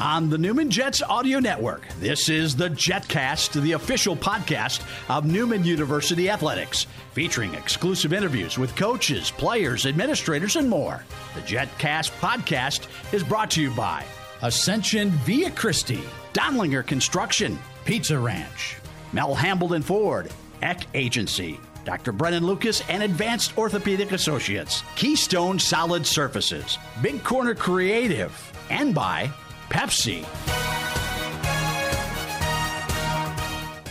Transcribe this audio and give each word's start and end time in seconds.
on 0.00 0.28
the 0.28 0.38
Newman 0.38 0.70
Jets 0.70 1.02
Audio 1.02 1.38
Network. 1.38 1.86
This 2.00 2.28
is 2.28 2.56
the 2.56 2.70
JetCast, 2.70 3.60
the 3.60 3.72
official 3.72 4.16
podcast 4.16 4.82
of 5.08 5.26
Newman 5.26 5.64
University 5.64 6.30
Athletics, 6.30 6.86
featuring 7.12 7.54
exclusive 7.54 8.12
interviews 8.12 8.58
with 8.58 8.74
coaches, 8.76 9.30
players, 9.30 9.86
administrators, 9.86 10.56
and 10.56 10.68
more. 10.68 11.04
The 11.34 11.40
JetCast 11.42 12.10
podcast 12.20 12.88
is 13.12 13.22
brought 13.22 13.50
to 13.52 13.62
you 13.62 13.70
by 13.70 14.04
Ascension 14.42 15.10
Via 15.10 15.50
Christi, 15.50 16.02
Dondlinger 16.32 16.86
Construction, 16.86 17.58
Pizza 17.84 18.18
Ranch, 18.18 18.76
Mel 19.12 19.34
Hambelton 19.34 19.82
Ford, 19.84 20.30
Eck 20.62 20.86
Agency, 20.94 21.60
Dr. 21.84 22.12
Brennan 22.12 22.46
Lucas 22.46 22.82
and 22.88 23.02
Advanced 23.02 23.56
Orthopedic 23.58 24.12
Associates, 24.12 24.82
Keystone 24.96 25.58
Solid 25.58 26.06
Surfaces, 26.06 26.78
Big 27.02 27.22
Corner 27.22 27.54
Creative, 27.54 28.32
and 28.70 28.94
by 28.94 29.30
Pepsi. 29.70 30.24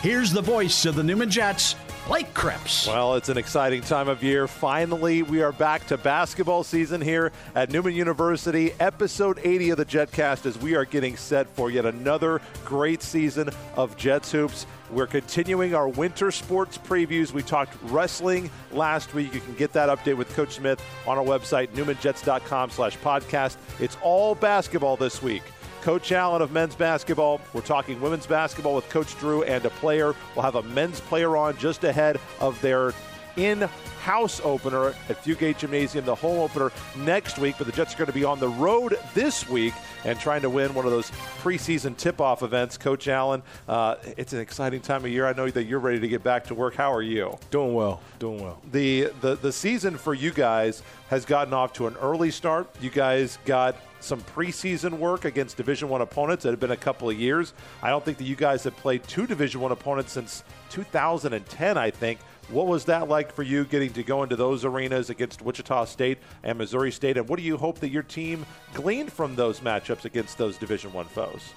Here's 0.02 0.32
the 0.34 0.42
voice 0.42 0.86
of 0.86 0.96
the 0.96 1.04
Newman 1.04 1.30
Jets, 1.30 1.76
Blake 2.08 2.34
Krebs. 2.34 2.86
Well, 2.86 3.16
it's 3.16 3.30
an 3.30 3.38
exciting 3.38 3.82
time 3.82 4.10
of 4.10 4.22
year. 4.22 4.50
Finally, 4.50 5.24
we 5.24 5.42
are 5.42 5.54
back 5.54 5.88
to 5.88 5.98
basketball 5.98 6.66
season 6.66 7.00
here 7.00 7.32
at 7.56 7.72
Newman 7.72 7.94
University. 7.94 8.74
Episode 8.82 9.40
80 9.42 9.70
of 9.70 9.78
the 9.78 9.86
JetCast 9.86 10.46
as 10.46 10.58
we 10.58 10.76
are 10.76 10.84
getting 10.84 11.16
set 11.16 11.48
for 11.48 11.72
yet 11.72 11.86
another 11.86 12.42
great 12.66 13.02
season 13.02 13.50
of 13.78 13.96
Jets 13.96 14.30
hoops. 14.34 14.66
We're 14.92 15.08
continuing 15.08 15.74
our 15.74 15.88
winter 15.88 16.32
sports 16.32 16.78
previews. 16.78 17.32
We 17.32 17.42
talked 17.42 17.78
wrestling 17.84 18.52
last 18.74 19.14
week. 19.14 19.34
You 19.34 19.40
can 19.40 19.56
get 19.56 19.72
that 19.72 19.88
update 19.88 20.18
with 20.18 20.28
Coach 20.36 20.56
Smith 20.56 20.84
on 21.08 21.18
our 21.18 21.24
website, 21.24 21.70
newmanjets.com 21.70 22.72
slash 22.72 22.98
podcast. 22.98 23.56
It's 23.80 23.96
all 24.04 24.36
basketball 24.36 24.98
this 24.98 25.22
week. 25.24 25.44
Coach 25.84 26.14
Allen 26.14 26.42
of 26.42 26.54
men's 26.54 26.76
basketball. 26.76 27.42
We're 27.52 27.60
talking 27.60 28.00
women's 28.00 28.26
basketball 28.26 28.74
with 28.74 28.88
Coach 28.88 29.20
Drew 29.20 29.44
and 29.44 29.66
a 29.66 29.70
player. 29.70 30.16
We'll 30.34 30.44
have 30.44 30.56
a 30.56 30.64
men's 30.64 31.02
player 31.02 31.36
on 31.36 31.58
just 31.58 31.84
ahead 31.84 32.22
of 32.40 32.60
their 32.62 32.94
in 33.38 33.62
house 34.02 34.42
opener 34.44 34.90
at 34.90 35.24
Fugate 35.24 35.58
Gymnasium, 35.58 36.06
the 36.06 36.16
home 36.16 36.40
opener 36.40 36.72
next 36.98 37.38
week. 37.38 37.56
But 37.58 37.68
the 37.68 37.74
Jets 37.74 37.94
are 37.94 37.98
going 37.98 38.08
to 38.08 38.14
be 38.14 38.24
on 38.24 38.40
the 38.40 38.50
road 38.50 39.00
this 39.14 39.48
week 39.48 39.74
and 40.06 40.20
trying 40.20 40.42
to 40.42 40.50
win 40.50 40.74
one 40.74 40.86
of 40.86 40.92
those 40.92 41.10
preseason 41.42 41.96
tip 41.96 42.20
off 42.20 42.44
events. 42.44 42.78
Coach 42.78 43.08
Allen, 43.08 43.42
uh, 43.68 43.96
it's 44.18 44.34
an 44.34 44.40
exciting 44.40 44.82
time 44.82 45.06
of 45.06 45.12
year. 45.12 45.26
I 45.26 45.34
know 45.34 45.50
that 45.50 45.64
you're 45.64 45.80
ready 45.80 46.00
to 46.00 46.08
get 46.08 46.24
back 46.24 46.46
to 46.46 46.56
work. 46.56 46.76
How 46.76 46.94
are 46.94 47.02
you? 47.02 47.38
Doing 47.50 47.74
well. 47.74 48.02
Doing 48.20 48.44
well. 48.44 48.62
The, 48.72 49.12
the, 49.22 49.36
the 49.36 49.52
season 49.52 49.98
for 49.98 50.14
you 50.14 50.32
guys 50.32 50.84
has 51.10 51.26
gotten 51.26 51.54
off 51.54 51.74
to 51.74 51.88
an 51.88 51.96
early 52.02 52.32
start. 52.32 52.68
You 52.82 52.90
guys 52.90 53.38
got 53.46 53.76
some 54.00 54.22
preseason 54.22 54.98
work 54.98 55.24
against 55.24 55.56
Division 55.56 55.88
One 55.88 56.02
opponents. 56.02 56.44
It 56.46 56.50
had 56.50 56.60
been 56.60 56.72
a 56.72 56.78
couple 56.78 57.10
of 57.10 57.18
years. 57.18 57.54
I 57.82 57.90
don't 57.90 58.04
think 58.04 58.18
that 58.18 58.26
you 58.26 58.36
guys 58.36 58.64
have 58.66 58.76
played 58.76 59.04
two 59.06 59.26
Division 59.26 59.62
One 59.62 59.72
opponents 59.72 60.12
since 60.12 60.44
2010. 60.70 61.78
I 61.78 61.90
think. 61.90 62.20
What 62.50 62.68
was 62.68 62.86
that 62.86 63.10
like 63.10 63.34
for 63.34 63.44
you 63.44 63.66
getting 63.66 63.92
to 63.94 64.04
go 64.04 64.24
into 64.24 64.36
those 64.36 64.66
arenas 64.66 65.10
against 65.10 65.42
Wichita 65.42 65.86
State 65.86 66.20
and 66.44 66.58
Missouri 66.58 66.92
State? 66.92 67.18
And 67.18 67.28
what 67.28 67.40
do 67.40 67.44
you 67.44 67.58
hope 67.58 67.80
that 67.80 67.90
your 67.90 68.04
team 68.04 68.46
gleaned 68.74 69.12
from 69.12 69.36
those 69.36 69.62
matchups 69.62 70.06
against 70.06 70.38
those 70.38 70.58
Division 70.58 70.94
One 70.94 71.06
foes? 71.06 71.54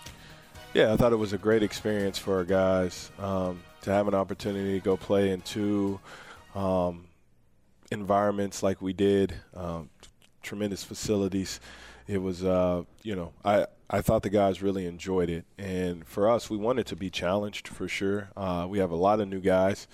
Yeah, 0.75 0.93
I 0.93 0.97
thought 0.97 1.12
it 1.12 1.17
was 1.17 1.33
a 1.33 1.39
great 1.39 1.62
experience 1.62 2.19
for 2.19 2.37
our 2.37 2.45
guys 2.45 3.11
um, 3.19 3.62
to 3.83 3.91
have 3.91 4.09
an 4.09 4.15
opportunity 4.15 4.78
to 4.78 4.84
go 4.84 4.97
play 4.97 5.31
in 5.31 5.41
two 5.41 6.01
um, 6.55 7.06
environments 7.91 8.62
like 8.62 8.81
we 8.81 8.93
did. 8.93 9.34
Um, 9.55 9.91
tremendous 10.43 10.84
facilities 10.84 11.61
it 12.06 12.19
was 12.23 12.45
uh, 12.45 12.83
you 13.03 13.17
know 13.17 13.33
I 13.45 13.67
I 13.89 14.00
thought 14.00 14.23
the 14.23 14.31
guys 14.31 14.62
really 14.62 14.87
enjoyed 14.87 15.31
it, 15.31 15.45
and 15.59 16.06
for 16.06 16.28
us 16.28 16.48
we 16.48 16.56
wanted 16.56 16.87
to 16.87 16.97
be 16.97 17.11
challenged 17.11 17.69
for 17.69 17.88
sure. 17.88 18.31
Uh, 18.37 18.66
we 18.69 18.78
have 18.78 18.91
a 18.91 18.97
lot 18.97 19.21
of 19.21 19.28
new 19.28 19.41
guys, 19.41 19.87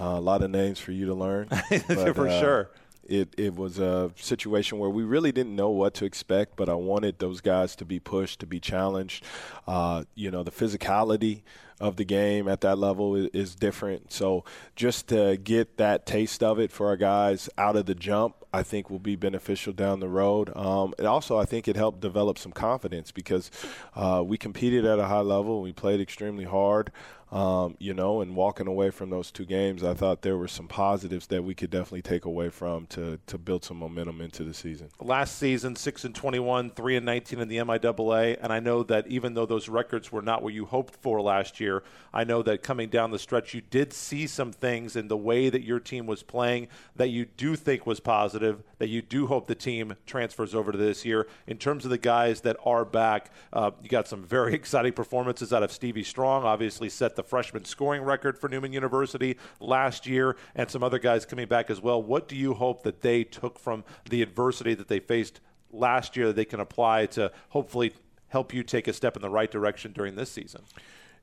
uh, 0.00 0.16
a 0.16 0.20
lot 0.20 0.42
of 0.42 0.50
names 0.50 0.78
for 0.78 0.92
you 0.92 1.06
to 1.06 1.14
learn. 1.14 1.48
but, 1.70 2.14
for 2.14 2.28
uh, 2.28 2.40
sure. 2.40 2.70
It, 3.04 3.34
it 3.36 3.56
was 3.56 3.80
a 3.80 4.12
situation 4.16 4.78
where 4.78 4.90
we 4.90 5.02
really 5.02 5.32
didn't 5.32 5.56
know 5.56 5.70
what 5.70 5.94
to 5.94 6.04
expect, 6.04 6.54
but 6.54 6.68
I 6.68 6.74
wanted 6.74 7.18
those 7.18 7.40
guys 7.40 7.74
to 7.76 7.84
be 7.84 7.98
pushed, 7.98 8.38
to 8.40 8.46
be 8.46 8.60
challenged. 8.60 9.24
Uh, 9.66 10.04
you 10.14 10.30
know, 10.30 10.44
the 10.44 10.52
physicality 10.52 11.42
of 11.80 11.96
the 11.96 12.04
game 12.04 12.46
at 12.46 12.60
that 12.60 12.78
level 12.78 13.16
is, 13.16 13.28
is, 13.32 13.54
different. 13.54 14.12
So 14.12 14.44
just 14.76 15.08
to 15.08 15.38
get 15.38 15.78
that 15.78 16.04
taste 16.04 16.42
of 16.42 16.60
it 16.60 16.70
for 16.70 16.88
our 16.88 16.96
guys 16.96 17.48
out 17.56 17.74
of 17.74 17.86
the 17.86 17.94
jump, 17.94 18.36
I 18.52 18.62
think 18.62 18.90
will 18.90 18.98
be 18.98 19.16
beneficial 19.16 19.72
down 19.72 20.00
the 20.00 20.08
road. 20.08 20.54
Um, 20.54 20.94
and 20.98 21.06
also, 21.06 21.38
I 21.38 21.46
think 21.46 21.68
it 21.68 21.76
helped 21.76 22.00
develop 22.00 22.36
some 22.36 22.52
confidence 22.52 23.12
because 23.12 23.50
uh, 23.96 24.22
we 24.24 24.36
competed 24.36 24.84
at 24.84 24.98
a 24.98 25.06
high 25.06 25.20
level. 25.20 25.62
We 25.62 25.72
played 25.72 26.00
extremely 26.00 26.44
hard 26.44 26.92
um, 27.30 27.76
you 27.78 27.94
know, 27.94 28.20
and 28.20 28.34
walking 28.34 28.66
away 28.66 28.90
from 28.90 29.10
those 29.10 29.30
two 29.30 29.44
games, 29.44 29.84
I 29.84 29.94
thought 29.94 30.22
there 30.22 30.36
were 30.36 30.48
some 30.48 30.66
positives 30.66 31.28
that 31.28 31.44
we 31.44 31.54
could 31.54 31.70
definitely 31.70 32.02
take 32.02 32.24
away 32.24 32.50
from 32.50 32.86
to, 32.88 33.20
to 33.26 33.38
build 33.38 33.64
some 33.64 33.76
momentum 33.76 34.20
into 34.20 34.42
the 34.42 34.52
season. 34.52 34.88
Last 35.00 35.38
season, 35.38 35.76
6 35.76 36.04
and 36.04 36.14
21, 36.14 36.70
3 36.70 36.96
and 36.96 37.06
19 37.06 37.40
in 37.40 37.48
the 37.48 37.58
MIAA, 37.58 38.38
and 38.42 38.52
I 38.52 38.58
know 38.58 38.82
that 38.84 39.06
even 39.06 39.34
though 39.34 39.46
those 39.46 39.68
records 39.68 40.10
were 40.10 40.22
not 40.22 40.42
what 40.42 40.54
you 40.54 40.66
hoped 40.66 40.96
for 40.96 41.20
last 41.22 41.60
year, 41.60 41.84
I 42.12 42.24
know 42.24 42.42
that 42.42 42.62
coming 42.62 42.88
down 42.88 43.12
the 43.12 43.18
stretch, 43.18 43.54
you 43.54 43.60
did 43.60 43.92
see 43.92 44.26
some 44.26 44.52
things 44.52 44.96
in 44.96 45.06
the 45.06 45.16
way 45.16 45.50
that 45.50 45.62
your 45.62 45.78
team 45.78 46.06
was 46.06 46.22
playing 46.22 46.68
that 46.96 47.08
you 47.08 47.24
do 47.24 47.56
think 47.56 47.86
was 47.86 48.00
positive, 48.00 48.62
that 48.78 48.88
you 48.88 49.02
do 49.02 49.26
hope 49.26 49.46
the 49.46 49.54
team 49.54 49.94
transfers 50.06 50.54
over 50.54 50.72
to 50.72 50.78
this 50.78 51.04
year. 51.04 51.26
In 51.46 51.58
terms 51.58 51.84
of 51.84 51.90
the 51.90 51.98
guys 51.98 52.40
that 52.42 52.56
are 52.64 52.84
back, 52.84 53.30
uh, 53.52 53.70
you 53.82 53.88
got 53.88 54.08
some 54.08 54.24
very 54.24 54.54
exciting 54.60 54.92
performances 54.92 55.52
out 55.52 55.62
of 55.62 55.70
Stevie 55.70 56.02
Strong, 56.02 56.44
obviously 56.44 56.88
set 56.88 57.16
the 57.16 57.19
freshman 57.22 57.64
scoring 57.64 58.02
record 58.02 58.38
for 58.38 58.48
Newman 58.48 58.72
University 58.72 59.36
last 59.60 60.06
year, 60.06 60.36
and 60.54 60.70
some 60.70 60.82
other 60.82 60.98
guys 60.98 61.24
coming 61.24 61.46
back 61.46 61.70
as 61.70 61.80
well. 61.80 62.02
What 62.02 62.28
do 62.28 62.36
you 62.36 62.54
hope 62.54 62.82
that 62.82 63.00
they 63.00 63.24
took 63.24 63.58
from 63.58 63.84
the 64.08 64.22
adversity 64.22 64.74
that 64.74 64.88
they 64.88 65.00
faced 65.00 65.40
last 65.72 66.16
year 66.16 66.28
that 66.28 66.36
they 66.36 66.44
can 66.44 66.60
apply 66.60 67.06
to 67.06 67.30
hopefully 67.50 67.92
help 68.28 68.54
you 68.54 68.62
take 68.62 68.88
a 68.88 68.92
step 68.92 69.16
in 69.16 69.22
the 69.22 69.30
right 69.30 69.50
direction 69.50 69.92
during 69.92 70.16
this 70.16 70.30
season? 70.30 70.62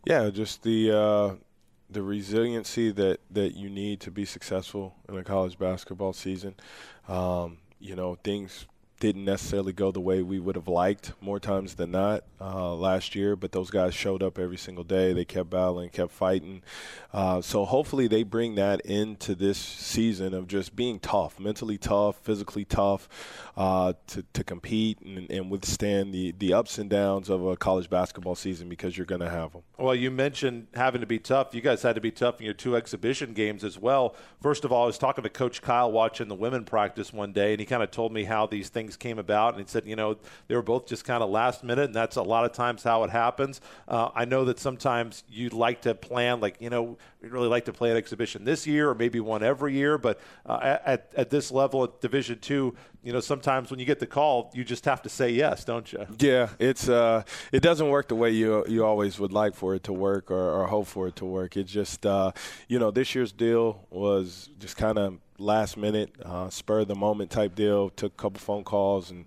Yeah, 0.05 0.29
just 0.29 0.63
the 0.63 0.91
uh, 0.91 1.35
the 1.89 2.01
resiliency 2.01 2.91
that, 2.91 3.19
that 3.31 3.55
you 3.55 3.69
need 3.69 3.99
to 4.01 4.11
be 4.11 4.25
successful 4.25 4.95
in 5.07 5.17
a 5.17 5.23
college 5.23 5.57
basketball 5.57 6.13
season. 6.13 6.55
Um, 7.07 7.57
you 7.79 7.95
know, 7.95 8.15
things 8.15 8.65
didn't 8.99 9.25
necessarily 9.25 9.73
go 9.73 9.91
the 9.91 9.99
way 9.99 10.21
we 10.21 10.39
would 10.39 10.55
have 10.55 10.67
liked 10.67 11.13
more 11.21 11.39
times 11.39 11.75
than 11.75 11.91
not 11.91 12.23
uh, 12.41 12.73
last 12.73 13.15
year, 13.15 13.35
but 13.35 13.51
those 13.51 13.69
guys 13.69 13.93
showed 13.93 14.23
up 14.23 14.39
every 14.39 14.57
single 14.57 14.83
day. 14.83 15.13
They 15.13 15.25
kept 15.25 15.49
battling, 15.51 15.89
kept 15.89 16.11
fighting. 16.11 16.63
Uh, 17.13 17.41
so 17.41 17.65
hopefully 17.65 18.07
they 18.07 18.23
bring 18.23 18.55
that 18.55 18.81
into 18.81 19.35
this 19.35 19.57
season 19.57 20.33
of 20.33 20.47
just 20.47 20.75
being 20.75 20.99
tough, 20.99 21.39
mentally 21.39 21.77
tough, 21.77 22.17
physically 22.23 22.65
tough, 22.65 23.07
uh, 23.55 23.93
to, 24.07 24.23
to 24.33 24.43
compete 24.43 24.99
and, 25.01 25.29
and, 25.31 25.51
withstand 25.51 26.13
the, 26.13 26.33
the 26.37 26.53
ups 26.53 26.77
and 26.77 26.89
downs 26.89 27.29
of 27.29 27.45
a 27.45 27.55
college 27.55 27.89
basketball 27.89 28.35
season 28.35 28.67
because 28.67 28.97
you're 28.97 29.05
going 29.05 29.21
to 29.21 29.29
have 29.29 29.53
them. 29.53 29.61
Well, 29.77 29.95
you 29.95 30.11
mentioned 30.11 30.67
having 30.75 31.01
to 31.01 31.07
be 31.07 31.19
tough. 31.19 31.55
You 31.55 31.61
guys 31.61 31.81
had 31.81 31.95
to 31.95 32.01
be 32.01 32.11
tough 32.11 32.39
in 32.39 32.45
your 32.45 32.53
two 32.53 32.75
exhibition 32.75 33.33
games 33.33 33.63
as 33.63 33.77
well. 33.79 34.15
First 34.41 34.65
of 34.65 34.71
all, 34.71 34.83
I 34.83 34.87
was 34.87 34.97
talking 34.97 35.23
to 35.23 35.29
Coach 35.29 35.61
Kyle 35.61 35.91
watching 35.91 36.27
the 36.27 36.35
women 36.35 36.65
practice 36.65 37.13
one 37.13 37.31
day, 37.31 37.51
and 37.53 37.59
he 37.59 37.65
kind 37.65 37.81
of 37.81 37.89
told 37.89 38.11
me 38.11 38.25
how 38.25 38.45
these 38.45 38.69
things 38.69 38.86
things 38.87 38.95
came 38.95 39.19
about, 39.19 39.53
and 39.53 39.63
he 39.63 39.69
said, 39.69 39.85
you 39.85 39.95
know, 39.95 40.17
they 40.47 40.55
were 40.55 40.61
both 40.61 40.87
just 40.87 41.03
kind 41.03 41.21
of 41.21 41.29
last 41.29 41.63
minute, 41.63 41.85
and 41.85 41.93
that's 41.93 42.15
a 42.15 42.21
lot 42.21 42.45
of 42.45 42.53
times 42.53 42.83
how 42.83 43.03
it 43.03 43.09
happens. 43.09 43.59
Uh, 43.87 44.09
I 44.15 44.23
know 44.23 44.45
that 44.45 44.59
sometimes 44.59 45.23
you'd 45.29 45.53
like 45.53 45.81
to 45.81 45.93
plan, 45.93 46.39
like, 46.39 46.55
you 46.61 46.69
know, 46.69 46.97
we'd 47.21 47.31
really 47.31 47.49
like 47.49 47.65
to 47.65 47.73
play 47.73 47.91
an 47.91 47.97
exhibition 47.97 48.45
this 48.45 48.65
year 48.65 48.89
or 48.89 48.95
maybe 48.95 49.19
one 49.19 49.43
every 49.43 49.73
year, 49.73 49.97
but 49.97 50.19
uh, 50.45 50.77
at, 50.85 51.11
at 51.17 51.29
this 51.29 51.51
level 51.51 51.83
at 51.83 51.99
Division 51.99 52.39
Two, 52.39 52.75
you 53.03 53.13
know, 53.13 53.19
sometimes 53.19 53.69
when 53.71 53.79
you 53.79 53.85
get 53.85 53.99
the 53.99 54.07
call, 54.07 54.51
you 54.53 54.63
just 54.63 54.85
have 54.85 55.01
to 55.01 55.09
say 55.09 55.29
yes, 55.29 55.65
don't 55.65 55.91
you? 55.91 56.05
Yeah, 56.19 56.49
it's 56.59 56.89
uh, 56.89 57.23
it 57.51 57.61
doesn't 57.61 57.89
work 57.89 58.07
the 58.07 58.15
way 58.15 58.31
you 58.31 58.65
you 58.67 58.85
always 58.85 59.19
would 59.19 59.33
like 59.33 59.55
for 59.55 59.75
it 59.75 59.83
to 59.83 59.93
work 59.93 60.31
or, 60.31 60.61
or 60.61 60.67
hope 60.67 60.87
for 60.87 61.07
it 61.07 61.15
to 61.17 61.25
work. 61.25 61.55
It 61.57 61.65
just, 61.65 62.05
uh, 62.05 62.31
you 62.67 62.79
know, 62.79 62.91
this 62.91 63.15
year's 63.15 63.31
deal 63.31 63.85
was 63.89 64.49
just 64.59 64.77
kind 64.77 64.97
of 64.97 65.19
last 65.37 65.77
minute, 65.77 66.13
uh, 66.23 66.49
spur 66.49 66.79
of 66.79 66.87
the 66.87 66.95
moment 66.95 67.31
type 67.31 67.55
deal. 67.55 67.89
Took 67.89 68.13
a 68.13 68.15
couple 68.15 68.39
phone 68.39 68.63
calls 68.63 69.11
and 69.11 69.25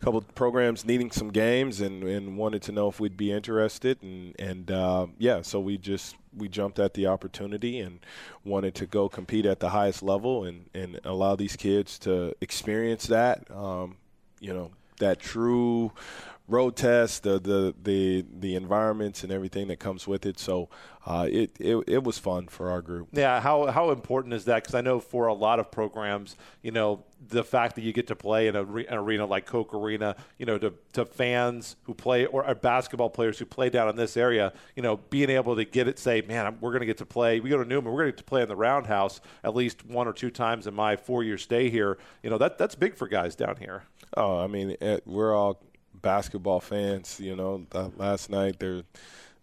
a 0.00 0.04
couple 0.04 0.20
programs 0.20 0.84
needing 0.84 1.10
some 1.10 1.30
games 1.30 1.80
and, 1.80 2.02
and 2.04 2.36
wanted 2.36 2.62
to 2.62 2.72
know 2.72 2.88
if 2.88 3.00
we'd 3.00 3.16
be 3.16 3.32
interested. 3.32 4.02
And, 4.02 4.34
and 4.38 4.70
uh, 4.70 5.06
yeah, 5.18 5.42
so 5.42 5.60
we 5.60 5.78
just 5.78 6.16
we 6.36 6.48
jumped 6.48 6.78
at 6.78 6.94
the 6.94 7.06
opportunity 7.06 7.78
and 7.80 8.00
wanted 8.44 8.74
to 8.76 8.86
go 8.86 9.08
compete 9.08 9.44
at 9.44 9.60
the 9.60 9.68
highest 9.68 10.02
level 10.02 10.44
and, 10.44 10.70
and 10.72 10.98
allow 11.04 11.36
these 11.36 11.56
kids 11.56 11.98
to 12.00 12.34
experience 12.40 13.06
that. 13.08 13.50
Um, 13.50 13.96
you 14.40 14.52
know, 14.52 14.70
that 14.98 15.20
true 15.20 15.92
road 16.52 16.76
test, 16.76 17.22
the 17.22 17.38
the 17.38 17.74
the 17.82 18.24
the 18.38 18.54
environments 18.54 19.22
and 19.22 19.32
everything 19.32 19.68
that 19.68 19.78
comes 19.78 20.06
with 20.06 20.26
it. 20.26 20.38
So 20.38 20.68
uh, 21.06 21.26
it, 21.30 21.56
it 21.58 21.76
it 21.86 22.04
was 22.04 22.18
fun 22.18 22.48
for 22.48 22.70
our 22.70 22.80
group. 22.80 23.08
Yeah, 23.12 23.40
how 23.40 23.66
how 23.66 23.90
important 23.90 24.34
is 24.34 24.44
that? 24.44 24.62
Because 24.62 24.74
I 24.74 24.80
know 24.80 25.00
for 25.00 25.26
a 25.26 25.34
lot 25.34 25.58
of 25.58 25.70
programs, 25.70 26.36
you 26.62 26.70
know, 26.70 27.04
the 27.28 27.42
fact 27.42 27.74
that 27.76 27.82
you 27.82 27.92
get 27.92 28.06
to 28.08 28.16
play 28.16 28.46
in 28.48 28.56
a, 28.56 28.62
an 28.62 28.94
arena 28.94 29.26
like 29.26 29.46
Koch 29.46 29.74
Arena, 29.74 30.14
you 30.38 30.46
know, 30.46 30.58
to 30.58 30.72
to 30.92 31.04
fans 31.04 31.76
who 31.84 31.94
play 31.94 32.26
or, 32.26 32.46
or 32.46 32.54
basketball 32.54 33.10
players 33.10 33.38
who 33.38 33.46
play 33.46 33.70
down 33.70 33.88
in 33.88 33.96
this 33.96 34.16
area, 34.16 34.52
you 34.76 34.82
know, 34.82 34.98
being 35.10 35.30
able 35.30 35.56
to 35.56 35.64
get 35.64 35.88
it, 35.88 35.98
say, 35.98 36.20
man, 36.20 36.58
we're 36.60 36.70
going 36.70 36.80
to 36.80 36.86
get 36.86 36.98
to 36.98 37.06
play. 37.06 37.40
We 37.40 37.50
go 37.50 37.58
to 37.58 37.68
Newman, 37.68 37.92
we're 37.92 38.02
going 38.02 38.12
to 38.12 38.12
get 38.12 38.18
to 38.18 38.24
play 38.24 38.42
in 38.42 38.48
the 38.48 38.56
Roundhouse 38.56 39.20
at 39.42 39.54
least 39.54 39.84
one 39.86 40.06
or 40.06 40.12
two 40.12 40.30
times 40.30 40.66
in 40.66 40.74
my 40.74 40.96
four 40.96 41.24
year 41.24 41.38
stay 41.38 41.70
here. 41.70 41.98
You 42.22 42.30
know, 42.30 42.38
that 42.38 42.58
that's 42.58 42.74
big 42.74 42.94
for 42.94 43.08
guys 43.08 43.34
down 43.34 43.56
here. 43.56 43.84
Oh, 44.16 44.38
I 44.38 44.46
mean, 44.46 44.76
we're 45.06 45.34
all 45.34 45.62
basketball 46.02 46.60
fans. 46.60 47.18
You 47.20 47.36
know, 47.36 47.66
last 47.96 48.30
night 48.30 48.58
there 48.58 48.82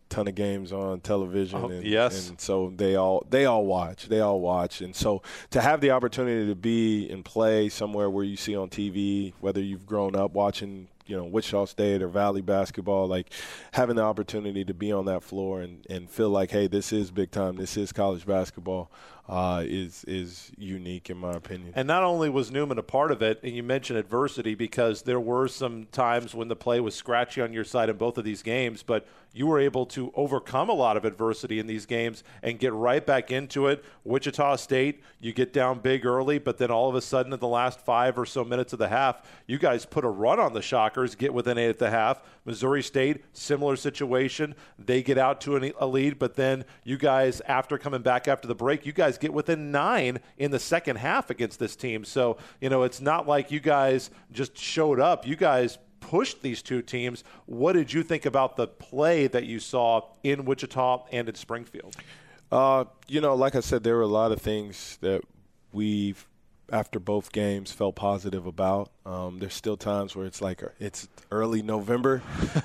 ton 0.09 0.27
of 0.27 0.35
games 0.35 0.73
on 0.73 1.00
television. 1.00 1.59
Oh, 1.61 1.69
and, 1.69 1.83
yes. 1.85 2.29
and 2.29 2.41
so 2.41 2.73
they 2.75 2.95
all 2.95 3.25
they 3.29 3.45
all 3.45 3.65
watch. 3.65 4.07
They 4.07 4.19
all 4.19 4.41
watch. 4.41 4.81
And 4.81 4.95
so 4.95 5.21
to 5.51 5.61
have 5.61 5.81
the 5.81 5.91
opportunity 5.91 6.47
to 6.47 6.56
be 6.56 7.09
and 7.09 7.23
play 7.23 7.69
somewhere 7.69 8.09
where 8.09 8.25
you 8.25 8.35
see 8.35 8.56
on 8.56 8.69
TV, 8.69 9.33
whether 9.39 9.61
you've 9.61 9.85
grown 9.85 10.15
up 10.15 10.31
watching 10.33 10.88
you 11.06 11.17
know 11.17 11.25
Wichita 11.25 11.65
State 11.65 12.01
or 12.01 12.07
Valley 12.07 12.41
basketball, 12.41 13.07
like 13.07 13.31
having 13.71 13.95
the 13.95 14.03
opportunity 14.03 14.65
to 14.65 14.73
be 14.73 14.91
on 14.91 15.06
that 15.06 15.23
floor 15.23 15.61
and, 15.61 15.85
and 15.89 16.09
feel 16.09 16.29
like, 16.29 16.51
hey, 16.51 16.67
this 16.67 16.91
is 16.91 17.11
big 17.11 17.31
time, 17.31 17.56
this 17.56 17.77
is 17.77 17.91
college 17.91 18.25
basketball, 18.25 18.91
uh, 19.29 19.63
is 19.63 20.03
is 20.05 20.51
unique 20.57 21.11
in 21.11 21.17
my 21.17 21.31
opinion. 21.31 21.71
And 21.75 21.87
not 21.87 22.03
only 22.03 22.29
was 22.29 22.51
Newman 22.51 22.79
a 22.79 22.83
part 22.83 23.11
of 23.11 23.21
it, 23.21 23.39
and 23.43 23.55
you 23.55 23.61
mentioned 23.61 23.99
adversity 23.99 24.55
because 24.55 25.03
there 25.03 25.19
were 25.19 25.47
some 25.47 25.85
times 25.91 26.33
when 26.33 26.47
the 26.47 26.55
play 26.55 26.79
was 26.79 26.95
scratchy 26.95 27.41
on 27.41 27.53
your 27.53 27.63
side 27.63 27.89
in 27.89 27.97
both 27.97 28.17
of 28.17 28.23
these 28.23 28.41
games, 28.41 28.81
but 28.81 29.07
you 29.31 29.45
were 29.45 29.59
able 29.59 29.85
to 29.85 30.11
overcome 30.15 30.69
a 30.69 30.73
lot 30.73 30.97
of 30.97 31.05
adversity 31.05 31.59
in 31.59 31.67
these 31.67 31.85
games 31.85 32.23
and 32.41 32.57
get 32.57 32.73
right 32.73 33.05
back 33.05 33.31
into 33.31 33.67
it. 33.67 33.85
Wichita 34.03 34.55
State, 34.55 35.03
you 35.19 35.31
get 35.31 35.53
down 35.53 35.79
big 35.79 36.03
early, 36.03 36.39
but 36.39 36.57
then 36.57 36.71
all 36.71 36.89
of 36.89 36.95
a 36.95 37.01
sudden 37.01 37.31
in 37.31 37.39
the 37.39 37.47
last 37.47 37.79
five 37.79 38.17
or 38.17 38.25
so 38.25 38.43
minutes 38.43 38.73
of 38.73 38.79
the 38.79 38.87
half, 38.87 39.21
you 39.45 39.59
guys 39.59 39.85
put 39.85 40.03
a 40.03 40.09
run 40.09 40.39
on 40.39 40.53
the 40.53 40.61
Shockers, 40.63 41.13
get 41.13 41.31
within 41.31 41.59
eight 41.59 41.69
at 41.69 41.77
the 41.77 41.91
half. 41.91 42.23
Missouri 42.43 42.81
State, 42.81 43.23
similar 43.33 43.75
situation. 43.75 44.55
They 44.79 45.03
get 45.03 45.19
out 45.19 45.41
to 45.41 45.71
a 45.77 45.85
lead, 45.85 46.17
but 46.17 46.33
then 46.33 46.65
you 46.83 46.97
guys, 46.97 47.41
after 47.41 47.77
coming 47.77 48.01
back 48.01 48.27
after 48.27 48.47
the 48.47 48.55
break, 48.55 48.87
you 48.87 48.93
guys 48.93 49.19
get 49.19 49.33
within 49.33 49.71
nine 49.71 50.19
in 50.38 50.51
the 50.51 50.60
second 50.60 50.98
half 50.98 51.30
against 51.30 51.60
this 51.60 51.75
team. 51.75 52.06
So, 52.06 52.38
you 52.62 52.69
know, 52.69 52.83
it's 52.83 53.01
not 53.01 53.27
like 53.27 53.51
you 53.51 53.60
guys 53.60 54.10
just 54.31 54.57
showed 54.57 55.00
up. 55.00 55.27
You 55.27 55.36
guys 55.36 55.77
pushed 56.00 56.42
these 56.42 56.62
two 56.62 56.81
teams. 56.81 57.24
What 57.45 57.74
did 57.74 57.94
you 57.94 58.04
think 58.04 58.25
about 58.25 58.56
the 58.56 58.68
play 58.68 59.27
that 59.27 59.45
you 59.45 59.60
saw 59.60 60.01
in 60.24 60.45
Wichita 60.45 61.06
and 61.12 61.30
in 61.30 61.36
Springfield? 61.36 61.95
Uh, 62.51 62.86
you 63.07 63.21
know, 63.21 63.36
like 63.36 63.56
I 63.56 63.60
said, 63.60 63.83
there 63.83 63.95
were 63.95 64.01
a 64.01 64.07
lot 64.07 64.31
of 64.31 64.42
things 64.42 64.98
that 65.01 65.21
we've 65.71 66.25
after 66.71 67.00
both 67.00 67.31
games 67.31 67.71
felt 67.71 67.95
positive 67.95 68.45
about. 68.45 68.92
Um, 69.06 69.39
there's 69.39 69.54
still 69.54 69.77
times 69.77 70.16
where 70.16 70.25
it's 70.25 70.42
like 70.42 70.63
it's 70.80 71.07
early 71.31 71.62
November 71.62 72.21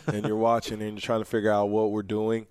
and 0.06 0.26
you're 0.26 0.36
watching 0.52 0.82
and 0.82 0.92
you're 0.92 1.00
trying 1.00 1.20
to 1.20 1.24
figure 1.24 1.50
out 1.50 1.70
what 1.70 1.90
we're 1.90 2.02
doing. 2.02 2.46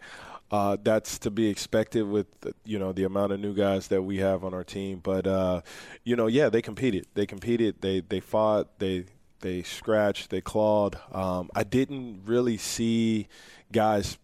Uh, 0.53 0.77
that's 0.83 1.17
to 1.17 1.31
be 1.31 1.47
expected 1.47 2.03
with 2.03 2.27
you 2.63 2.77
know 2.77 2.91
the 2.91 3.05
amount 3.05 3.31
of 3.31 3.39
new 3.39 3.55
guys 3.55 3.87
that 3.87 4.03
we 4.03 4.17
have 4.17 4.43
on 4.43 4.53
our 4.53 4.63
team. 4.63 4.99
But 5.01 5.25
uh, 5.25 5.61
you 6.03 6.15
know, 6.15 6.27
yeah, 6.27 6.49
they 6.49 6.61
competed. 6.61 7.07
They 7.15 7.25
competed. 7.25 7.81
They 7.81 8.01
they 8.01 8.19
fought. 8.19 8.77
They 8.77 9.05
they 9.39 9.63
scratched. 9.63 10.29
They 10.29 10.41
clawed. 10.41 10.95
Um, 11.11 11.49
I 11.55 11.63
didn't 11.63 12.21
really 12.25 12.57
see 12.57 13.29
guys 13.71 14.19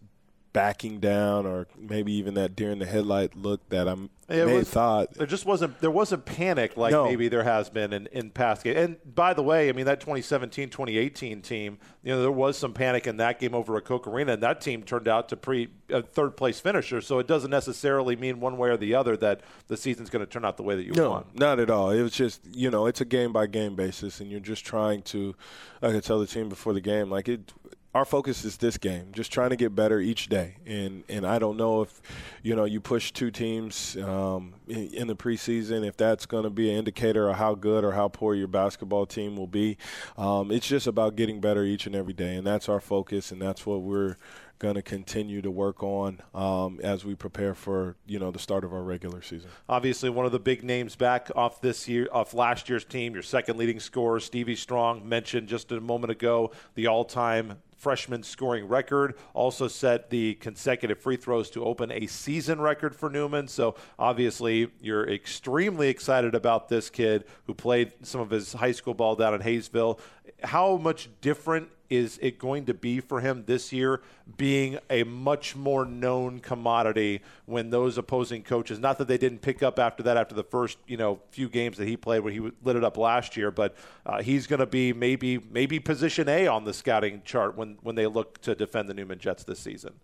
backing 0.52 0.98
down 0.98 1.46
or 1.46 1.66
maybe 1.78 2.12
even 2.12 2.34
that 2.34 2.56
deer 2.56 2.70
in 2.70 2.78
the 2.78 2.86
headlight 2.86 3.36
look 3.36 3.68
that 3.68 3.86
I'm 3.86 4.10
it 4.28 4.46
may 4.46 4.58
was, 4.58 4.70
thought 4.70 5.12
there 5.14 5.26
just 5.26 5.44
wasn't 5.44 5.80
there 5.80 5.90
wasn't 5.90 6.24
panic 6.24 6.76
like 6.76 6.92
no. 6.92 7.04
maybe 7.04 7.28
there 7.28 7.42
has 7.42 7.68
been 7.68 7.92
in, 7.92 8.06
in 8.12 8.30
past 8.30 8.62
games. 8.62 8.76
And 8.78 9.14
by 9.14 9.34
the 9.34 9.42
way, 9.42 9.68
I 9.68 9.72
mean 9.72 9.86
that 9.86 10.00
2017-2018 10.00 11.42
team, 11.42 11.78
you 12.04 12.12
know, 12.12 12.20
there 12.20 12.30
was 12.30 12.56
some 12.56 12.72
panic 12.72 13.08
in 13.08 13.16
that 13.16 13.40
game 13.40 13.54
over 13.54 13.76
at 13.76 13.84
Koch 13.84 14.06
Arena, 14.06 14.34
and 14.34 14.42
that 14.42 14.60
team 14.60 14.82
turned 14.82 15.08
out 15.08 15.28
to 15.30 15.36
pre 15.36 15.68
a 15.88 16.02
third 16.02 16.36
place 16.36 16.60
finisher. 16.60 17.00
So 17.00 17.18
it 17.18 17.26
doesn't 17.26 17.50
necessarily 17.50 18.14
mean 18.14 18.38
one 18.38 18.56
way 18.56 18.70
or 18.70 18.76
the 18.76 18.94
other 18.94 19.16
that 19.16 19.40
the 19.66 19.76
season's 19.76 20.10
going 20.10 20.24
to 20.24 20.30
turn 20.30 20.44
out 20.44 20.56
the 20.56 20.62
way 20.62 20.76
that 20.76 20.84
you 20.84 20.92
no, 20.92 21.10
want. 21.10 21.38
not 21.38 21.58
at 21.58 21.68
all. 21.68 21.90
It 21.90 22.02
was 22.02 22.12
just 22.12 22.40
you 22.52 22.70
know 22.70 22.86
it's 22.86 23.00
a 23.00 23.04
game 23.04 23.32
by 23.32 23.46
game 23.46 23.74
basis, 23.74 24.20
and 24.20 24.30
you're 24.30 24.38
just 24.38 24.64
trying 24.64 25.02
to, 25.02 25.34
like 25.82 25.96
I 25.96 26.00
tell 26.00 26.20
the 26.20 26.26
team 26.26 26.48
before 26.48 26.72
the 26.72 26.80
game, 26.80 27.10
like 27.10 27.28
it 27.28 27.52
our 27.92 28.04
focus 28.04 28.44
is 28.44 28.56
this 28.56 28.78
game, 28.78 29.08
just 29.12 29.32
trying 29.32 29.50
to 29.50 29.56
get 29.56 29.74
better 29.74 30.00
each 30.00 30.28
day. 30.28 30.56
And 30.64 31.02
and 31.08 31.26
I 31.26 31.38
don't 31.38 31.56
know 31.56 31.82
if, 31.82 32.00
you 32.42 32.54
know, 32.54 32.64
you 32.64 32.80
push 32.80 33.10
two 33.10 33.30
teams 33.30 33.96
um, 33.96 34.54
in, 34.68 34.88
in, 34.94 35.06
the 35.08 35.16
preseason, 35.16 35.84
if 35.84 35.96
that's 35.96 36.24
going 36.24 36.44
to 36.44 36.50
be 36.50 36.70
an 36.70 36.76
indicator 36.76 37.28
of 37.28 37.36
how 37.36 37.54
good 37.54 37.82
or 37.82 37.92
how 37.92 38.08
poor 38.08 38.34
your 38.34 38.46
basketball 38.46 39.06
team 39.06 39.36
will 39.36 39.48
be. 39.48 39.76
Um, 40.16 40.52
it's 40.52 40.68
just 40.68 40.86
about 40.86 41.16
getting 41.16 41.40
better 41.40 41.64
each 41.64 41.86
and 41.86 41.96
every 41.96 42.12
day, 42.12 42.36
and 42.36 42.46
that's 42.46 42.68
our 42.68 42.80
focus, 42.80 43.32
and 43.32 43.42
that's 43.42 43.66
what 43.66 43.82
we're 43.82 44.16
going 44.60 44.74
to 44.74 44.82
continue 44.82 45.40
to 45.40 45.50
work 45.50 45.82
on 45.82 46.20
um, 46.34 46.78
as 46.82 47.02
we 47.04 47.14
prepare 47.14 47.54
for 47.54 47.96
you 48.06 48.20
know 48.20 48.30
the 48.30 48.38
start 48.38 48.62
of 48.62 48.72
our 48.72 48.82
regular 48.82 49.20
season. 49.20 49.50
Obviously, 49.68 50.10
one 50.10 50.26
of 50.26 50.32
the 50.32 50.38
big 50.38 50.62
names 50.62 50.94
back 50.94 51.28
off 51.34 51.60
this 51.60 51.88
year, 51.88 52.06
off 52.12 52.34
last 52.34 52.68
year's 52.68 52.84
team, 52.84 53.14
your 53.14 53.22
second 53.24 53.58
leading 53.58 53.80
scorer, 53.80 54.20
Stevie 54.20 54.54
Strong, 54.54 55.08
mentioned 55.08 55.48
just 55.48 55.72
a 55.72 55.80
moment 55.80 56.12
ago 56.12 56.52
the 56.76 56.86
all-time 56.86 57.56
freshman 57.80 58.22
scoring 58.22 58.68
record. 58.68 59.14
Also 59.32 59.66
set 59.66 60.10
the 60.10 60.34
consecutive 60.34 60.98
free 60.98 61.16
throws 61.16 61.48
to 61.50 61.64
open 61.64 61.90
a 61.90 62.06
season 62.06 62.60
record 62.60 62.94
for 62.94 63.08
Newman. 63.08 63.48
So 63.48 63.74
obviously, 63.98 64.70
you're 64.82 65.08
extremely 65.08 65.88
excited 65.88 66.34
about 66.34 66.68
this 66.68 66.90
kid 66.90 67.24
who 67.46 67.54
played 67.54 67.92
some 68.02 68.20
of 68.20 68.28
his 68.28 68.52
high 68.52 68.72
school 68.72 68.92
ball 68.92 69.16
down 69.16 69.34
in 69.34 69.40
Haysville. 69.40 69.98
How 70.44 70.76
much 70.76 71.08
different 71.22 71.70
is 71.90 72.18
it 72.22 72.38
going 72.38 72.64
to 72.66 72.72
be 72.72 73.00
for 73.00 73.20
him 73.20 73.42
this 73.46 73.72
year 73.72 74.00
being 74.36 74.78
a 74.88 75.02
much 75.02 75.56
more 75.56 75.84
known 75.84 76.38
commodity 76.38 77.20
when 77.46 77.68
those 77.70 77.98
opposing 77.98 78.42
coaches 78.44 78.78
not 78.78 78.96
that 78.96 79.08
they 79.08 79.18
didn't 79.18 79.40
pick 79.40 79.60
up 79.60 79.78
after 79.78 80.04
that 80.04 80.16
after 80.16 80.34
the 80.34 80.44
first 80.44 80.78
you 80.86 80.96
know 80.96 81.18
few 81.30 81.48
games 81.48 81.76
that 81.76 81.88
he 81.88 81.96
played 81.96 82.20
when 82.20 82.32
he 82.32 82.40
lit 82.62 82.76
it 82.76 82.84
up 82.84 82.96
last 82.96 83.36
year 83.36 83.50
but 83.50 83.74
uh, 84.06 84.22
he's 84.22 84.46
going 84.46 84.60
to 84.60 84.66
be 84.66 84.92
maybe 84.92 85.38
maybe 85.50 85.80
position 85.80 86.28
A 86.28 86.46
on 86.46 86.64
the 86.64 86.72
scouting 86.72 87.22
chart 87.24 87.56
when 87.56 87.69
when 87.82 87.94
they 87.94 88.06
look 88.06 88.40
to 88.42 88.54
defend 88.54 88.88
the 88.88 88.94
Newman 88.94 89.18
Jets 89.18 89.44
this 89.44 89.58
season. 89.58 89.94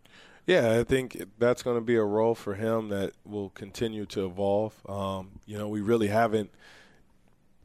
Yeah, 0.47 0.79
I 0.79 0.85
think 0.85 1.21
that's 1.39 1.63
going 1.63 1.77
to 1.77 1.81
be 1.81 1.97
a 1.97 2.05
role 2.05 2.37
for 2.37 2.55
him 2.55 2.89
that 2.91 3.13
will 3.25 3.51
continue 3.51 4.07
to 4.07 4.27
evolve. 4.27 4.75
Um, 4.89 5.41
you 5.45 5.59
know, 5.59 5.69
we 5.69 5.81
really 5.81 6.07
haven't 6.07 6.51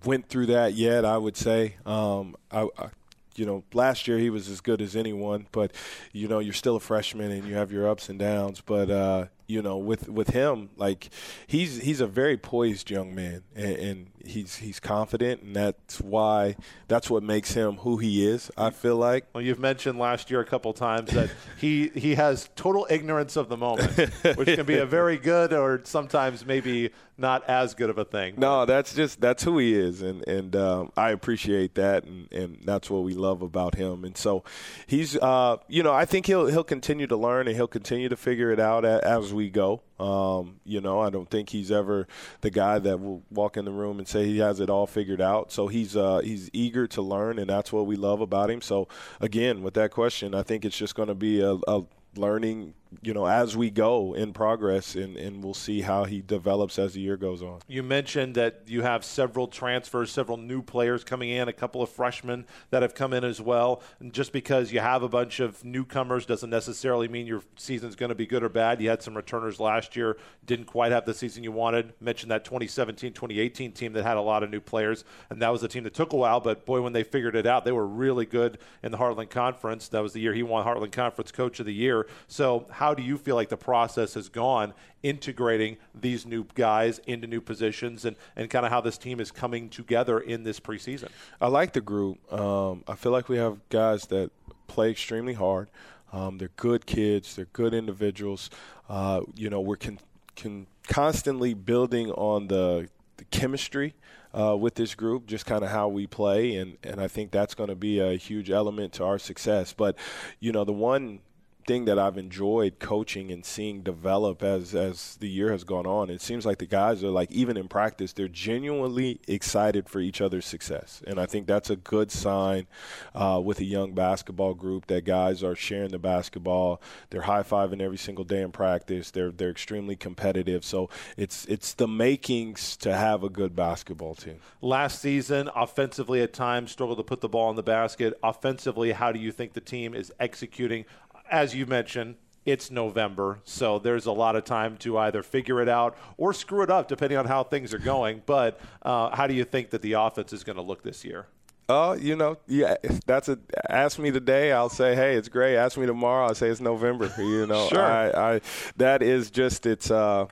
went 0.03 0.29
through 0.29 0.47
that 0.47 0.73
yet. 0.73 1.05
I 1.05 1.17
would 1.17 1.37
say 1.37 1.75
um, 1.85 2.35
I, 2.51 2.67
I 2.77 2.89
you 3.35 3.45
know, 3.45 3.63
last 3.73 4.07
year 4.07 4.17
he 4.17 4.29
was 4.29 4.49
as 4.49 4.61
good 4.61 4.81
as 4.81 4.95
anyone, 4.95 5.47
but 5.51 5.71
you 6.11 6.27
know, 6.27 6.39
you're 6.39 6.53
still 6.53 6.75
a 6.75 6.79
freshman 6.79 7.31
and 7.31 7.47
you 7.47 7.55
have 7.55 7.71
your 7.71 7.89
ups 7.89 8.09
and 8.09 8.19
downs. 8.19 8.61
But 8.61 8.89
uh, 8.89 9.25
you 9.51 9.61
know, 9.61 9.77
with 9.77 10.07
with 10.07 10.29
him, 10.29 10.69
like 10.77 11.09
he's 11.45 11.81
he's 11.81 11.99
a 11.99 12.07
very 12.07 12.37
poised 12.37 12.89
young 12.89 13.13
man, 13.13 13.43
and, 13.55 13.75
and, 13.75 14.07
he's 14.23 14.57
he's 14.57 14.79
confident, 14.79 15.41
and 15.41 15.55
that's 15.55 15.99
why 15.99 16.55
that's 16.87 17.09
what 17.09 17.23
makes 17.23 17.53
him 17.53 17.77
who 17.77 17.97
he 17.97 18.25
is. 18.25 18.49
I 18.55 18.69
feel 18.69 18.95
like. 18.95 19.25
Well, 19.33 19.43
you've 19.43 19.59
mentioned 19.59 19.99
last 19.99 20.31
year 20.31 20.39
a 20.39 20.45
couple 20.45 20.71
times 20.73 21.11
that 21.11 21.31
he 21.57 21.89
he 21.89 22.15
has 22.15 22.49
total 22.55 22.87
ignorance 22.89 23.35
of 23.35 23.49
the 23.49 23.57
moment, 23.57 23.91
which 24.35 24.55
can 24.55 24.65
be 24.65 24.77
a 24.77 24.85
very 24.85 25.17
good 25.17 25.53
or 25.53 25.81
sometimes 25.83 26.45
maybe 26.45 26.91
not 27.21 27.47
as 27.49 27.73
good 27.73 27.89
of 27.89 27.97
a 27.97 28.05
thing. 28.05 28.35
No, 28.37 28.65
that's 28.65 28.93
just 28.93 29.19
that's 29.19 29.43
who 29.43 29.57
he 29.57 29.73
is, 29.73 30.01
and 30.01 30.27
and 30.27 30.55
um, 30.55 30.91
I 30.95 31.11
appreciate 31.11 31.75
that, 31.75 32.05
and, 32.05 32.31
and 32.31 32.59
that's 32.63 32.89
what 32.89 33.03
we 33.03 33.13
love 33.13 33.41
about 33.41 33.75
him. 33.75 34.05
And 34.05 34.17
so 34.17 34.43
he's, 34.87 35.17
uh, 35.17 35.57
you 35.67 35.83
know, 35.83 35.93
I 35.93 36.05
think 36.05 36.25
he'll 36.25 36.47
he'll 36.47 36.63
continue 36.63 37.07
to 37.07 37.17
learn 37.17 37.47
and 37.47 37.55
he'll 37.55 37.67
continue 37.67 38.09
to 38.09 38.17
figure 38.17 38.51
it 38.51 38.59
out 38.59 38.85
as 38.85 39.33
we 39.33 39.41
we 39.41 39.49
go. 39.49 39.81
Um, 39.99 40.59
you 40.63 40.81
know, 40.81 40.99
I 40.99 41.09
don't 41.09 41.29
think 41.29 41.49
he's 41.49 41.71
ever 41.71 42.07
the 42.41 42.51
guy 42.51 42.77
that 42.79 42.99
will 42.99 43.23
walk 43.31 43.57
in 43.57 43.65
the 43.65 43.71
room 43.71 43.97
and 43.97 44.07
say 44.07 44.25
he 44.25 44.37
has 44.37 44.59
it 44.59 44.69
all 44.69 44.85
figured 44.85 45.21
out. 45.21 45.51
So 45.51 45.67
he's 45.67 45.95
uh, 45.95 46.19
he's 46.23 46.49
eager 46.53 46.85
to 46.87 47.01
learn, 47.01 47.39
and 47.39 47.49
that's 47.49 47.73
what 47.73 47.87
we 47.87 47.95
love 47.95 48.21
about 48.21 48.51
him. 48.51 48.61
So 48.61 48.87
again, 49.19 49.63
with 49.63 49.73
that 49.75 49.91
question, 49.91 50.35
I 50.35 50.43
think 50.43 50.63
it's 50.63 50.77
just 50.77 50.95
going 50.95 51.07
to 51.07 51.15
be 51.15 51.41
a, 51.41 51.57
a 51.67 51.83
learning 52.15 52.75
you 53.01 53.13
know, 53.13 53.25
as 53.25 53.55
we 53.55 53.69
go 53.69 54.13
in 54.13 54.33
progress, 54.33 54.95
and, 54.95 55.15
and 55.15 55.43
we'll 55.43 55.53
see 55.53 55.81
how 55.81 56.03
he 56.03 56.21
develops 56.21 56.77
as 56.77 56.93
the 56.93 56.99
year 56.99 57.17
goes 57.17 57.41
on. 57.41 57.59
You 57.67 57.83
mentioned 57.83 58.35
that 58.35 58.63
you 58.67 58.81
have 58.81 59.05
several 59.05 59.47
transfers, 59.47 60.11
several 60.11 60.37
new 60.37 60.61
players 60.61 61.03
coming 61.03 61.29
in, 61.29 61.47
a 61.47 61.53
couple 61.53 61.81
of 61.81 61.89
freshmen 61.89 62.45
that 62.69 62.81
have 62.81 62.93
come 62.93 63.13
in 63.13 63.23
as 63.23 63.39
well. 63.39 63.81
And 63.99 64.13
just 64.13 64.33
because 64.33 64.71
you 64.71 64.81
have 64.81 65.03
a 65.03 65.09
bunch 65.09 65.39
of 65.39 65.63
newcomers 65.63 66.25
doesn't 66.25 66.49
necessarily 66.49 67.07
mean 67.07 67.27
your 67.27 67.41
season's 67.55 67.95
going 67.95 68.09
to 68.09 68.15
be 68.15 68.25
good 68.25 68.43
or 68.43 68.49
bad. 68.49 68.81
You 68.81 68.89
had 68.89 69.01
some 69.01 69.15
returners 69.15 69.59
last 69.59 69.95
year, 69.95 70.17
didn't 70.45 70.65
quite 70.65 70.91
have 70.91 71.05
the 71.05 71.13
season 71.13 71.43
you 71.43 71.51
wanted. 71.51 71.93
Mentioned 72.01 72.31
that 72.31 72.43
2017 72.43 73.13
2018 73.13 73.71
team 73.71 73.93
that 73.93 74.03
had 74.03 74.17
a 74.17 74.21
lot 74.21 74.43
of 74.43 74.49
new 74.49 74.61
players, 74.61 75.05
and 75.29 75.41
that 75.41 75.49
was 75.49 75.63
a 75.63 75.67
team 75.67 75.83
that 75.83 75.93
took 75.93 76.13
a 76.13 76.17
while, 76.17 76.39
but 76.39 76.65
boy, 76.65 76.81
when 76.81 76.93
they 76.93 77.03
figured 77.03 77.35
it 77.35 77.45
out, 77.45 77.63
they 77.63 77.71
were 77.71 77.87
really 77.87 78.25
good 78.25 78.57
in 78.83 78.91
the 78.91 78.97
Heartland 78.97 79.29
Conference. 79.29 79.87
That 79.87 80.01
was 80.01 80.13
the 80.13 80.19
year 80.19 80.33
he 80.33 80.43
won 80.43 80.65
Heartland 80.65 80.91
Conference 80.91 81.31
Coach 81.31 81.59
of 81.59 81.65
the 81.65 81.73
Year. 81.73 82.07
So, 82.27 82.67
how 82.81 82.95
do 82.95 83.03
you 83.03 83.15
feel 83.15 83.35
like 83.35 83.49
the 83.49 83.63
process 83.71 84.15
has 84.15 84.27
gone 84.27 84.73
integrating 85.03 85.77
these 85.93 86.25
new 86.25 86.43
guys 86.55 86.99
into 87.05 87.27
new 87.27 87.39
positions 87.39 88.05
and, 88.05 88.15
and 88.35 88.49
kind 88.49 88.65
of 88.65 88.71
how 88.71 88.81
this 88.81 88.97
team 88.97 89.19
is 89.19 89.29
coming 89.29 89.69
together 89.69 90.19
in 90.19 90.41
this 90.41 90.59
preseason? 90.59 91.09
I 91.39 91.47
like 91.47 91.73
the 91.73 91.81
group. 91.81 92.17
Um, 92.33 92.83
I 92.87 92.95
feel 92.95 93.11
like 93.11 93.29
we 93.29 93.37
have 93.37 93.59
guys 93.69 94.07
that 94.07 94.31
play 94.65 94.89
extremely 94.89 95.35
hard. 95.35 95.69
Um, 96.11 96.39
they're 96.39 96.55
good 96.55 96.87
kids. 96.87 97.35
They're 97.35 97.53
good 97.53 97.75
individuals. 97.75 98.49
Uh, 98.89 99.21
you 99.35 99.51
know, 99.51 99.61
we're 99.61 99.75
con- 99.75 99.99
con- 100.35 100.65
constantly 100.87 101.53
building 101.53 102.09
on 102.09 102.47
the, 102.47 102.89
the 103.17 103.25
chemistry 103.25 103.93
uh, 104.33 104.57
with 104.57 104.73
this 104.73 104.95
group, 104.95 105.27
just 105.27 105.45
kind 105.45 105.63
of 105.63 105.69
how 105.69 105.87
we 105.87 106.07
play, 106.07 106.55
and 106.55 106.77
and 106.83 106.99
I 107.01 107.07
think 107.07 107.31
that's 107.31 107.53
going 107.53 107.69
to 107.69 107.75
be 107.75 107.99
a 107.99 108.15
huge 108.15 108.49
element 108.49 108.93
to 108.93 109.03
our 109.03 109.19
success. 109.19 109.71
But 109.71 109.97
you 110.39 110.51
know, 110.51 110.63
the 110.63 110.73
one 110.73 111.19
thing 111.65 111.85
that 111.85 111.99
I've 111.99 112.17
enjoyed 112.17 112.79
coaching 112.79 113.31
and 113.31 113.45
seeing 113.45 113.81
develop 113.81 114.43
as 114.43 114.75
as 114.75 115.17
the 115.17 115.29
year 115.29 115.51
has 115.51 115.63
gone 115.63 115.85
on. 115.85 116.09
It 116.09 116.21
seems 116.21 116.45
like 116.45 116.57
the 116.57 116.65
guys 116.65 117.03
are 117.03 117.09
like 117.09 117.31
even 117.31 117.57
in 117.57 117.67
practice, 117.67 118.13
they're 118.13 118.27
genuinely 118.27 119.19
excited 119.27 119.89
for 119.89 119.99
each 119.99 120.21
other's 120.21 120.45
success, 120.45 121.01
and 121.07 121.19
I 121.19 121.25
think 121.25 121.47
that's 121.47 121.69
a 121.69 121.75
good 121.75 122.11
sign 122.11 122.67
uh, 123.13 123.41
with 123.43 123.59
a 123.59 123.65
young 123.65 123.93
basketball 123.93 124.53
group 124.53 124.87
that 124.87 125.05
guys 125.05 125.43
are 125.43 125.55
sharing 125.55 125.91
the 125.91 125.99
basketball. 125.99 126.81
They're 127.09 127.21
high 127.21 127.43
fiving 127.43 127.81
every 127.81 127.97
single 127.97 128.25
day 128.25 128.41
in 128.41 128.51
practice. 128.51 129.11
They're 129.11 129.31
they're 129.31 129.49
extremely 129.49 129.95
competitive. 129.95 130.65
So 130.65 130.89
it's 131.17 131.45
it's 131.45 131.73
the 131.73 131.87
makings 131.87 132.77
to 132.77 132.95
have 132.95 133.23
a 133.23 133.29
good 133.29 133.55
basketball 133.55 134.15
team. 134.15 134.39
Last 134.61 135.01
season, 135.01 135.49
offensively 135.55 136.21
at 136.21 136.33
times 136.33 136.71
struggled 136.71 136.97
to 136.97 137.03
put 137.03 137.21
the 137.21 137.29
ball 137.29 137.49
in 137.49 137.55
the 137.55 137.63
basket. 137.63 138.17
Offensively, 138.23 138.91
how 138.91 139.11
do 139.11 139.19
you 139.19 139.31
think 139.31 139.53
the 139.53 139.61
team 139.61 139.93
is 139.93 140.11
executing? 140.19 140.85
As 141.31 141.55
you 141.55 141.65
mentioned, 141.65 142.15
it's 142.45 142.71
November, 142.71 143.39
so 143.43 143.79
there's 143.79 144.05
a 144.05 144.11
lot 144.11 144.35
of 144.35 144.43
time 144.43 144.75
to 144.77 144.97
either 144.97 145.23
figure 145.23 145.61
it 145.61 145.69
out 145.69 145.95
or 146.17 146.33
screw 146.33 146.63
it 146.63 146.69
up, 146.69 146.87
depending 146.87 147.17
on 147.17 147.25
how 147.25 147.43
things 147.43 147.73
are 147.73 147.79
going. 147.79 148.23
But 148.25 148.59
uh, 148.81 149.15
how 149.15 149.27
do 149.27 149.33
you 149.33 149.45
think 149.45 149.69
that 149.71 149.81
the 149.81 149.93
offense 149.93 150.33
is 150.33 150.43
going 150.43 150.55
to 150.55 150.61
look 150.61 150.83
this 150.83 151.05
year? 151.05 151.27
Oh, 151.69 151.91
uh, 151.91 151.93
you 151.93 152.15
know, 152.15 152.37
yeah, 152.47 152.75
that's 153.05 153.29
a. 153.29 153.37
Ask 153.69 153.99
me 153.99 154.11
today, 154.11 154.51
I'll 154.51 154.69
say, 154.69 154.95
hey, 154.95 155.15
it's 155.15 155.29
great. 155.29 155.55
Ask 155.55 155.77
me 155.77 155.85
tomorrow, 155.85 156.27
I'll 156.27 156.35
say 156.35 156.49
it's 156.49 156.59
November. 156.59 157.13
You 157.17 157.45
know, 157.45 157.67
sure. 157.67 157.81
I, 157.81 158.09
I, 158.09 158.41
that 158.77 159.01
is 159.03 159.29
just 159.29 159.65
it's 159.65 159.91
uh, 159.91 160.25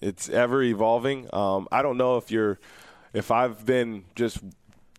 it's 0.00 0.28
ever 0.28 0.62
evolving. 0.62 1.34
Um, 1.34 1.66
I 1.72 1.80
don't 1.82 1.96
know 1.96 2.18
if 2.18 2.30
you're, 2.30 2.60
if 3.14 3.30
I've 3.30 3.64
been 3.64 4.04
just 4.14 4.38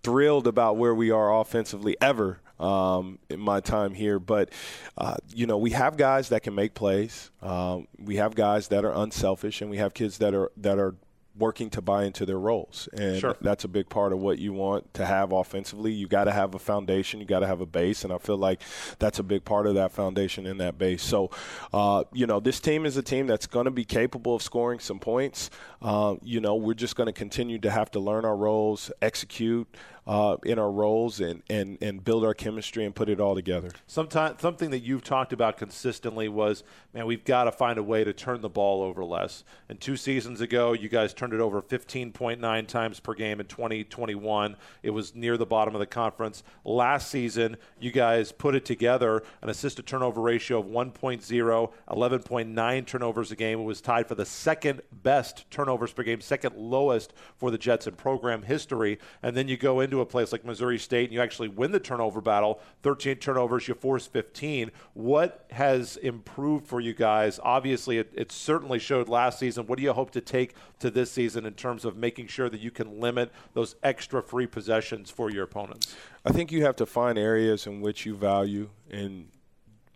thrilled 0.01 0.47
about 0.47 0.77
where 0.77 0.95
we 0.95 1.11
are 1.11 1.39
offensively 1.39 1.95
ever 2.01 2.39
um, 2.59 3.19
in 3.29 3.39
my 3.39 3.59
time 3.59 3.93
here. 3.93 4.19
But, 4.19 4.49
uh, 4.97 5.15
you 5.33 5.45
know, 5.45 5.57
we 5.57 5.71
have 5.71 5.97
guys 5.97 6.29
that 6.29 6.43
can 6.43 6.55
make 6.55 6.73
plays. 6.73 7.31
Um, 7.41 7.87
we 7.97 8.17
have 8.17 8.35
guys 8.35 8.69
that 8.69 8.85
are 8.85 8.93
unselfish, 8.93 9.61
and 9.61 9.69
we 9.69 9.77
have 9.77 9.93
kids 9.93 10.17
that 10.19 10.33
are 10.33 10.51
that 10.57 10.79
are 10.79 10.95
working 11.37 11.69
to 11.69 11.81
buy 11.81 12.05
into 12.05 12.25
their 12.25 12.39
roles. 12.39 12.87
And 12.93 13.19
sure. 13.19 13.35
that's 13.41 13.63
a 13.63 13.67
big 13.67 13.89
part 13.89 14.13
of 14.13 14.19
what 14.19 14.39
you 14.39 14.53
want 14.53 14.93
to 14.93 15.05
have 15.05 15.31
offensively. 15.31 15.91
You 15.91 16.07
got 16.07 16.25
to 16.25 16.31
have 16.31 16.55
a 16.55 16.59
foundation, 16.59 17.19
you 17.19 17.25
got 17.25 17.39
to 17.39 17.47
have 17.47 17.61
a 17.61 17.65
base. 17.65 18.03
And 18.03 18.13
I 18.13 18.17
feel 18.17 18.37
like 18.37 18.61
that's 18.99 19.19
a 19.19 19.23
big 19.23 19.43
part 19.43 19.67
of 19.67 19.75
that 19.75 19.91
foundation 19.91 20.45
in 20.45 20.57
that 20.59 20.77
base. 20.77 21.03
So, 21.03 21.31
uh, 21.73 22.05
you 22.13 22.25
know, 22.25 22.39
this 22.39 22.59
team 22.59 22.85
is 22.85 22.95
a 22.97 23.03
team 23.03 23.27
that's 23.27 23.47
going 23.47 23.65
to 23.65 23.71
be 23.71 23.85
capable 23.85 24.35
of 24.35 24.41
scoring 24.41 24.79
some 24.79 24.99
points. 24.99 25.49
Uh, 25.81 26.15
you 26.23 26.39
know, 26.39 26.55
we're 26.55 26.73
just 26.73 26.95
going 26.95 27.07
to 27.07 27.13
continue 27.13 27.59
to 27.59 27.69
have 27.69 27.91
to 27.91 27.99
learn 27.99 28.25
our 28.25 28.35
roles, 28.35 28.91
execute 29.01 29.67
uh, 30.07 30.37
in 30.43 30.59
our 30.59 30.71
roles 30.71 31.19
and, 31.19 31.41
and, 31.49 31.77
and 31.81 32.03
build 32.03 32.23
our 32.23 32.33
chemistry 32.33 32.85
and 32.85 32.93
put 32.93 33.09
it 33.09 33.19
all 33.19 33.33
together. 33.33 33.69
Sometimes, 33.87 34.41
something 34.41 34.69
that 34.69 34.79
you've 34.79 35.03
talked 35.03 35.33
about 35.33 35.57
consistently 35.57 36.29
was, 36.29 36.63
man, 36.93 37.05
we've 37.05 37.25
got 37.25 37.45
to 37.45 37.51
find 37.51 37.79
a 37.79 37.83
way 37.83 38.03
to 38.03 38.13
turn 38.13 38.41
the 38.41 38.49
ball 38.49 38.83
over 38.83 39.03
less. 39.03 39.43
And 39.67 39.79
two 39.79 39.97
seasons 39.97 40.41
ago, 40.41 40.73
you 40.73 40.89
guys 40.89 41.13
turned 41.13 41.33
it 41.33 41.39
over 41.39 41.61
15.9 41.61 42.67
times 42.67 42.99
per 42.99 43.13
game 43.13 43.39
in 43.39 43.47
2021. 43.47 44.55
It 44.83 44.91
was 44.91 45.15
near 45.15 45.37
the 45.37 45.45
bottom 45.45 45.73
of 45.73 45.79
the 45.79 45.85
conference. 45.85 46.43
Last 46.63 47.09
season, 47.09 47.57
you 47.79 47.91
guys 47.91 48.31
put 48.31 48.55
it 48.55 48.65
together 48.65 49.23
an 49.41 49.49
assist 49.49 49.77
to 49.77 49.83
turnover 49.83 50.21
ratio 50.21 50.59
of 50.59 50.67
1.0, 50.67 51.71
11.9 51.89 52.85
turnovers 52.85 53.31
a 53.31 53.35
game. 53.35 53.59
It 53.59 53.63
was 53.63 53.81
tied 53.81 54.07
for 54.07 54.15
the 54.15 54.25
second 54.25 54.81
best 54.91 55.49
turnovers 55.49 55.93
per 55.93 56.03
game, 56.03 56.21
second 56.21 56.55
lowest 56.55 57.13
for 57.37 57.49
the 57.49 57.57
Jets 57.57 57.87
in 57.87 57.95
program 57.95 58.43
history. 58.43 58.99
And 59.23 59.35
then 59.35 59.47
you 59.47 59.57
go 59.57 59.79
into 59.79 59.94
a 60.01 60.05
place 60.05 60.31
like 60.31 60.45
Missouri 60.45 60.77
State 60.77 61.05
and 61.05 61.13
you 61.13 61.21
actually 61.21 61.47
win 61.47 61.71
the 61.71 61.79
turnover 61.79 62.21
battle, 62.21 62.59
13 62.83 63.17
turnovers, 63.17 63.67
you 63.67 63.73
force 63.73 64.07
15. 64.07 64.71
What 64.93 65.45
has 65.51 65.97
improved 65.97 66.67
for 66.67 66.79
you 66.79 66.93
guys? 66.93 67.39
Obviously, 67.43 67.97
it, 67.97 68.11
it 68.15 68.31
certainly 68.31 68.79
showed 68.79 69.09
last 69.09 69.39
season. 69.39 69.67
What 69.67 69.77
do 69.77 69.83
you 69.83 69.93
hope 69.93 70.11
to 70.11 70.21
take 70.21 70.55
to 70.79 70.89
this 70.89 71.11
season 71.11 71.45
in 71.45 71.53
terms 71.53 71.85
of 71.85 71.97
making 71.97 72.27
sure 72.27 72.49
that 72.49 72.59
you 72.59 72.71
can 72.71 72.99
limit 72.99 73.31
those 73.53 73.75
extra 73.83 74.21
free 74.21 74.47
possessions 74.47 75.09
for 75.09 75.29
your 75.29 75.43
opponents? 75.43 75.95
I 76.25 76.31
think 76.31 76.51
you 76.51 76.63
have 76.63 76.75
to 76.77 76.85
find 76.85 77.17
areas 77.17 77.67
in 77.67 77.81
which 77.81 78.05
you 78.05 78.15
value 78.15 78.69
and 78.89 79.27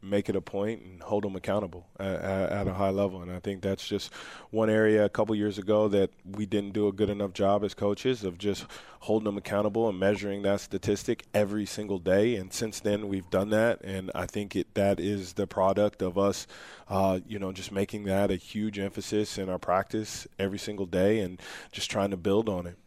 make 0.01 0.29
it 0.29 0.35
a 0.35 0.41
point 0.41 0.81
and 0.81 1.01
hold 1.01 1.23
them 1.23 1.35
accountable 1.35 1.87
at, 1.99 2.07
at, 2.07 2.67
a 2.67 2.73
high 2.73 2.89
level. 2.89 3.21
And 3.21 3.31
I 3.31 3.39
think 3.39 3.61
that's 3.61 3.87
just 3.87 4.13
one 4.51 4.69
area 4.69 5.05
a 5.05 5.09
couple 5.09 5.35
years 5.35 5.57
ago 5.57 5.87
that 5.89 6.11
we 6.25 6.45
didn't 6.45 6.71
do 6.71 6.87
a 6.87 6.91
good 6.91 7.09
enough 7.09 7.33
job 7.33 7.63
as 7.63 7.73
coaches 7.73 8.23
of 8.23 8.37
just 8.37 8.65
holding 9.01 9.25
them 9.25 9.37
accountable 9.37 9.89
and 9.89 9.99
measuring 9.99 10.41
that 10.43 10.61
statistic 10.61 11.25
every 11.33 11.65
single 11.65 11.99
day. 11.99 12.35
And 12.35 12.53
since 12.53 12.79
then, 12.79 13.07
we've 13.07 13.29
done 13.29 13.49
that, 13.49 13.81
and 13.83 14.11
I 14.15 14.25
think 14.25 14.55
it, 14.55 14.73
that 14.75 14.99
is 14.99 15.33
the 15.33 15.47
product 15.47 16.01
of 16.01 16.17
us, 16.17 16.47
uh, 16.87 17.19
you 17.27 17.39
know, 17.39 17.51
just 17.51 17.71
making 17.71 18.03
that 18.05 18.31
a 18.31 18.35
huge 18.35 18.79
emphasis 18.79 19.37
in 19.37 19.49
our 19.49 19.59
practice 19.59 20.27
every 20.37 20.59
single 20.59 20.85
day 20.85 21.19
and 21.19 21.41
just 21.71 21.89
trying 21.91 22.11
to 22.11 22.17
build 22.17 22.49
on 22.49 22.67
it 22.67 22.77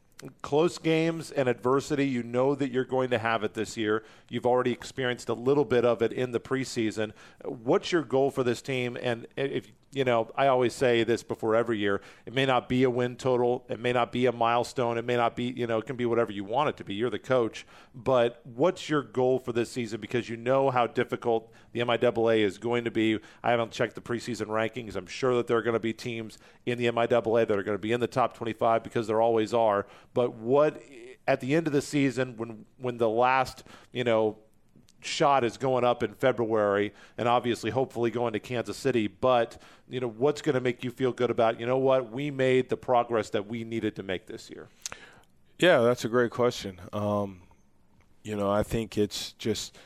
close 0.41 0.79
games 0.79 1.31
and 1.31 1.49
adversity, 1.49 2.07
you 2.07 2.23
know 2.23 2.55
that 2.55 2.71
you're 2.71 2.85
going 2.85 3.11
to 3.11 3.19
have 3.19 3.43
it 3.45 3.55
this 3.55 3.77
year. 3.77 4.05
You've 4.29 4.47
already 4.47 4.73
experienced 4.73 5.29
a 5.29 5.35
little 5.35 5.65
bit 5.65 5.85
of 5.85 6.03
it 6.03 6.13
in 6.13 6.33
the 6.33 6.41
preseason. 6.41 7.13
What's 7.45 7.93
your 7.93 8.03
goal 8.03 8.31
for 8.31 8.45
this 8.45 8.63
team? 8.63 8.97
And 9.01 9.27
if 9.37 9.73
you 9.95 10.05
know, 10.05 10.31
I 10.37 10.47
always 10.47 10.73
say 10.73 11.05
this 11.05 11.23
before 11.23 11.55
every 11.55 11.79
year. 11.79 12.01
It 12.25 12.33
may 12.33 12.47
not 12.47 12.69
be 12.69 12.83
a 12.85 12.91
win 12.91 13.17
total. 13.17 13.65
It 13.69 13.79
may 13.79 13.93
not 13.93 14.11
be 14.11 14.25
a 14.25 14.33
milestone. 14.33 14.97
It 14.97 15.05
may 15.05 15.17
not 15.17 15.37
be, 15.37 15.45
you 15.45 15.67
know, 15.67 15.79
it 15.79 15.87
can 15.87 15.97
be 15.97 16.07
whatever 16.07 16.33
you 16.33 16.45
want 16.45 16.71
it 16.71 16.77
to 16.79 16.85
be. 16.85 16.95
You're 16.95 17.11
the 17.11 17.19
coach. 17.19 17.67
But 17.95 18.41
what's 18.45 18.89
your 18.89 19.03
goal 19.03 19.39
for 19.39 19.53
this 19.53 19.71
season? 19.71 20.01
Because 20.01 20.31
you 20.31 20.37
know 20.39 20.71
how 20.71 20.87
difficult 20.87 21.53
the 21.73 21.81
MIAA 21.81 22.41
is 22.41 22.57
going 22.57 22.85
to 22.85 22.91
be. 22.91 23.19
I 23.43 23.51
haven't 23.51 23.71
checked 23.71 23.95
the 23.95 24.01
preseason 24.01 24.47
rankings. 24.47 24.97
I'm 24.97 25.07
sure 25.07 25.35
that 25.37 25.47
there 25.47 25.59
are 25.59 25.63
going 25.63 25.75
to 25.75 25.81
be 25.81 25.93
teams 25.93 26.39
in 26.65 26.79
the 26.79 26.87
MIAA 26.87 27.47
that 27.47 27.59
are 27.59 27.63
going 27.63 27.77
to 27.77 27.83
be 27.83 27.93
in 27.93 28.01
the 28.01 28.07
top 28.07 28.35
25 28.35 28.83
because 28.83 29.07
there 29.07 29.21
always 29.21 29.53
are. 29.53 29.87
But 30.15 30.35
what 30.35 30.83
at 31.29 31.41
the 31.41 31.55
end 31.55 31.67
of 31.67 31.73
the 31.73 31.83
season, 31.83 32.37
when 32.39 32.65
when 32.79 32.97
the 32.97 33.09
last, 33.09 33.65
you 33.93 34.05
know, 34.05 34.39
shot 35.03 35.45
is 35.45 35.57
going 35.57 35.85
up 35.85 36.03
in 36.03 36.15
February 36.15 36.93
and 37.19 37.29
obviously 37.29 37.71
hopefully 37.71 38.11
going 38.11 38.33
to 38.33 38.41
Kansas 38.41 38.77
City 38.77 39.07
but 39.07 39.61
you 39.89 40.01
know 40.01 40.09
what's 40.09 40.41
going 40.41 40.55
to 40.55 40.61
make 40.61 40.85
you 40.85 40.91
feel 40.91 41.13
good 41.13 41.31
about 41.31 41.61
you 41.61 41.67
know 41.67 41.79
what 41.79 42.11
we 42.11 42.31
made 42.31 42.69
the 42.69 42.77
progress 42.77 43.31
that 43.31 43.47
we 43.47 43.65
needed 43.65 43.97
to 43.97 44.03
make 44.03 44.27
this 44.27 44.49
year? 44.51 44.69
Yeah 45.59 45.81
that's 45.81 46.05
a 46.05 46.09
great 46.09 46.31
question. 46.31 46.81
Um, 46.93 47.43
you 48.23 48.37
know 48.37 48.51
I 48.51 48.63
think 48.63 48.97
it's 48.97 49.33
just 49.33 49.77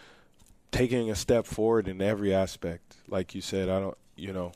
taking 0.71 1.11
a 1.11 1.15
step 1.15 1.47
forward 1.47 1.89
in 1.89 2.03
every 2.03 2.35
aspect. 2.35 2.97
Like 3.09 3.35
you 3.35 3.41
said 3.41 3.69
I 3.69 3.81
don't 3.81 3.99
you 4.17 4.33
know 4.33 4.53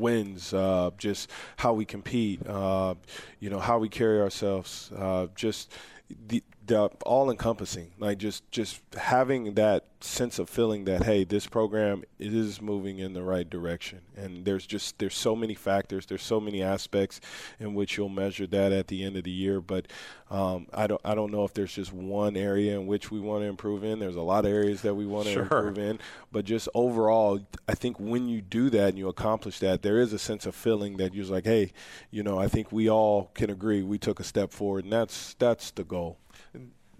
wins, 0.00 0.52
uh, 0.52 0.90
just 0.98 1.30
how 1.56 1.74
we 1.74 1.84
compete, 1.84 2.44
uh, 2.48 2.94
you 3.38 3.50
know, 3.50 3.60
how 3.60 3.78
we 3.78 3.88
carry 3.88 4.20
ourselves, 4.20 4.90
uh, 4.96 5.26
just 5.36 5.72
the 6.26 6.42
all 6.72 7.30
encompassing. 7.30 7.92
Like 7.98 8.18
just 8.18 8.50
just 8.50 8.80
having 8.96 9.54
that 9.54 9.84
sense 10.02 10.38
of 10.38 10.48
feeling 10.48 10.84
that 10.86 11.04
hey, 11.04 11.24
this 11.24 11.46
program 11.46 12.04
is 12.18 12.60
moving 12.60 12.98
in 12.98 13.12
the 13.12 13.22
right 13.22 13.48
direction. 13.48 14.00
And 14.16 14.44
there's 14.44 14.66
just 14.66 14.98
there's 14.98 15.16
so 15.16 15.36
many 15.36 15.54
factors, 15.54 16.06
there's 16.06 16.22
so 16.22 16.40
many 16.40 16.62
aspects 16.62 17.20
in 17.58 17.74
which 17.74 17.96
you'll 17.96 18.08
measure 18.08 18.46
that 18.48 18.72
at 18.72 18.88
the 18.88 19.04
end 19.04 19.16
of 19.16 19.24
the 19.24 19.30
year. 19.30 19.60
But 19.60 19.88
um, 20.30 20.66
I 20.72 20.86
don't 20.86 21.00
I 21.04 21.14
don't 21.14 21.32
know 21.32 21.44
if 21.44 21.54
there's 21.54 21.74
just 21.74 21.92
one 21.92 22.36
area 22.36 22.78
in 22.78 22.86
which 22.86 23.10
we 23.10 23.20
want 23.20 23.42
to 23.42 23.46
improve 23.46 23.84
in. 23.84 23.98
There's 23.98 24.16
a 24.16 24.22
lot 24.22 24.44
of 24.44 24.50
areas 24.50 24.82
that 24.82 24.94
we 24.94 25.06
want 25.06 25.26
to 25.26 25.32
sure. 25.32 25.42
improve 25.42 25.78
in. 25.78 25.98
But 26.32 26.44
just 26.44 26.68
overall, 26.74 27.40
I 27.68 27.74
think 27.74 27.98
when 27.98 28.28
you 28.28 28.40
do 28.40 28.70
that 28.70 28.90
and 28.90 28.98
you 28.98 29.08
accomplish 29.08 29.58
that, 29.60 29.82
there 29.82 29.98
is 29.98 30.12
a 30.12 30.18
sense 30.18 30.46
of 30.46 30.54
feeling 30.54 30.96
that 30.96 31.14
you're 31.14 31.26
like, 31.26 31.44
hey, 31.44 31.72
you 32.10 32.22
know, 32.22 32.38
I 32.38 32.48
think 32.48 32.72
we 32.72 32.88
all 32.88 33.30
can 33.34 33.50
agree 33.50 33.82
we 33.82 33.98
took 33.98 34.20
a 34.20 34.24
step 34.24 34.52
forward, 34.52 34.84
and 34.84 34.92
that's 34.92 35.34
that's 35.34 35.70
the 35.72 35.84
goal. 35.84 36.18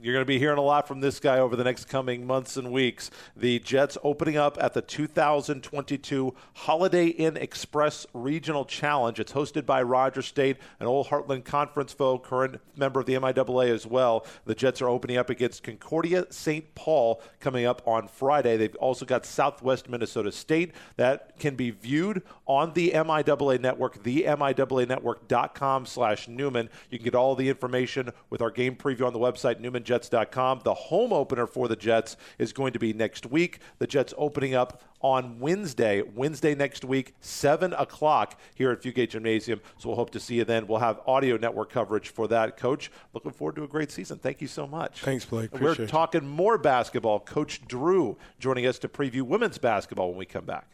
You're 0.03 0.15
going 0.15 0.23
to 0.23 0.27
be 0.27 0.39
hearing 0.39 0.57
a 0.57 0.63
lot 0.63 0.89
from 0.89 1.01
this 1.01 1.21
guy 1.21 1.41
over 1.41 1.57
the 1.57 1.65
next 1.65 1.85
coming 1.85 2.27
months 2.27 2.57
and 2.57 2.73
weeks. 2.73 3.11
The 3.37 3.59
Jets 3.59 3.99
opening 4.03 4.39
up 4.39 4.57
at 4.59 4.73
the 4.73 4.81
2022 4.81 6.35
Holiday 6.55 7.09
Inn 7.09 7.37
Express 7.37 8.07
Regional 8.15 8.65
Challenge. 8.65 9.21
It's 9.21 9.33
hosted 9.33 9.67
by 9.67 9.83
Rogers 9.83 10.25
State, 10.25 10.57
an 10.79 10.87
old 10.87 11.09
Heartland 11.09 11.45
Conference 11.45 11.93
foe, 11.93 12.19
current 12.19 12.63
member 12.77 13.01
of 13.01 13.05
the 13.05 13.13
MIAA 13.13 13.75
as 13.75 13.87
well. 13.87 14.25
The 14.47 14.55
Jets 14.55 14.81
are 14.81 14.89
opening 14.89 15.19
up 15.19 15.29
against 15.29 15.65
Concordia 15.65 16.25
St. 16.31 16.75
Paul 16.75 17.21
coming 17.39 17.67
up 17.67 17.83
on 17.87 18.09
Friday. 18.09 18.57
They've 18.57 18.75
also 18.77 19.05
got 19.05 19.27
Southwest 19.27 19.91
Minnesota 19.91 20.33
State 20.33 20.73
that 20.97 21.39
can 21.39 21.57
be 21.57 21.73
viewed 21.73 22.23
on 22.47 22.73
the 22.73 22.93
MIAA 22.93 23.61
network, 23.61 24.03
the 24.03 24.23
MIAA 24.23 24.89
network.com 24.89 25.85
slash 25.85 26.27
Newman. 26.27 26.71
You 26.89 26.97
can 26.97 27.05
get 27.05 27.15
all 27.15 27.35
the 27.35 27.51
information 27.51 28.13
with 28.31 28.41
our 28.41 28.51
game 28.51 28.77
preview 28.77 29.07
on 29.07 29.13
the 29.13 29.19
website, 29.19 29.61
Newman 29.61 29.85
Jets.com. 29.91 30.61
The 30.63 30.73
home 30.73 31.13
opener 31.13 31.49
for 31.49 31.67
the 31.67 31.75
Jets 31.75 32.17
is 32.39 32.53
going 32.53 32.73
to 32.75 32.79
be 32.79 32.93
next 32.93 33.27
week. 33.27 33.59
The 33.81 33.89
Jets 33.89 34.15
opening 34.17 34.55
up 34.55 34.83
on 35.01 35.41
Wednesday, 35.41 36.03
Wednesday 36.03 36.55
next 36.55 36.85
week, 36.85 37.15
7 37.21 37.73
o'clock 37.73 38.39
here 38.55 38.71
at 38.71 38.83
Fugate 38.83 39.11
Gymnasium. 39.11 39.61
So 39.79 39.89
we'll 39.89 39.97
hope 39.97 40.11
to 40.11 40.21
see 40.21 40.37
you 40.37 40.45
then. 40.45 40.69
We'll 40.69 40.79
have 40.79 41.01
audio 41.09 41.37
network 41.37 41.73
coverage 41.73 42.11
for 42.11 42.29
that. 42.29 42.57
Coach, 42.57 42.93
looking 43.15 43.33
forward 43.33 43.57
to 43.57 43.65
a 43.65 43.69
great 43.69 43.91
season. 43.91 44.19
Thank 44.19 44.41
you 44.41 44.47
so 44.47 44.65
much. 44.65 45.01
Thanks, 45.01 45.25
Blake. 45.25 45.51
We're 45.53 45.73
Appreciate 45.73 45.89
talking 45.89 46.25
more 46.25 46.57
basketball. 46.57 47.19
Coach 47.19 47.67
Drew 47.67 48.17
joining 48.39 48.67
us 48.67 48.79
to 48.79 48.89
preview 48.89 49.23
women's 49.23 49.59
basketball 49.59 50.11
when 50.11 50.19
we 50.19 50.27
come 50.27 50.45
back. 50.45 50.69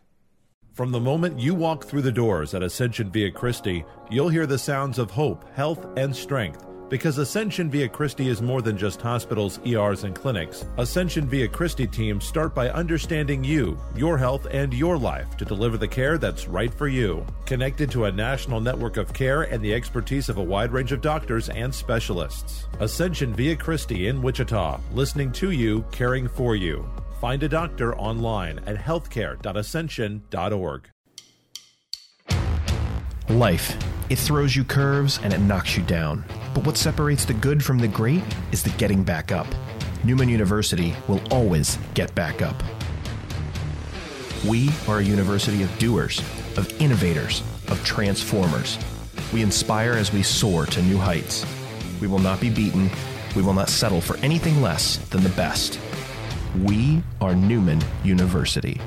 From 0.75 0.93
the 0.93 1.01
moment 1.01 1.41
you 1.41 1.55
walk 1.55 1.87
through 1.87 2.03
the 2.03 2.13
doors 2.13 2.53
at 2.53 2.63
Ascension 2.63 3.11
Via 3.11 3.31
Christi, 3.31 3.83
you'll 4.11 4.29
hear 4.29 4.47
the 4.47 4.59
sounds 4.59 4.99
of 4.99 5.11
hope, 5.11 5.49
health, 5.57 5.87
and 5.97 6.15
strength. 6.15 6.67
Because 6.89 7.19
Ascension 7.19 7.69
Via 7.69 7.89
Christi 7.89 8.29
is 8.29 8.41
more 8.41 8.63
than 8.63 8.79
just 8.79 9.03
hospitals, 9.03 9.59
ERs, 9.67 10.05
and 10.05 10.15
clinics, 10.15 10.67
Ascension 10.79 11.27
Via 11.27 11.49
Christi 11.49 11.85
teams 11.85 12.25
start 12.25 12.55
by 12.55 12.71
understanding 12.71 13.43
you, 13.43 13.77
your 13.97 14.17
health, 14.17 14.47
and 14.53 14.73
your 14.73 14.97
life 14.97 15.37
to 15.37 15.45
deliver 15.45 15.77
the 15.77 15.89
care 15.89 16.17
that's 16.17 16.47
right 16.47 16.73
for 16.73 16.87
you. 16.87 17.27
Connected 17.45 17.91
to 17.91 18.05
a 18.05 18.13
national 18.13 18.61
network 18.61 18.99
of 18.99 19.13
care 19.13 19.43
and 19.43 19.65
the 19.65 19.75
expertise 19.75 20.29
of 20.29 20.39
a 20.39 20.43
wide 20.43 20.71
range 20.71 20.93
of 20.93 21.01
doctors 21.01 21.49
and 21.49 21.75
specialists. 21.75 22.67
Ascension 22.79 23.35
Via 23.35 23.57
Christi 23.57 24.07
in 24.07 24.23
Wichita, 24.23 24.79
listening 24.93 25.33
to 25.33 25.51
you, 25.51 25.85
caring 25.91 26.29
for 26.29 26.55
you. 26.55 26.89
Find 27.21 27.43
a 27.43 27.49
doctor 27.49 27.97
online 27.97 28.61
at 28.61 28.77
healthcare.ascension.org. 28.77 30.89
Life. 33.29 33.77
It 34.09 34.21
throws 34.21 34.55
you 34.55 34.63
curves 34.63 35.19
and 35.25 35.33
it 35.33 35.41
knocks 35.41 35.77
you 35.77 35.83
down. 35.83 36.25
But 36.57 36.65
what 36.65 36.79
separates 36.79 37.27
the 37.27 37.35
good 37.35 37.63
from 37.63 37.79
the 37.79 37.87
great 37.87 38.23
is 38.51 38.63
the 38.63 38.71
getting 38.79 39.03
back 39.03 39.31
up. 39.31 39.47
Newman 40.05 40.31
University 40.31 40.95
will 41.07 41.21
always 41.31 41.79
get 41.93 42.15
back 42.15 42.41
up. 42.41 42.57
We 44.49 44.71
are 44.89 45.01
a 45.01 45.05
university 45.05 45.63
of 45.63 45.79
doers, 45.79 46.19
of 46.57 46.73
innovators, 46.81 47.43
of 47.69 47.85
transformers. 47.85 48.79
We 49.35 49.43
inspire 49.43 49.93
as 49.93 50.15
we 50.15 50.23
soar 50.23 50.65
to 50.65 50.81
new 50.81 50.97
heights. 50.97 51.45
We 52.01 52.07
will 52.07 52.21
not 52.21 52.41
be 52.41 52.49
beaten. 52.49 52.89
We 53.37 53.43
will 53.43 53.53
not 53.53 53.69
settle 53.69 54.01
for 54.01 54.17
anything 54.25 54.63
less 54.63 54.97
than 55.11 55.23
the 55.23 55.29
best. 55.37 55.79
We 56.65 57.03
are 57.21 57.35
Newman 57.35 57.83
University. 58.03 58.81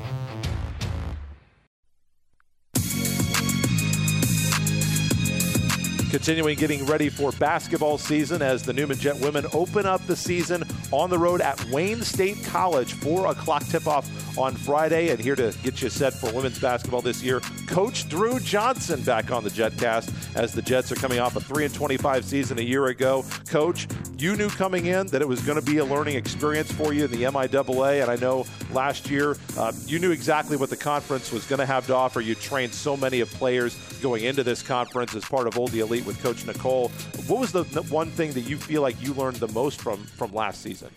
Continuing 6.10 6.58
getting 6.58 6.88
ready 6.88 7.08
for 7.08 7.32
basketball 7.34 8.00
season 8.00 8.42
as 8.42 8.63
the 8.63 8.74
Newman 8.74 8.98
Jet 8.98 9.16
women 9.20 9.46
open 9.54 9.86
up 9.86 10.04
the 10.08 10.16
season 10.16 10.63
on 10.92 11.12
the 11.12 11.18
road 11.20 11.39
at 11.39 11.63
Wayne 11.66 12.01
State 12.01 12.44
College. 12.46 12.94
Four 12.94 13.28
o'clock 13.28 13.63
tip 13.66 13.86
off 13.86 14.10
on 14.36 14.56
Friday. 14.56 15.10
And 15.10 15.20
here 15.20 15.36
to 15.36 15.54
get 15.63 15.84
you 15.84 15.89
set 15.89 16.13
for 16.13 16.32
women's 16.34 16.58
basketball 16.58 17.01
this 17.01 17.22
year, 17.22 17.42
Coach 17.68 18.10
Drew 18.10 18.39
Johnson 18.39 19.01
back 19.04 19.32
on 19.32 19.44
the 19.44 19.51
JetCast 19.51 20.36
as 20.36 20.54
the 20.54 20.63
Jets 20.63 20.92
are 20.92 20.96
coming 20.96 21.20
off 21.20 21.36
a 21.36 21.42
3 21.42 21.66
and 21.66 21.74
25 21.74 22.25
season 22.25 22.58
a 22.58 22.63
year 22.63 22.88
ago. 22.88 23.24
Coach, 23.48 23.88
you 24.18 24.36
knew 24.36 24.50
coming 24.50 24.88
in 24.88 25.08
that 25.08 25.22
it 25.22 25.28
was 25.28 25.42
going 25.42 25.60
to 25.60 25.66
be 25.66 25.78
a 25.78 25.86
learning 25.86 26.16
experience 26.16 26.72
for 26.72 26.92
you 26.92 27.06
in 27.06 27.12
the 27.12 27.24
MIAA. 27.24 28.01
And 28.01 28.10
I 28.10 28.16
know 28.16 28.46
last 28.72 29.10
year 29.12 29.38
uh, 29.58 29.72
you 29.86 30.00
knew 30.00 30.12
exactly 30.12 30.58
what 30.58 30.70
the 30.70 30.78
conference 30.78 31.32
was 31.32 31.46
going 31.46 31.60
to 31.60 31.66
have 31.66 31.86
to 31.88 31.96
offer. 31.96 32.20
You 32.20 32.34
trained 32.34 32.74
so 32.74 32.98
many 32.98 33.20
of 33.20 33.30
players 33.32 33.75
going 34.01 34.24
into 34.24 34.44
this 34.44 34.63
conference 34.63 35.13
as 35.13 35.24
part 35.24 35.46
of 35.46 35.58
Old 35.58 35.72
the 35.72 35.82
Elite 35.82 35.99
with 36.06 36.22
Coach 36.22 36.46
Nicole. 36.46 36.89
What 37.27 37.39
was 37.39 37.51
the 37.51 37.63
one 37.89 38.10
thing 38.10 38.34
that 38.34 38.41
you 38.41 38.58
feel 38.58 38.82
like 38.82 39.01
you 39.01 39.13
learned 39.13 39.38
the 39.38 39.48
most 39.50 39.82
from 39.82 40.03
from 40.03 40.34
last 40.34 40.62
season? 40.62 40.89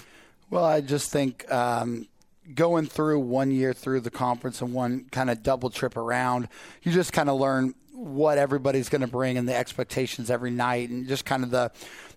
Well, 0.50 0.64
I 0.64 0.80
just 0.80 1.10
think 1.10 1.50
um, 1.50 2.06
going 2.54 2.86
through 2.86 3.20
one 3.20 3.50
year 3.50 3.72
through 3.72 4.00
the 4.00 4.10
conference 4.10 4.60
and 4.60 4.74
one 4.74 5.06
kind 5.10 5.30
of 5.30 5.42
double 5.42 5.70
trip 5.70 5.96
around, 5.96 6.48
you 6.82 6.92
just 6.92 7.12
kind 7.12 7.30
of 7.30 7.40
learn 7.40 7.74
what 7.92 8.36
everybody's 8.36 8.88
going 8.88 9.00
to 9.00 9.06
bring 9.06 9.38
and 9.38 9.48
the 9.48 9.54
expectations 9.54 10.30
every 10.30 10.50
night 10.50 10.88
and 10.90 11.06
just 11.06 11.24
kind 11.24 11.44
of 11.44 11.50
the 11.50 11.70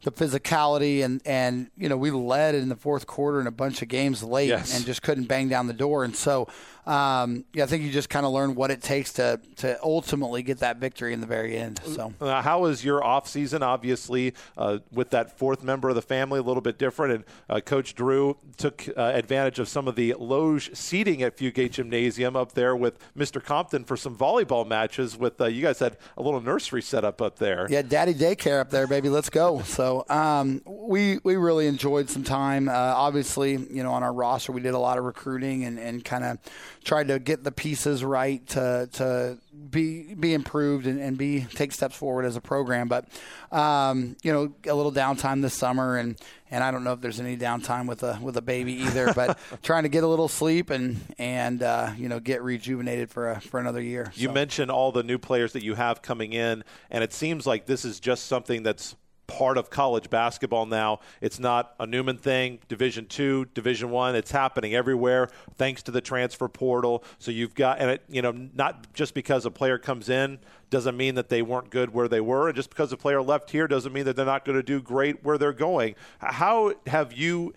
the 0.03 0.11
physicality 0.11 1.03
and 1.03 1.21
and 1.25 1.69
you 1.77 1.89
know 1.89 1.97
we 1.97 2.11
led 2.11 2.55
in 2.55 2.69
the 2.69 2.75
fourth 2.75 3.05
quarter 3.05 3.39
in 3.39 3.45
a 3.45 3.51
bunch 3.51 3.81
of 3.81 3.87
games 3.87 4.23
late 4.23 4.49
yes. 4.49 4.75
and 4.75 4.85
just 4.85 5.01
couldn't 5.01 5.25
bang 5.25 5.47
down 5.47 5.67
the 5.67 5.73
door 5.73 6.03
and 6.03 6.15
so 6.15 6.47
um, 6.85 7.45
yeah, 7.53 7.63
I 7.63 7.67
think 7.67 7.83
you 7.83 7.91
just 7.91 8.09
kind 8.09 8.25
of 8.25 8.31
learn 8.31 8.53
what 8.53 8.69
it 8.69 8.81
takes 8.81 9.13
to 9.13 9.39
to 9.57 9.81
ultimately 9.83 10.43
get 10.43 10.59
that 10.59 10.77
victory 10.77 11.13
in 11.13 11.21
the 11.21 11.27
very 11.27 11.57
end. 11.57 11.79
So, 11.85 12.13
uh, 12.21 12.41
how 12.41 12.61
was 12.61 12.85
your 12.85 13.03
off 13.03 13.27
season? 13.27 13.63
Obviously, 13.63 14.33
uh, 14.57 14.79
with 14.91 15.09
that 15.09 15.37
fourth 15.37 15.63
member 15.63 15.89
of 15.89 15.95
the 15.95 16.01
family, 16.01 16.39
a 16.39 16.43
little 16.43 16.61
bit 16.61 16.77
different. 16.77 17.13
And 17.13 17.23
uh, 17.49 17.59
Coach 17.61 17.95
Drew 17.95 18.37
took 18.57 18.87
uh, 18.95 19.01
advantage 19.01 19.57
of 19.57 19.67
some 19.67 19.87
of 19.87 19.95
the 19.95 20.13
loge 20.13 20.75
seating 20.75 21.23
at 21.23 21.37
Fugate 21.37 21.71
Gymnasium 21.71 22.35
up 22.35 22.53
there 22.53 22.75
with 22.75 22.99
Mr. 23.17 23.43
Compton 23.43 23.83
for 23.83 23.97
some 23.97 24.15
volleyball 24.15 24.67
matches. 24.67 25.17
With 25.17 25.41
uh, 25.41 25.45
you 25.45 25.63
guys 25.63 25.79
had 25.79 25.97
a 26.17 26.21
little 26.21 26.41
nursery 26.41 26.83
set 26.83 27.03
up 27.03 27.21
up 27.21 27.39
there. 27.39 27.65
Yeah, 27.69 27.81
Daddy 27.81 28.13
daycare 28.13 28.61
up 28.61 28.69
there, 28.69 28.85
baby. 28.85 29.09
Let's 29.09 29.29
go. 29.31 29.61
So, 29.63 30.05
um, 30.09 30.61
we 30.65 31.19
we 31.23 31.35
really 31.35 31.65
enjoyed 31.65 32.11
some 32.11 32.23
time. 32.23 32.69
Uh, 32.69 32.73
obviously, 32.73 33.53
you 33.53 33.81
know, 33.81 33.91
on 33.91 34.03
our 34.03 34.13
roster, 34.13 34.51
we 34.51 34.61
did 34.61 34.75
a 34.75 34.79
lot 34.79 34.99
of 34.99 35.03
recruiting 35.03 35.63
and 35.63 35.79
and 35.79 36.05
kind 36.05 36.23
of 36.23 36.37
tried 36.85 37.07
to 37.07 37.19
get 37.19 37.43
the 37.43 37.51
pieces 37.51 38.03
right 38.03 38.45
to 38.47 38.87
to 38.93 39.37
be 39.69 40.13
be 40.13 40.33
improved 40.33 40.85
and, 40.85 41.01
and 41.01 41.17
be 41.17 41.41
take 41.55 41.71
steps 41.73 41.95
forward 41.95 42.23
as 42.23 42.37
a 42.37 42.41
program. 42.41 42.87
But 42.87 43.05
um, 43.51 44.15
you 44.23 44.31
know, 44.31 44.53
a 44.71 44.73
little 44.73 44.91
downtime 44.91 45.41
this 45.41 45.55
summer, 45.55 45.97
and 45.97 46.17
and 46.49 46.63
I 46.63 46.71
don't 46.71 46.83
know 46.83 46.93
if 46.93 47.01
there's 47.01 47.19
any 47.19 47.35
downtime 47.35 47.87
with 47.87 48.03
a 48.03 48.19
with 48.21 48.37
a 48.37 48.41
baby 48.41 48.73
either. 48.73 49.13
But 49.13 49.37
trying 49.63 49.83
to 49.83 49.89
get 49.89 50.03
a 50.03 50.07
little 50.07 50.27
sleep 50.27 50.69
and 50.69 51.01
and 51.17 51.61
uh, 51.61 51.91
you 51.97 52.07
know 52.07 52.19
get 52.19 52.43
rejuvenated 52.43 53.09
for 53.09 53.31
a, 53.31 53.41
for 53.41 53.59
another 53.59 53.81
year. 53.81 54.11
You 54.15 54.27
so. 54.27 54.33
mentioned 54.33 54.71
all 54.71 54.91
the 54.91 55.03
new 55.03 55.17
players 55.17 55.53
that 55.53 55.63
you 55.63 55.73
have 55.73 56.01
coming 56.01 56.33
in, 56.33 56.63
and 56.89 57.03
it 57.03 57.11
seems 57.11 57.47
like 57.47 57.65
this 57.65 57.83
is 57.83 57.99
just 57.99 58.27
something 58.27 58.63
that's 58.63 58.95
part 59.27 59.57
of 59.57 59.69
college 59.69 60.09
basketball 60.09 60.65
now. 60.65 60.99
It's 61.21 61.39
not 61.39 61.73
a 61.79 61.85
Newman 61.85 62.17
thing, 62.17 62.59
Division 62.67 63.05
Two, 63.07 63.45
Division 63.53 63.89
One. 63.89 64.15
It's 64.15 64.31
happening 64.31 64.75
everywhere 64.75 65.29
thanks 65.55 65.83
to 65.83 65.91
the 65.91 66.01
transfer 66.01 66.47
portal. 66.47 67.03
So 67.19 67.31
you've 67.31 67.55
got, 67.55 67.79
and 67.79 67.91
it, 67.91 68.03
you 68.07 68.21
know, 68.21 68.31
not 68.53 68.93
just 68.93 69.13
because 69.13 69.45
a 69.45 69.51
player 69.51 69.77
comes 69.77 70.09
in 70.09 70.39
doesn't 70.69 70.97
mean 70.97 71.15
that 71.15 71.29
they 71.29 71.41
weren't 71.41 71.69
good 71.69 71.93
where 71.93 72.07
they 72.07 72.21
were, 72.21 72.47
and 72.47 72.55
just 72.55 72.69
because 72.69 72.91
a 72.91 72.97
player 72.97 73.21
left 73.21 73.51
here 73.51 73.67
doesn't 73.67 73.93
mean 73.93 74.05
that 74.05 74.15
they're 74.15 74.25
not 74.25 74.45
going 74.45 74.57
to 74.57 74.63
do 74.63 74.81
great 74.81 75.23
where 75.23 75.37
they're 75.37 75.53
going. 75.53 75.95
How 76.19 76.73
have 76.87 77.13
you? 77.13 77.53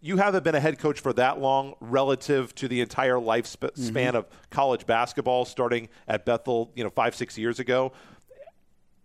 You 0.00 0.18
haven't 0.18 0.44
been 0.44 0.54
a 0.54 0.60
head 0.60 0.78
coach 0.78 1.00
for 1.00 1.12
that 1.14 1.40
long 1.40 1.74
relative 1.80 2.54
to 2.54 2.68
the 2.68 2.80
entire 2.80 3.16
lifespan 3.16 3.72
mm-hmm. 3.72 4.16
of 4.16 4.26
college 4.48 4.86
basketball, 4.86 5.44
starting 5.44 5.88
at 6.06 6.24
Bethel, 6.24 6.70
you 6.76 6.84
know, 6.84 6.90
five, 6.90 7.16
six 7.16 7.36
years 7.36 7.58
ago 7.58 7.92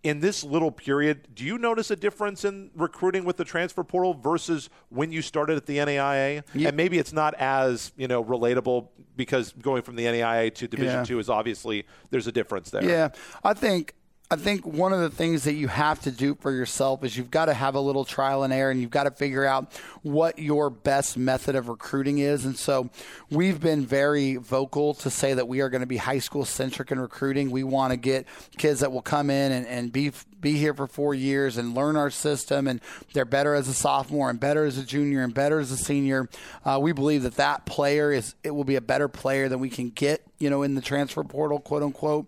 in 0.04 0.20
this 0.20 0.44
little 0.44 0.70
period, 0.70 1.28
do 1.34 1.44
you 1.44 1.56
notice 1.56 1.90
a 1.90 1.96
difference 1.96 2.44
in 2.44 2.70
recruiting 2.76 3.24
with 3.24 3.38
the 3.38 3.44
transfer 3.44 3.82
portal 3.82 4.12
versus 4.12 4.68
when 4.90 5.10
you 5.10 5.22
started 5.22 5.56
at 5.56 5.64
the 5.64 5.78
NAIA? 5.78 6.44
Yeah. 6.54 6.68
And 6.68 6.76
maybe 6.76 6.98
it's 6.98 7.12
not 7.12 7.34
as 7.34 7.90
you 7.96 8.06
know 8.06 8.22
relatable 8.22 8.88
because 9.16 9.52
going 9.54 9.82
from 9.82 9.96
the 9.96 10.04
NAIA 10.04 10.54
to 10.56 10.68
Division 10.68 11.00
yeah. 11.00 11.04
Two 11.04 11.18
is 11.18 11.30
obviously 11.30 11.86
there's 12.10 12.26
a 12.26 12.32
difference 12.32 12.70
there. 12.70 12.84
Yeah, 12.84 13.08
I 13.42 13.54
think 13.54 13.94
I 14.30 14.36
think 14.36 14.66
one 14.66 14.94
of 14.94 15.00
the 15.00 15.10
things 15.10 15.44
that 15.44 15.52
you 15.52 15.68
have 15.68 16.00
to 16.00 16.10
do 16.10 16.34
for 16.34 16.50
yourself 16.50 17.04
is 17.04 17.14
you've 17.14 17.30
got 17.30 17.44
to 17.44 17.54
have 17.54 17.74
a 17.74 17.80
little 17.80 18.06
trial 18.06 18.42
and 18.42 18.54
error 18.54 18.70
and 18.70 18.80
you've 18.80 18.90
got 18.90 19.04
to 19.04 19.10
figure 19.10 19.44
out 19.44 19.70
what 20.02 20.38
your 20.38 20.70
best 20.70 21.18
method 21.18 21.54
of 21.54 21.68
recruiting 21.68 22.18
is. 22.18 22.46
And 22.46 22.56
so 22.56 22.88
we've 23.28 23.60
been 23.60 23.84
very 23.84 24.36
vocal 24.36 24.94
to 24.94 25.10
say 25.10 25.34
that 25.34 25.46
we 25.46 25.60
are 25.60 25.68
going 25.68 25.82
to 25.82 25.86
be 25.86 25.98
high 25.98 26.20
school 26.20 26.46
centric 26.46 26.90
in 26.90 26.98
recruiting. 26.98 27.50
We 27.50 27.64
want 27.64 27.90
to 27.90 27.98
get 27.98 28.26
kids 28.56 28.80
that 28.80 28.90
will 28.90 29.02
come 29.02 29.28
in 29.28 29.52
and, 29.52 29.66
and 29.66 29.92
be 29.92 30.10
be 30.40 30.56
here 30.56 30.74
for 30.74 30.86
four 30.86 31.14
years 31.14 31.56
and 31.56 31.74
learn 31.74 31.96
our 31.96 32.10
system 32.10 32.66
and 32.66 32.80
they're 33.12 33.24
better 33.24 33.54
as 33.54 33.68
a 33.68 33.74
sophomore 33.74 34.28
and 34.28 34.40
better 34.40 34.64
as 34.64 34.76
a 34.78 34.84
junior 34.84 35.22
and 35.22 35.32
better 35.32 35.58
as 35.58 35.70
a 35.70 35.76
senior. 35.76 36.28
Uh, 36.64 36.78
we 36.80 36.92
believe 36.92 37.22
that 37.22 37.36
that 37.36 37.66
player 37.66 38.10
is 38.10 38.34
it 38.42 38.50
will 38.50 38.64
be 38.64 38.76
a 38.76 38.82
better 38.82 39.08
player 39.08 39.50
than 39.50 39.60
we 39.60 39.70
can 39.70 39.90
get, 39.90 40.22
you 40.38 40.48
know, 40.48 40.62
in 40.62 40.74
the 40.74 40.82
transfer 40.82 41.22
portal, 41.24 41.60
quote 41.60 41.82
unquote 41.82 42.26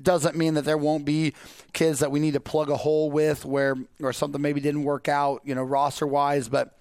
doesn't 0.00 0.36
mean 0.36 0.54
that 0.54 0.64
there 0.64 0.78
won't 0.78 1.04
be 1.04 1.34
kids 1.72 2.00
that 2.00 2.10
we 2.10 2.20
need 2.20 2.34
to 2.34 2.40
plug 2.40 2.70
a 2.70 2.76
hole 2.76 3.10
with 3.10 3.44
where 3.44 3.76
or 4.00 4.12
something 4.12 4.40
maybe 4.40 4.60
didn't 4.60 4.84
work 4.84 5.08
out, 5.08 5.42
you 5.44 5.54
know, 5.54 5.62
roster 5.62 6.06
wise. 6.06 6.48
But 6.48 6.76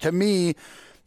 to 0.00 0.12
me, 0.12 0.54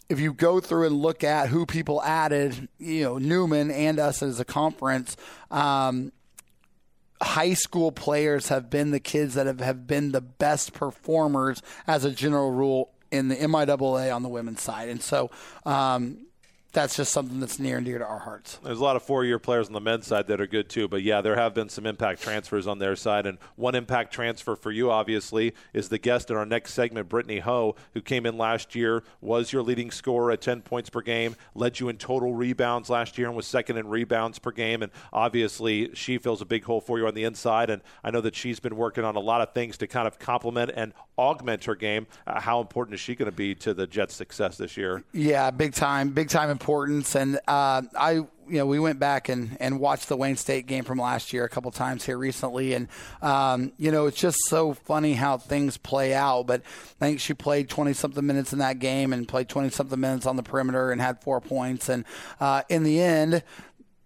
if 0.09 0.19
you 0.19 0.33
go 0.33 0.59
through 0.59 0.87
and 0.87 0.95
look 1.01 1.23
at 1.23 1.49
who 1.49 1.65
people 1.65 2.01
added, 2.03 2.67
you 2.77 3.03
know, 3.03 3.17
Newman 3.17 3.71
and 3.71 3.99
us 3.99 4.21
as 4.21 4.39
a 4.39 4.45
conference, 4.45 5.17
um, 5.49 6.11
high 7.21 7.53
school 7.53 7.91
players 7.91 8.49
have 8.49 8.69
been 8.69 8.91
the 8.91 8.99
kids 8.99 9.33
that 9.35 9.47
have, 9.47 9.59
have 9.59 9.87
been 9.87 10.11
the 10.11 10.21
best 10.21 10.73
performers 10.73 11.61
as 11.87 12.05
a 12.05 12.11
general 12.11 12.51
rule 12.51 12.91
in 13.11 13.29
the 13.29 13.35
MIAA 13.35 14.13
on 14.13 14.21
the 14.21 14.29
women's 14.29 14.61
side. 14.61 14.89
And 14.89 15.01
so, 15.01 15.31
um, 15.65 16.24
that's 16.75 16.95
just 16.95 17.11
something 17.11 17.39
that's 17.39 17.57
near 17.57 17.77
and 17.77 17.85
dear 17.85 17.97
to 17.97 18.05
our 18.05 18.19
hearts. 18.19 18.59
There's 18.63 18.79
a 18.79 18.83
lot 18.83 18.95
of 18.95 19.03
four-year 19.03 19.39
players 19.39 19.67
on 19.67 19.73
the 19.73 19.81
men's 19.81 20.05
side 20.05 20.27
that 20.27 20.39
are 20.39 20.47
good 20.47 20.69
too, 20.69 20.87
but 20.87 21.01
yeah, 21.01 21.21
there 21.21 21.35
have 21.35 21.53
been 21.53 21.69
some 21.69 21.85
impact 21.85 22.21
transfers 22.21 22.67
on 22.67 22.79
their 22.79 22.95
side, 22.95 23.25
and 23.25 23.37
one 23.55 23.75
impact 23.75 24.13
transfer 24.13 24.55
for 24.55 24.71
you, 24.71 24.91
obviously, 24.91 25.53
is 25.73 25.89
the 25.89 25.97
guest 25.97 26.29
in 26.29 26.37
our 26.37 26.45
next 26.45 26.73
segment, 26.73 27.09
Britney 27.09 27.39
Ho, 27.39 27.75
who 27.93 28.01
came 28.01 28.25
in 28.25 28.37
last 28.37 28.75
year, 28.75 29.03
was 29.21 29.51
your 29.51 29.63
leading 29.63 29.89
scorer 29.89 30.31
at 30.31 30.41
10 30.41 30.61
points 30.61 30.89
per 30.89 31.01
game, 31.01 31.35
led 31.55 31.79
you 31.79 31.89
in 31.89 31.97
total 31.97 32.33
rebounds 32.33 32.89
last 32.89 33.17
year, 33.17 33.27
and 33.27 33.35
was 33.35 33.47
second 33.47 33.77
in 33.77 33.87
rebounds 33.87 34.37
per 34.37 34.51
game, 34.51 34.83
and 34.83 34.91
obviously 35.13 35.89
she 35.95 36.17
fills 36.17 36.41
a 36.41 36.45
big 36.45 36.65
hole 36.65 36.81
for 36.81 36.99
you 36.99 37.07
on 37.07 37.13
the 37.13 37.23
inside, 37.23 37.69
and 37.69 37.81
I 38.03 38.11
know 38.11 38.21
that 38.21 38.35
she's 38.35 38.59
been 38.59 38.75
working 38.75 39.05
on 39.05 39.15
a 39.15 39.19
lot 39.21 39.41
of 39.41 39.53
things 39.53 39.77
to 39.77 39.87
kind 39.87 40.07
of 40.07 40.19
complement 40.19 40.71
and 40.75 40.93
augment 41.17 41.63
her 41.65 41.75
game. 41.75 42.07
Uh, 42.27 42.41
how 42.41 42.59
important 42.59 42.93
is 42.93 42.99
she 42.99 43.15
going 43.15 43.31
to 43.31 43.35
be 43.35 43.55
to 43.55 43.73
the 43.73 43.87
Jets' 43.87 44.15
success 44.15 44.57
this 44.57 44.75
year? 44.75 45.03
Yeah, 45.13 45.51
big 45.51 45.73
time, 45.73 46.09
big 46.09 46.29
time 46.29 46.49
importance. 46.65 47.15
And 47.15 47.35
uh, 47.47 47.83
I, 47.95 48.13
you 48.13 48.27
know, 48.47 48.65
we 48.65 48.79
went 48.79 48.97
back 48.97 49.29
and, 49.29 49.55
and 49.59 49.79
watched 49.79 50.09
the 50.09 50.17
Wayne 50.17 50.35
State 50.35 50.65
game 50.65 50.83
from 50.83 50.97
last 50.97 51.31
year 51.31 51.43
a 51.43 51.49
couple 51.49 51.69
times 51.69 52.03
here 52.03 52.17
recently, 52.17 52.73
and 52.73 52.87
um, 53.21 53.71
you 53.77 53.91
know, 53.91 54.07
it's 54.07 54.19
just 54.19 54.39
so 54.47 54.73
funny 54.73 55.13
how 55.13 55.37
things 55.37 55.77
play 55.77 56.15
out. 56.15 56.47
But 56.47 56.61
I 56.99 57.05
think 57.05 57.19
she 57.19 57.35
played 57.35 57.69
twenty 57.69 57.93
something 57.93 58.25
minutes 58.25 58.51
in 58.51 58.59
that 58.59 58.79
game 58.79 59.13
and 59.13 59.27
played 59.27 59.47
twenty 59.47 59.69
something 59.69 59.99
minutes 59.99 60.25
on 60.25 60.37
the 60.37 60.43
perimeter 60.43 60.91
and 60.91 60.99
had 60.99 61.21
four 61.21 61.39
points. 61.39 61.87
And 61.87 62.03
uh, 62.39 62.63
in 62.67 62.81
the 62.83 62.99
end, 62.99 63.43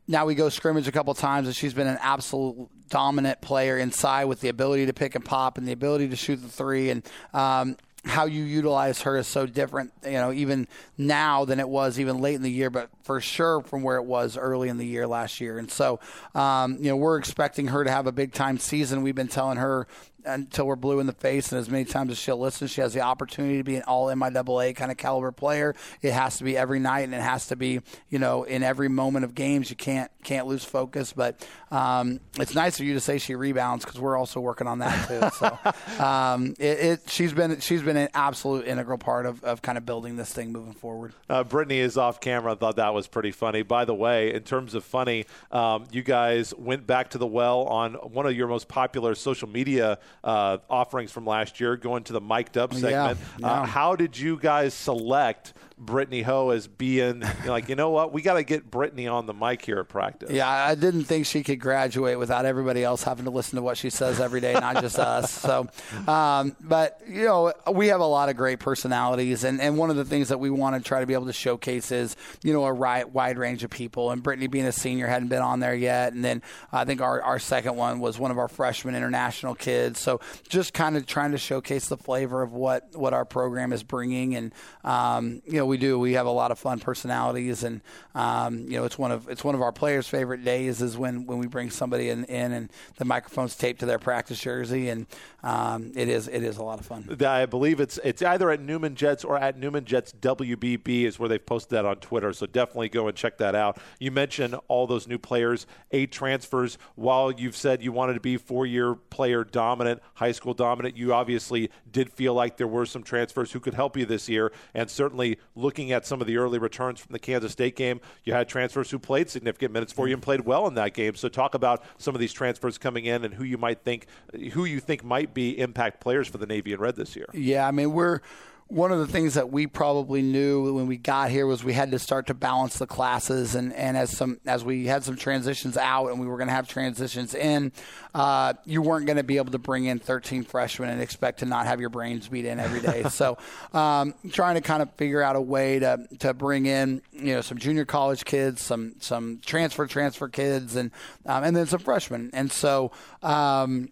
now 0.08 0.26
we 0.26 0.36
go 0.36 0.50
scrimmage 0.50 0.88
a 0.88 0.91
couple 0.91 1.13
times, 1.13 1.48
and 1.48 1.56
she's 1.56 1.74
been 1.74 1.88
an 1.88 2.00
absolute 2.02 2.67
dominant 2.89 3.39
player 3.39 3.78
inside 3.78 4.26
with 4.26 4.41
the 4.41 4.50
ability 4.50 4.88
to 4.88 4.93
pick 4.93 5.15
and 5.15 5.24
pop 5.24 5.58
and 5.58 5.65
the 5.65 5.72
ability 5.72 6.10
to 6.10 6.15
shoot 6.15 6.38
the 6.38 6.50
three. 6.50 6.89
And 6.89 7.04
um, 7.34 7.78
how 8.05 8.25
you 8.25 8.43
utilize 8.43 9.01
her 9.01 9.17
is 9.17 9.27
so 9.27 9.45
different, 9.45 9.91
you 10.05 10.12
know, 10.12 10.31
even 10.31 10.67
now 10.97 11.43
than 11.45 11.59
it 11.59 11.67
was 11.67 11.99
even 11.99 12.19
late 12.19 12.35
in 12.35 12.41
the 12.41 12.51
year, 12.51 12.69
but 12.69 12.89
for 13.03 13.19
sure 13.19 13.62
from 13.62 13.83
where 13.83 13.97
it 13.97 14.05
was 14.05 14.38
early 14.38 14.69
in 14.69 14.77
the 14.77 14.85
year 14.85 15.05
last 15.05 15.41
year. 15.41 15.57
And 15.57 15.69
so, 15.69 15.99
um, 16.33 16.77
you 16.77 16.89
know, 16.89 16.95
we're 16.95 17.17
expecting 17.17 17.67
her 17.67 17.83
to 17.83 17.91
have 17.91 18.07
a 18.07 18.12
big 18.12 18.33
time 18.33 18.57
season. 18.57 19.01
We've 19.03 19.15
been 19.15 19.27
telling 19.27 19.57
her 19.57 19.88
until 20.29 20.67
we're 20.67 20.75
blue 20.75 20.99
in 20.99 21.07
the 21.07 21.13
face. 21.13 21.51
And 21.51 21.59
as 21.59 21.69
many 21.69 21.85
times 21.85 22.11
as 22.11 22.17
she'll 22.17 22.39
listen, 22.39 22.67
she 22.67 22.81
has 22.81 22.93
the 22.93 23.01
opportunity 23.01 23.57
to 23.57 23.63
be 23.63 23.75
an 23.75 23.83
all 23.83 24.07
MIAA 24.07 24.75
kind 24.75 24.91
of 24.91 24.97
caliber 24.97 25.31
player. 25.31 25.75
It 26.01 26.11
has 26.11 26.37
to 26.37 26.43
be 26.43 26.57
every 26.57 26.79
night, 26.79 27.01
and 27.01 27.13
it 27.13 27.21
has 27.21 27.47
to 27.47 27.55
be 27.55 27.81
you 28.09 28.19
know 28.19 28.43
in 28.43 28.63
every 28.63 28.89
moment 28.89 29.25
of 29.25 29.35
games. 29.35 29.69
You 29.69 29.75
can't 29.75 30.11
can't 30.23 30.47
lose 30.47 30.63
focus. 30.63 31.13
But 31.13 31.45
um, 31.71 32.19
it's 32.39 32.55
nice 32.55 32.77
for 32.77 32.83
you 32.83 32.93
to 32.93 32.99
say 32.99 33.17
she 33.17 33.35
rebounds 33.35 33.85
because 33.85 33.99
we're 33.99 34.17
also 34.17 34.39
working 34.39 34.67
on 34.67 34.79
that 34.79 35.07
too. 35.07 35.29
So 35.37 36.03
um, 36.03 36.55
it, 36.59 36.79
it, 36.79 37.09
she's 37.09 37.33
been 37.33 37.59
she's 37.59 37.81
been 37.81 37.97
an 37.97 38.09
absolute 38.13 38.67
integral 38.67 38.97
part 38.97 39.25
of, 39.25 39.43
of 39.43 39.61
kind 39.61 39.77
of 39.77 39.85
building 39.85 40.15
this 40.15 40.31
thing 40.31 40.51
moving 40.51 40.73
forward. 40.73 41.13
Uh, 41.29 41.43
Britney 41.43 41.79
is 41.79 41.97
off 41.97 42.19
camera. 42.19 42.53
I 42.53 42.55
thought 42.55 42.77
that 42.77 42.93
was 42.93 43.07
pretty 43.07 43.31
funny. 43.31 43.61
By 43.61 43.85
the 43.85 43.95
way, 43.95 44.33
in 44.33 44.43
terms 44.43 44.73
of 44.75 44.83
funny, 44.83 45.25
um, 45.51 45.85
you 45.91 46.03
guys 46.03 46.53
went 46.55 46.85
back 46.85 47.11
to 47.11 47.17
the 47.17 47.27
well 47.27 47.63
on 47.63 47.93
one 47.93 48.25
of 48.25 48.35
your 48.35 48.47
most 48.47 48.67
popular 48.67 49.15
social 49.15 49.47
media 49.47 49.99
uh, 50.23 50.58
offerings 50.69 51.12
from 51.12 51.25
last 51.25 51.60
year, 51.60 51.77
going 51.77 52.03
to 52.05 52.13
the 52.13 52.21
mic'd 52.21 52.58
up 52.58 52.73
segment. 52.73 53.19
Yeah, 53.39 53.47
uh, 53.47 53.65
how 53.65 53.95
did 53.95 54.17
you 54.17 54.38
guys 54.38 54.73
select 54.73 55.53
Britney 55.83 56.23
Ho 56.23 56.49
as 56.49 56.67
being 56.67 57.23
like, 57.45 57.69
you 57.69 57.75
know 57.75 57.89
what, 57.89 58.11
we 58.11 58.21
got 58.21 58.33
to 58.33 58.43
get 58.43 58.69
Britney 58.69 59.11
on 59.11 59.25
the 59.25 59.33
mic 59.33 59.63
here 59.63 59.79
at 59.79 59.87
practice? 59.87 60.31
Yeah, 60.31 60.49
I 60.49 60.75
didn't 60.75 61.05
think 61.05 61.25
she 61.25 61.43
could 61.43 61.59
graduate 61.59 62.19
without 62.19 62.45
everybody 62.45 62.83
else 62.83 63.03
having 63.03 63.25
to 63.25 63.31
listen 63.31 63.55
to 63.55 63.61
what 63.61 63.77
she 63.77 63.89
says 63.89 64.19
every 64.19 64.41
day, 64.41 64.53
not 64.53 64.81
just 64.81 64.99
us. 64.99 65.31
So, 65.31 65.67
um, 66.07 66.55
but 66.59 67.01
you 67.07 67.25
know, 67.25 67.53
we 67.71 67.87
have 67.87 68.01
a 68.01 68.05
lot 68.05 68.29
of 68.29 68.35
great 68.35 68.59
personalities, 68.59 69.43
and, 69.43 69.61
and 69.61 69.77
one 69.77 69.89
of 69.89 69.95
the 69.95 70.05
things 70.05 70.29
that 70.29 70.39
we 70.39 70.49
want 70.49 70.75
to 70.75 70.81
try 70.85 70.99
to 70.99 71.05
be 71.05 71.13
able 71.13 71.27
to 71.27 71.33
showcase 71.33 71.91
is 71.91 72.15
you 72.43 72.53
know 72.53 72.65
a 72.65 72.73
right, 72.73 73.09
wide 73.09 73.37
range 73.37 73.63
of 73.63 73.69
people. 73.69 74.11
And 74.11 74.23
Britney 74.23 74.49
being 74.51 74.65
a 74.65 74.71
senior 74.71 75.07
hadn't 75.07 75.29
been 75.29 75.41
on 75.41 75.59
there 75.59 75.75
yet, 75.75 76.13
and 76.13 76.23
then 76.23 76.41
I 76.71 76.85
think 76.85 77.01
our 77.01 77.21
our 77.21 77.39
second 77.39 77.75
one 77.75 77.99
was 77.99 78.19
one 78.19 78.31
of 78.31 78.37
our 78.37 78.47
freshman 78.47 78.95
international 78.95 79.55
kids. 79.55 79.99
So 79.99 80.19
just 80.49 80.73
kind 80.73 80.97
of 80.97 81.05
trying 81.05 81.31
to 81.31 81.37
showcase 81.37 81.87
the 81.87 81.97
flavor 81.97 82.41
of 82.41 82.51
what 82.51 82.89
what 82.93 83.13
our 83.13 83.25
program 83.25 83.71
is 83.71 83.83
bringing, 83.83 84.35
and 84.35 84.53
um, 84.83 85.41
you 85.45 85.53
know 85.53 85.68
we 85.69 85.77
do 85.77 85.97
we 85.97 86.13
have 86.13 86.25
a 86.25 86.32
lot 86.32 86.51
of 86.51 86.60
fun 86.60 86.79
personalities, 86.79 87.63
and 87.63 87.82
um, 88.15 88.60
you 88.67 88.77
know 88.77 88.84
it's 88.84 88.97
one 88.97 89.12
of 89.12 89.29
it's 89.29 89.43
one 89.43 89.55
of 89.55 89.62
our 89.62 89.71
players' 89.71 90.08
favorite 90.08 90.43
days 90.43 90.82
is 90.82 90.97
when 90.97 91.25
when 91.25 91.38
we 91.38 91.47
bring 91.47 91.69
somebody 91.69 92.10
in, 92.10 92.25
in 92.25 92.51
and 92.51 92.69
the 92.97 93.05
microphone's 93.05 93.55
taped 93.55 93.79
to 93.79 93.86
their 93.86 93.99
practice 93.99 94.39
jersey, 94.39 94.89
and 94.89 95.05
um, 95.43 95.91
it 95.95 96.10
is 96.10 96.27
it 96.27 96.43
is 96.43 96.58
a 96.58 96.63
lot 96.63 96.79
of 96.79 96.86
fun. 96.86 97.17
I 97.25 97.45
believe 97.45 97.79
it's 97.79 97.99
it's 98.03 98.21
either 98.21 98.49
at 98.49 98.60
Newman 98.60 98.95
Jets 98.95 99.23
or 99.23 99.38
at 99.38 99.58
Newman 99.58 99.86
Jets 99.86 100.12
WBB 100.19 101.03
is 101.03 101.19
where 101.19 101.29
they've 101.29 101.45
posted 101.45 101.71
that 101.71 101.86
on 101.86 101.97
Twitter. 101.97 102.34
So 102.34 102.45
definitely 102.45 102.89
go 102.89 103.08
and 103.08 103.15
check 103.15 103.38
that 103.38 103.55
out. 103.55 103.77
You 103.99 104.12
mentioned 104.12 104.55
all 104.67 104.88
those 104.88 105.08
new 105.08 105.17
players, 105.17 105.67
eight 105.91 106.12
transfers. 106.12 106.77
While 106.95 107.32
you've 107.32 107.55
said 107.55 107.84
you 107.84 107.91
wanted 107.91 108.15
to 108.15 108.19
be 108.19 108.38
four-year 108.38 108.95
player 108.95 109.43
dominant, 109.43 110.01
high 110.15 110.32
school 110.32 110.53
dominant, 110.53 110.97
you 110.97 111.13
obviously 111.13 111.69
did 111.91 112.12
feel 112.12 112.34
like 112.34 112.58
there 112.58 112.67
were 112.67 112.86
some 112.86 113.03
transfers 113.03 113.51
who 113.51 113.60
could 113.60 113.73
help 113.73 113.95
you 113.95 114.05
this 114.05 114.27
year. 114.27 114.51
And 114.73 114.89
certainly 114.89 115.38
looking 115.60 115.91
at 115.91 116.06
some 116.06 116.22
of 116.22 116.28
the 116.28 116.38
early 116.38 116.58
returns 116.58 117.00
from 117.00 117.13
the 117.13 117.19
Kansas 117.19 117.52
State 117.52 117.76
game, 117.76 118.00
you 118.24 118.34
had 118.34 118.48
transfers 118.48 118.89
who 118.89 119.00
played 119.00 119.30
significant 119.30 119.74
minutes 119.74 119.91
for 119.91 120.08
you 120.08 120.13
and 120.13 120.24
played 120.24 120.41
well 120.41 120.67
in 120.67 120.76
that 120.76 120.93
game. 120.93 121.15
So 121.15 121.30
talk 121.30 121.54
about 121.54 121.84
some 121.98 122.15
of 122.15 122.22
these 122.22 122.34
transfers 122.34 122.78
coming 122.78 123.06
in 123.06 123.26
and 123.26 123.34
who 123.34 123.43
you 123.43 123.58
might 123.58 123.84
think 123.84 124.08
who 124.54 124.65
you 124.65 124.80
think 124.80 125.04
might 125.04 125.34
be 125.34 125.60
impact 125.60 126.00
players 126.02 126.28
for 126.28 126.38
the 126.38 126.45
Navy 126.45 126.74
and 126.74 126.82
Red 126.82 126.95
this 126.95 127.15
year. 127.15 127.28
Yeah, 127.34 127.67
I 127.67 127.72
mean 127.72 127.91
we're 127.91 128.22
one 128.69 128.91
of 128.91 128.99
the 128.99 129.08
things 129.08 129.34
that 129.34 129.51
we 129.51 129.65
probably 129.65 130.21
knew 130.21 130.75
when 130.75 130.86
we 130.86 130.95
got 130.95 131.32
here 131.32 131.47
was 131.47 131.63
we 131.63 131.73
had 131.73 131.89
to 131.89 131.97
start 131.97 132.27
to 132.27 132.36
balance 132.36 132.77
the 132.77 132.86
classes 132.86 133.55
and, 133.55 133.73
and 133.73 133.97
as 133.97 134.15
some 134.15 134.39
as 134.45 134.63
we 134.63 134.86
had 134.86 135.03
some 135.03 135.15
transitions 135.15 135.75
out 135.75 136.10
and 136.10 136.19
we 136.19 136.27
were 136.27 136.38
going 136.38 136.47
to 136.47 136.53
have 136.53 136.67
transitions 136.67 137.34
in 137.34 137.71
uh, 138.13 138.53
you 138.65 138.84
weren't 138.84 139.08
going 139.08 139.17
to 139.17 139.23
be 139.23 139.38
able 139.38 139.51
to 139.51 139.58
bring 139.58 139.86
in 139.86 139.97
13 139.97 140.43
freshmen 140.43 140.88
and 140.88 141.01
expect 141.01 141.39
to 141.39 141.45
not 141.45 141.65
have 141.65 141.79
your 141.79 141.89
brains 141.89 142.27
beat 142.27 142.45
in 142.45 142.60
every 142.60 142.79
day. 142.79 143.03
So 143.10 143.39
um, 143.73 144.13
trying 144.32 144.53
to 144.53 144.62
kind 144.62 144.84
of 144.84 144.93
figure 144.93 145.23
out 145.23 145.36
a 145.36 145.41
way 145.41 145.79
to, 145.79 146.08
to 146.19 146.36
bring 146.36 146.67
in 146.67 147.01
you 147.12 147.34
know 147.34 147.41
some 147.41 147.58
junior 147.58 147.86
college 147.86 148.23
kids 148.23 148.62
some 148.62 148.93
some 148.99 149.39
transfer 149.43 149.88
transfer 149.88 150.29
kids 150.29 150.75
and 150.75 150.91
um, 151.25 151.43
and 151.43 151.55
then 151.55 151.65
some 151.65 151.79
freshmen. 151.79 152.29
And 152.34 152.51
so 152.51 152.91
um, 153.23 153.89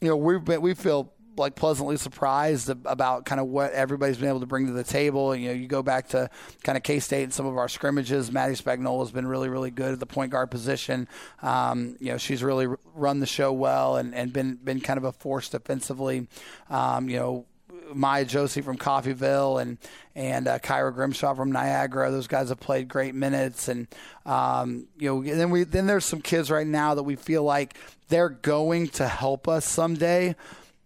you 0.00 0.08
know 0.08 0.16
we've 0.16 0.44
been 0.44 0.60
we 0.60 0.74
feel 0.74 1.12
like 1.36 1.54
pleasantly 1.54 1.96
surprised 1.96 2.68
about 2.68 3.24
kind 3.24 3.40
of 3.40 3.46
what 3.46 3.72
everybody's 3.72 4.16
been 4.16 4.28
able 4.28 4.40
to 4.40 4.46
bring 4.46 4.66
to 4.66 4.72
the 4.72 4.84
table. 4.84 5.34
You 5.34 5.48
know, 5.48 5.54
you 5.54 5.66
go 5.66 5.82
back 5.82 6.08
to 6.08 6.30
kind 6.62 6.76
of 6.76 6.82
K 6.82 7.00
State 7.00 7.24
and 7.24 7.34
some 7.34 7.46
of 7.46 7.56
our 7.56 7.68
scrimmages. 7.68 8.32
Maddie 8.32 8.54
Spagnola 8.54 9.00
has 9.00 9.10
been 9.10 9.26
really, 9.26 9.48
really 9.48 9.70
good 9.70 9.92
at 9.92 10.00
the 10.00 10.06
point 10.06 10.32
guard 10.32 10.50
position. 10.50 11.08
Um, 11.42 11.96
you 12.00 12.12
know, 12.12 12.18
she's 12.18 12.42
really 12.42 12.68
run 12.94 13.20
the 13.20 13.26
show 13.26 13.52
well 13.52 13.96
and, 13.96 14.14
and 14.14 14.32
been 14.32 14.56
been 14.56 14.80
kind 14.80 14.98
of 14.98 15.04
a 15.04 15.12
force 15.12 15.48
defensively. 15.48 16.28
Um, 16.70 17.08
you 17.08 17.18
know. 17.18 17.46
Maya 17.94 18.24
Josie 18.24 18.62
from 18.62 18.78
Coffeyville 18.78 19.62
and 19.62 19.78
and 20.16 20.48
uh, 20.48 20.58
Kyra 20.58 20.92
Grimshaw 20.92 21.34
from 21.34 21.52
Niagara. 21.52 22.10
Those 22.10 22.26
guys 22.26 22.48
have 22.48 22.58
played 22.58 22.88
great 22.88 23.14
minutes, 23.14 23.68
and 23.68 23.86
um, 24.24 24.88
you 24.98 25.08
know, 25.08 25.22
then 25.22 25.50
we 25.50 25.62
then 25.62 25.86
there's 25.86 26.04
some 26.04 26.20
kids 26.20 26.50
right 26.50 26.66
now 26.66 26.96
that 26.96 27.04
we 27.04 27.14
feel 27.14 27.44
like 27.44 27.76
they're 28.08 28.28
going 28.28 28.88
to 28.88 29.06
help 29.06 29.46
us 29.46 29.64
someday 29.64 30.34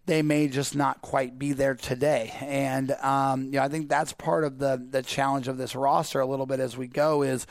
they 0.07 0.23
may 0.23 0.49
just 0.49 0.75
not 0.75 1.03
quite 1.03 1.39
be 1.39 1.53
there 1.53 1.75
today. 1.75 2.33
And 2.41 2.93
um, 3.03 3.45
you 3.45 3.53
know, 3.53 3.63
I 3.63 3.69
think 3.69 3.89
that's 3.89 4.13
part 4.13 4.45
of 4.45 4.59
the 4.59 4.85
the 4.91 5.03
challenge 5.03 5.49
of 5.49 5.57
this 5.59 5.75
roster 5.75 6.21
a 6.21 6.27
little 6.27 6.47
bit 6.47 6.61
as 6.61 6.77
we 6.77 6.87
go 6.87 7.23
is 7.23 7.47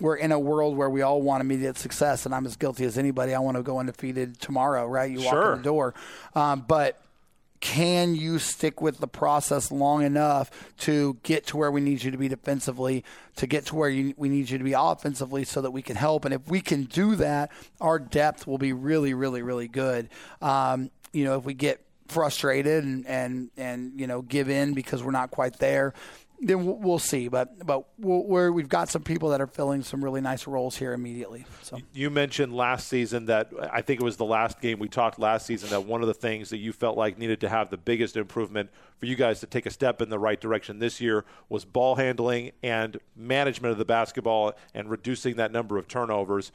we're 0.00 0.16
in 0.16 0.32
a 0.32 0.38
world 0.38 0.76
where 0.76 0.90
we 0.90 1.02
all 1.02 1.22
want 1.22 1.40
immediate 1.40 1.78
success, 1.78 2.26
and 2.26 2.34
I'm 2.34 2.46
as 2.46 2.56
guilty 2.56 2.84
as 2.84 2.98
anybody. 2.98 3.34
I 3.34 3.38
want 3.38 3.56
to 3.56 3.62
go 3.62 3.78
undefeated 3.78 4.40
tomorrow, 4.40 4.86
right? 4.86 5.10
You 5.10 5.18
walk 5.22 5.32
Sure. 5.34 5.52
in 5.52 5.58
the 5.58 5.64
door, 5.64 5.94
um, 6.34 6.64
but 6.66 7.00
can 7.60 8.14
you 8.14 8.38
stick 8.38 8.82
with 8.82 8.98
the 8.98 9.06
process 9.08 9.70
long 9.70 10.02
enough 10.02 10.50
to 10.78 11.16
get 11.22 11.46
to 11.46 11.56
where 11.56 11.70
we 11.70 11.80
need 11.80 12.02
you 12.02 12.10
to 12.10 12.18
be 12.18 12.28
defensively, 12.28 13.02
to 13.36 13.46
get 13.46 13.64
to 13.66 13.74
where 13.76 13.88
you, 13.88 14.12
we 14.18 14.28
need 14.28 14.50
you 14.50 14.58
to 14.58 14.64
be 14.64 14.74
offensively 14.74 15.44
so 15.44 15.62
that 15.62 15.70
we 15.70 15.80
can 15.80 15.96
help? 15.96 16.24
And 16.26 16.34
if 16.34 16.46
we 16.46 16.60
can 16.60 16.84
do 16.84 17.14
that, 17.16 17.50
our 17.80 17.98
depth 17.98 18.46
will 18.46 18.58
be 18.58 18.72
really, 18.74 19.14
really, 19.14 19.40
really 19.40 19.68
good. 19.68 20.10
Um, 20.42 20.90
you 21.14 21.24
know, 21.24 21.38
if 21.38 21.44
we 21.44 21.54
get 21.54 21.80
frustrated 22.08 22.84
and, 22.84 23.06
and, 23.06 23.50
and, 23.56 23.98
you 23.98 24.06
know, 24.06 24.20
give 24.20 24.50
in 24.50 24.74
because 24.74 25.02
we're 25.02 25.10
not 25.10 25.30
quite 25.30 25.58
there, 25.58 25.94
then 26.40 26.66
we'll, 26.66 26.76
we'll 26.76 26.98
see. 26.98 27.28
But, 27.28 27.64
but 27.64 27.86
we're, 27.98 28.52
we've 28.52 28.68
got 28.68 28.90
some 28.90 29.02
people 29.02 29.30
that 29.30 29.40
are 29.40 29.46
filling 29.46 29.82
some 29.82 30.04
really 30.04 30.20
nice 30.20 30.46
roles 30.46 30.76
here 30.76 30.92
immediately. 30.92 31.46
So. 31.62 31.78
You 31.94 32.10
mentioned 32.10 32.54
last 32.54 32.88
season 32.88 33.26
that 33.26 33.50
I 33.72 33.80
think 33.80 34.00
it 34.00 34.04
was 34.04 34.16
the 34.16 34.24
last 34.26 34.60
game 34.60 34.78
we 34.78 34.88
talked 34.88 35.18
last 35.18 35.46
season 35.46 35.70
that 35.70 35.86
one 35.86 36.02
of 36.02 36.08
the 36.08 36.14
things 36.14 36.50
that 36.50 36.58
you 36.58 36.72
felt 36.72 36.98
like 36.98 37.16
needed 37.16 37.40
to 37.40 37.48
have 37.48 37.70
the 37.70 37.78
biggest 37.78 38.16
improvement 38.16 38.70
for 38.98 39.06
you 39.06 39.16
guys 39.16 39.40
to 39.40 39.46
take 39.46 39.64
a 39.64 39.70
step 39.70 40.02
in 40.02 40.10
the 40.10 40.18
right 40.18 40.40
direction 40.40 40.78
this 40.78 41.00
year 41.00 41.24
was 41.48 41.64
ball 41.64 41.94
handling 41.94 42.52
and 42.62 42.98
management 43.16 43.72
of 43.72 43.78
the 43.78 43.84
basketball 43.84 44.52
and 44.74 44.90
reducing 44.90 45.36
that 45.36 45.52
number 45.52 45.78
of 45.78 45.88
turnovers. 45.88 46.52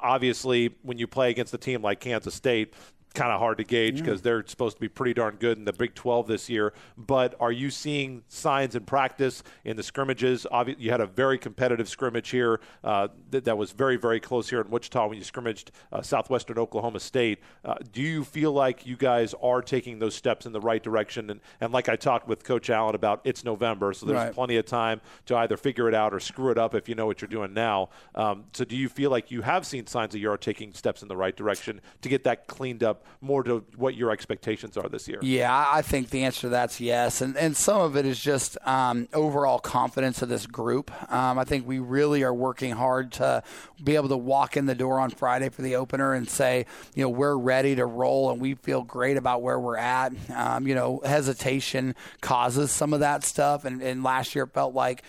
Obviously, 0.00 0.76
when 0.82 0.98
you 0.98 1.06
play 1.08 1.30
against 1.30 1.52
a 1.54 1.58
team 1.58 1.82
like 1.82 1.98
Kansas 1.98 2.34
State, 2.34 2.74
kind 3.12 3.30
of 3.32 3.38
hard 3.38 3.58
to 3.58 3.64
gauge 3.64 3.98
because 3.98 4.22
they're 4.22 4.44
supposed 4.46 4.76
to 4.76 4.80
be 4.80 4.88
pretty 4.88 5.14
darn 5.14 5.36
good 5.36 5.58
in 5.58 5.64
the 5.64 5.72
Big 5.72 5.94
12 5.94 6.26
this 6.26 6.48
year. 6.48 6.72
But 6.96 7.34
are 7.40 7.52
you 7.52 7.70
seeing 7.70 8.22
signs 8.28 8.74
in 8.74 8.84
practice 8.84 9.42
in 9.64 9.76
the 9.76 9.82
scrimmages? 9.82 10.46
Obvi- 10.52 10.76
you 10.78 10.90
had 10.90 11.00
a 11.00 11.06
very 11.06 11.38
competitive 11.38 11.88
scrimmage 11.88 12.30
here 12.30 12.60
uh, 12.84 13.08
that, 13.30 13.44
that 13.44 13.56
was 13.58 13.72
very, 13.72 13.96
very 13.96 14.20
close 14.20 14.48
here 14.50 14.60
in 14.60 14.70
Wichita 14.70 15.06
when 15.08 15.18
you 15.18 15.24
scrimmaged 15.24 15.70
uh, 15.92 16.02
Southwestern 16.02 16.58
Oklahoma 16.58 17.00
State. 17.00 17.40
Uh, 17.64 17.74
do 17.92 18.02
you 18.02 18.24
feel 18.24 18.52
like 18.52 18.86
you 18.86 18.96
guys 18.96 19.34
are 19.42 19.62
taking 19.62 19.98
those 19.98 20.14
steps 20.14 20.46
in 20.46 20.52
the 20.52 20.60
right 20.60 20.82
direction? 20.82 21.30
And, 21.30 21.40
and 21.60 21.72
like 21.72 21.88
I 21.88 21.96
talked 21.96 22.28
with 22.28 22.44
Coach 22.44 22.70
Allen 22.70 22.94
about, 22.94 23.20
it's 23.24 23.44
November, 23.44 23.92
so 23.92 24.06
there's 24.06 24.16
Right. 24.22 24.32
plenty 24.34 24.56
of 24.56 24.66
time 24.66 25.00
to 25.26 25.36
either 25.36 25.56
figure 25.56 25.88
it 25.88 25.94
out 25.94 26.14
or 26.14 26.20
screw 26.20 26.50
it 26.50 26.58
up 26.58 26.74
if 26.74 26.88
you 26.88 26.94
know 26.94 27.06
what 27.06 27.20
you're 27.20 27.28
doing 27.28 27.52
now. 27.52 27.88
Um, 28.14 28.44
so 28.52 28.64
do 28.64 28.76
you 28.76 28.88
feel 28.88 29.10
like 29.10 29.30
you 29.30 29.42
have 29.42 29.66
seen 29.66 29.86
signs 29.86 30.12
that 30.12 30.18
you 30.20 30.30
are 30.30 30.36
taking 30.36 30.72
steps 30.74 31.02
in 31.02 31.08
the 31.08 31.16
right 31.16 31.36
direction 31.36 31.80
to 32.02 32.08
get 32.08 32.24
that 32.24 32.46
cleaned 32.46 32.82
up 32.82 33.01
more 33.20 33.42
to 33.44 33.64
what 33.76 33.94
your 33.94 34.10
expectations 34.10 34.76
are 34.76 34.88
this 34.88 35.08
year? 35.08 35.18
Yeah, 35.22 35.66
I 35.70 35.82
think 35.82 36.10
the 36.10 36.24
answer 36.24 36.42
to 36.42 36.48
that's 36.50 36.80
yes, 36.80 37.20
and 37.20 37.36
and 37.36 37.56
some 37.56 37.80
of 37.80 37.96
it 37.96 38.06
is 38.06 38.20
just 38.20 38.58
um, 38.66 39.08
overall 39.12 39.58
confidence 39.58 40.22
of 40.22 40.28
this 40.28 40.46
group. 40.46 40.90
Um, 41.12 41.38
I 41.38 41.44
think 41.44 41.66
we 41.66 41.78
really 41.78 42.22
are 42.22 42.34
working 42.34 42.72
hard 42.72 43.12
to 43.12 43.42
be 43.82 43.96
able 43.96 44.08
to 44.08 44.16
walk 44.16 44.56
in 44.56 44.66
the 44.66 44.74
door 44.74 44.98
on 44.98 45.10
Friday 45.10 45.48
for 45.48 45.62
the 45.62 45.76
opener 45.76 46.14
and 46.14 46.28
say, 46.28 46.66
you 46.94 47.02
know, 47.02 47.08
we're 47.08 47.36
ready 47.36 47.74
to 47.76 47.86
roll, 47.86 48.30
and 48.30 48.40
we 48.40 48.54
feel 48.54 48.82
great 48.82 49.16
about 49.16 49.42
where 49.42 49.58
we're 49.58 49.76
at. 49.76 50.12
Um, 50.34 50.66
you 50.66 50.74
know, 50.74 51.00
hesitation 51.04 51.94
causes 52.20 52.70
some 52.70 52.92
of 52.92 53.00
that 53.00 53.24
stuff, 53.24 53.64
and, 53.64 53.82
and 53.82 54.02
last 54.02 54.34
year 54.34 54.44
it 54.44 54.52
felt 54.52 54.74
like 54.74 55.02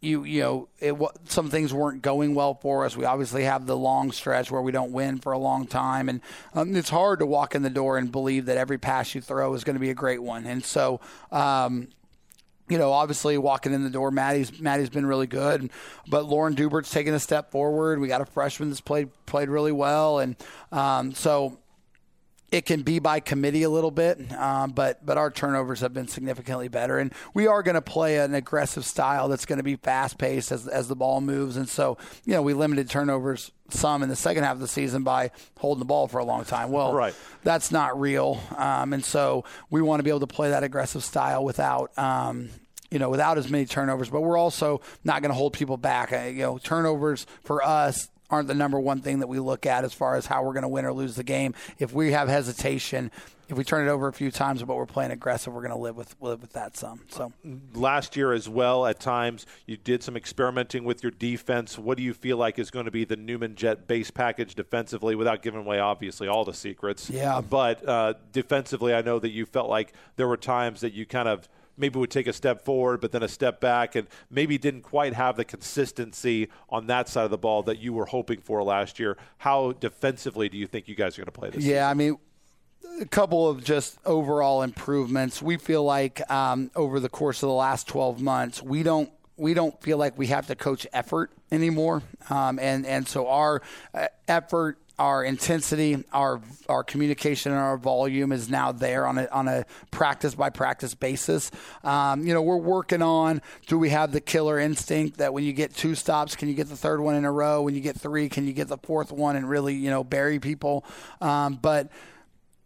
you 0.00 0.24
you 0.24 0.40
know 0.40 0.68
it, 0.78 0.94
some 1.26 1.50
things 1.50 1.72
weren't 1.72 2.02
going 2.02 2.34
well 2.34 2.54
for 2.54 2.84
us. 2.84 2.96
We 2.96 3.04
obviously 3.04 3.44
have 3.44 3.66
the 3.66 3.76
long 3.76 4.12
stretch 4.12 4.50
where 4.50 4.62
we 4.62 4.72
don't 4.72 4.92
win 4.92 5.18
for 5.18 5.32
a 5.32 5.38
long 5.38 5.66
time, 5.66 6.08
and 6.08 6.20
um, 6.54 6.76
it's 6.76 6.90
hard 6.90 7.18
to 7.20 7.26
walk 7.26 7.54
in 7.54 7.62
the 7.62 7.70
door 7.70 7.98
and 7.98 8.10
believe 8.10 8.46
that 8.46 8.56
every 8.56 8.78
pass 8.78 9.14
you 9.14 9.20
throw 9.20 9.54
is 9.54 9.64
going 9.64 9.76
to 9.76 9.80
be 9.80 9.90
a 9.90 9.94
great 9.94 10.22
one. 10.22 10.46
And 10.46 10.64
so. 10.64 11.00
Um, 11.30 11.88
you 12.70 12.76
know, 12.76 12.92
obviously 12.92 13.38
walking 13.38 13.72
in 13.72 13.82
the 13.82 13.88
door, 13.88 14.10
Maddie's 14.10 14.60
Maddie's 14.60 14.90
been 14.90 15.06
really 15.06 15.26
good, 15.26 15.70
but 16.06 16.26
Lauren 16.26 16.54
Dubert's 16.54 16.90
taken 16.90 17.14
a 17.14 17.18
step 17.18 17.50
forward. 17.50 17.98
We 17.98 18.08
got 18.08 18.20
a 18.20 18.26
freshman 18.26 18.68
that's 18.68 18.82
played 18.82 19.08
played 19.24 19.48
really 19.48 19.72
well, 19.72 20.18
and 20.18 20.36
um, 20.70 21.14
so 21.14 21.58
it 22.50 22.64
can 22.64 22.82
be 22.82 22.98
by 22.98 23.20
committee 23.20 23.62
a 23.62 23.68
little 23.70 23.90
bit, 23.90 24.32
um, 24.32 24.70
but 24.70 25.04
but 25.04 25.18
our 25.18 25.30
turnovers 25.30 25.80
have 25.80 25.92
been 25.92 26.08
significantly 26.08 26.68
better, 26.68 26.98
and 26.98 27.12
we 27.34 27.46
are 27.46 27.62
going 27.62 27.74
to 27.74 27.82
play 27.82 28.18
an 28.18 28.34
aggressive 28.34 28.84
style 28.86 29.28
that's 29.28 29.44
going 29.44 29.58
to 29.58 29.62
be 29.62 29.76
fast 29.76 30.16
paced 30.18 30.50
as 30.50 30.66
as 30.66 30.88
the 30.88 30.96
ball 30.96 31.20
moves, 31.20 31.56
and 31.56 31.68
so 31.68 31.98
you 32.24 32.32
know 32.32 32.40
we 32.42 32.54
limited 32.54 32.88
turnovers 32.88 33.50
some 33.70 34.02
in 34.02 34.08
the 34.08 34.16
second 34.16 34.44
half 34.44 34.54
of 34.54 34.60
the 34.60 34.68
season 34.68 35.02
by 35.02 35.30
holding 35.58 35.80
the 35.80 35.84
ball 35.84 36.08
for 36.08 36.18
a 36.18 36.24
long 36.24 36.42
time. 36.44 36.70
Well, 36.70 36.94
Right. 36.94 37.14
that's 37.44 37.70
not 37.70 38.00
real, 38.00 38.40
um, 38.56 38.94
and 38.94 39.04
so 39.04 39.44
we 39.68 39.82
want 39.82 40.00
to 40.00 40.02
be 40.04 40.10
able 40.10 40.20
to 40.20 40.26
play 40.26 40.48
that 40.50 40.62
aggressive 40.64 41.04
style 41.04 41.44
without. 41.44 41.96
Um, 41.98 42.48
you 42.90 42.98
know, 42.98 43.10
without 43.10 43.36
as 43.36 43.50
many 43.50 43.66
turnovers, 43.66 44.08
but 44.08 44.22
we're 44.22 44.38
also 44.38 44.80
not 45.04 45.20
going 45.20 45.28
to 45.28 45.34
hold 45.34 45.52
people 45.52 45.76
back. 45.76 46.10
Uh, 46.10 46.20
You 46.22 46.42
know, 46.42 46.56
turnovers 46.56 47.26
for 47.44 47.62
us 47.62 48.08
aren't 48.30 48.48
the 48.48 48.54
number 48.54 48.78
one 48.78 49.00
thing 49.00 49.20
that 49.20 49.26
we 49.28 49.38
look 49.38 49.66
at 49.66 49.84
as 49.84 49.92
far 49.94 50.14
as 50.16 50.26
how 50.26 50.42
we're 50.42 50.52
going 50.52 50.62
to 50.62 50.68
win 50.68 50.84
or 50.84 50.92
lose 50.92 51.16
the 51.16 51.24
game. 51.24 51.54
If 51.78 51.92
we 51.92 52.12
have 52.12 52.28
hesitation, 52.28 53.10
if 53.48 53.56
we 53.56 53.64
turn 53.64 53.88
it 53.88 53.90
over 53.90 54.06
a 54.08 54.12
few 54.12 54.30
times, 54.30 54.62
but 54.62 54.76
we're 54.76 54.84
playing 54.84 55.10
aggressive, 55.10 55.54
we're 55.54 55.62
going 55.62 55.72
to 55.72 55.78
live 55.78 55.96
with 55.96 56.14
live 56.20 56.42
with 56.42 56.52
that 56.52 56.76
some. 56.76 57.00
So 57.08 57.32
last 57.74 58.16
year 58.16 58.32
as 58.32 58.46
well 58.48 58.84
at 58.86 59.00
times 59.00 59.46
you 59.66 59.78
did 59.78 60.02
some 60.02 60.16
experimenting 60.16 60.84
with 60.84 61.02
your 61.02 61.12
defense 61.12 61.78
what 61.78 61.96
do 61.96 62.02
you 62.02 62.12
feel 62.12 62.36
like 62.36 62.58
is 62.58 62.70
going 62.70 62.84
to 62.84 62.90
be 62.90 63.04
the 63.04 63.16
newman 63.16 63.54
jet 63.54 63.86
base 63.86 64.10
package 64.10 64.54
defensively 64.54 65.14
without 65.14 65.40
giving 65.42 65.60
away 65.60 65.78
obviously 65.78 66.28
all 66.28 66.44
the 66.44 66.52
secrets 66.52 67.08
Yeah. 67.08 67.40
but 67.40 67.86
uh, 67.88 68.14
defensively 68.32 68.92
i 68.94 69.00
know 69.02 69.18
that 69.18 69.30
you 69.30 69.46
felt 69.46 69.68
like 69.70 69.92
there 70.16 70.28
were 70.28 70.36
times 70.36 70.80
that 70.82 70.92
you 70.92 71.06
kind 71.06 71.28
of 71.28 71.48
maybe 71.78 71.98
would 71.98 72.10
take 72.10 72.26
a 72.26 72.32
step 72.32 72.62
forward 72.64 73.00
but 73.00 73.12
then 73.12 73.22
a 73.22 73.28
step 73.28 73.60
back 73.60 73.94
and 73.94 74.06
maybe 74.30 74.58
didn't 74.58 74.82
quite 74.82 75.14
have 75.14 75.36
the 75.36 75.44
consistency 75.44 76.48
on 76.68 76.86
that 76.86 77.08
side 77.08 77.24
of 77.24 77.30
the 77.30 77.38
ball 77.38 77.62
that 77.62 77.78
you 77.78 77.92
were 77.92 78.06
hoping 78.06 78.40
for 78.40 78.62
last 78.62 78.98
year 78.98 79.16
how 79.38 79.72
defensively 79.72 80.48
do 80.48 80.56
you 80.56 80.66
think 80.66 80.88
you 80.88 80.94
guys 80.94 81.18
are 81.18 81.22
going 81.22 81.26
to 81.26 81.32
play 81.32 81.50
this 81.50 81.64
Yeah, 81.64 81.88
I 81.88 81.94
mean, 81.94 82.18
a 83.00 83.06
couple 83.06 83.48
of 83.48 83.62
just 83.62 83.98
overall 84.04 84.62
improvements. 84.62 85.42
We 85.42 85.56
feel 85.56 85.84
like 85.84 86.28
um, 86.30 86.70
over 86.74 87.00
the 87.00 87.08
course 87.08 87.42
of 87.42 87.48
the 87.48 87.54
last 87.54 87.86
12 87.88 88.20
months, 88.20 88.62
we 88.62 88.82
don't 88.82 89.10
we 89.36 89.54
don't 89.54 89.80
feel 89.80 89.98
like 89.98 90.18
we 90.18 90.26
have 90.28 90.48
to 90.48 90.56
coach 90.56 90.86
effort 90.92 91.30
anymore, 91.52 92.02
um, 92.28 92.58
and 92.58 92.84
and 92.86 93.06
so 93.06 93.28
our 93.28 93.62
uh, 93.94 94.08
effort. 94.26 94.78
Our 94.98 95.24
intensity, 95.24 96.04
our 96.12 96.40
our 96.68 96.82
communication, 96.82 97.52
and 97.52 97.60
our 97.60 97.76
volume 97.76 98.32
is 98.32 98.50
now 98.50 98.72
there 98.72 99.06
on 99.06 99.18
a 99.18 99.28
on 99.28 99.46
a 99.48 99.64
practice 99.90 100.34
by 100.34 100.50
practice 100.50 100.94
basis. 100.94 101.50
Um, 101.84 102.26
you 102.26 102.34
know, 102.34 102.42
we're 102.42 102.56
working 102.56 103.02
on. 103.02 103.40
Do 103.66 103.78
we 103.78 103.90
have 103.90 104.12
the 104.12 104.20
killer 104.20 104.58
instinct 104.58 105.18
that 105.18 105.32
when 105.32 105.44
you 105.44 105.52
get 105.52 105.74
two 105.74 105.94
stops, 105.94 106.34
can 106.34 106.48
you 106.48 106.54
get 106.54 106.68
the 106.68 106.76
third 106.76 107.00
one 107.00 107.14
in 107.14 107.24
a 107.24 107.32
row? 107.32 107.62
When 107.62 107.74
you 107.74 107.80
get 107.80 107.98
three, 107.98 108.28
can 108.28 108.46
you 108.46 108.52
get 108.52 108.68
the 108.68 108.78
fourth 108.78 109.12
one 109.12 109.36
and 109.36 109.48
really 109.48 109.74
you 109.74 109.90
know 109.90 110.02
bury 110.02 110.40
people? 110.40 110.84
Um, 111.20 111.58
but 111.60 111.90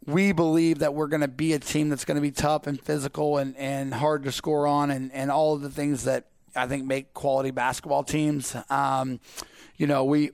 we 0.07 0.33
believe 0.33 0.81
that 0.81 0.95
we're 0.95 1.07
going 1.07 1.21
to 1.21 1.29
be 1.29 1.53
a 1.53 1.59
team 1.59 1.89
that's 1.89 2.05
going 2.05 2.17
to 2.17 2.23
be 2.23 2.31
tough 2.31 2.67
and 2.67 2.81
physical 2.81 3.39
and, 3.39 3.57
and 3.57 3.95
hard 3.95 4.25
to 4.25 4.33
score 4.33 4.67
on 4.67 4.91
and, 4.91 5.13
and 5.13 5.31
all 5.31 5.55
of 5.55 5.63
the 5.63 5.71
things 5.71 6.05
that 6.05 6.27
I 6.55 6.67
think 6.67 6.85
make 6.85 7.15
quality 7.15 7.51
basketball 7.51 8.05
teams. 8.05 8.57
Um, 8.69 9.21
you 9.77 9.87
know, 9.87 10.05
we, 10.05 10.31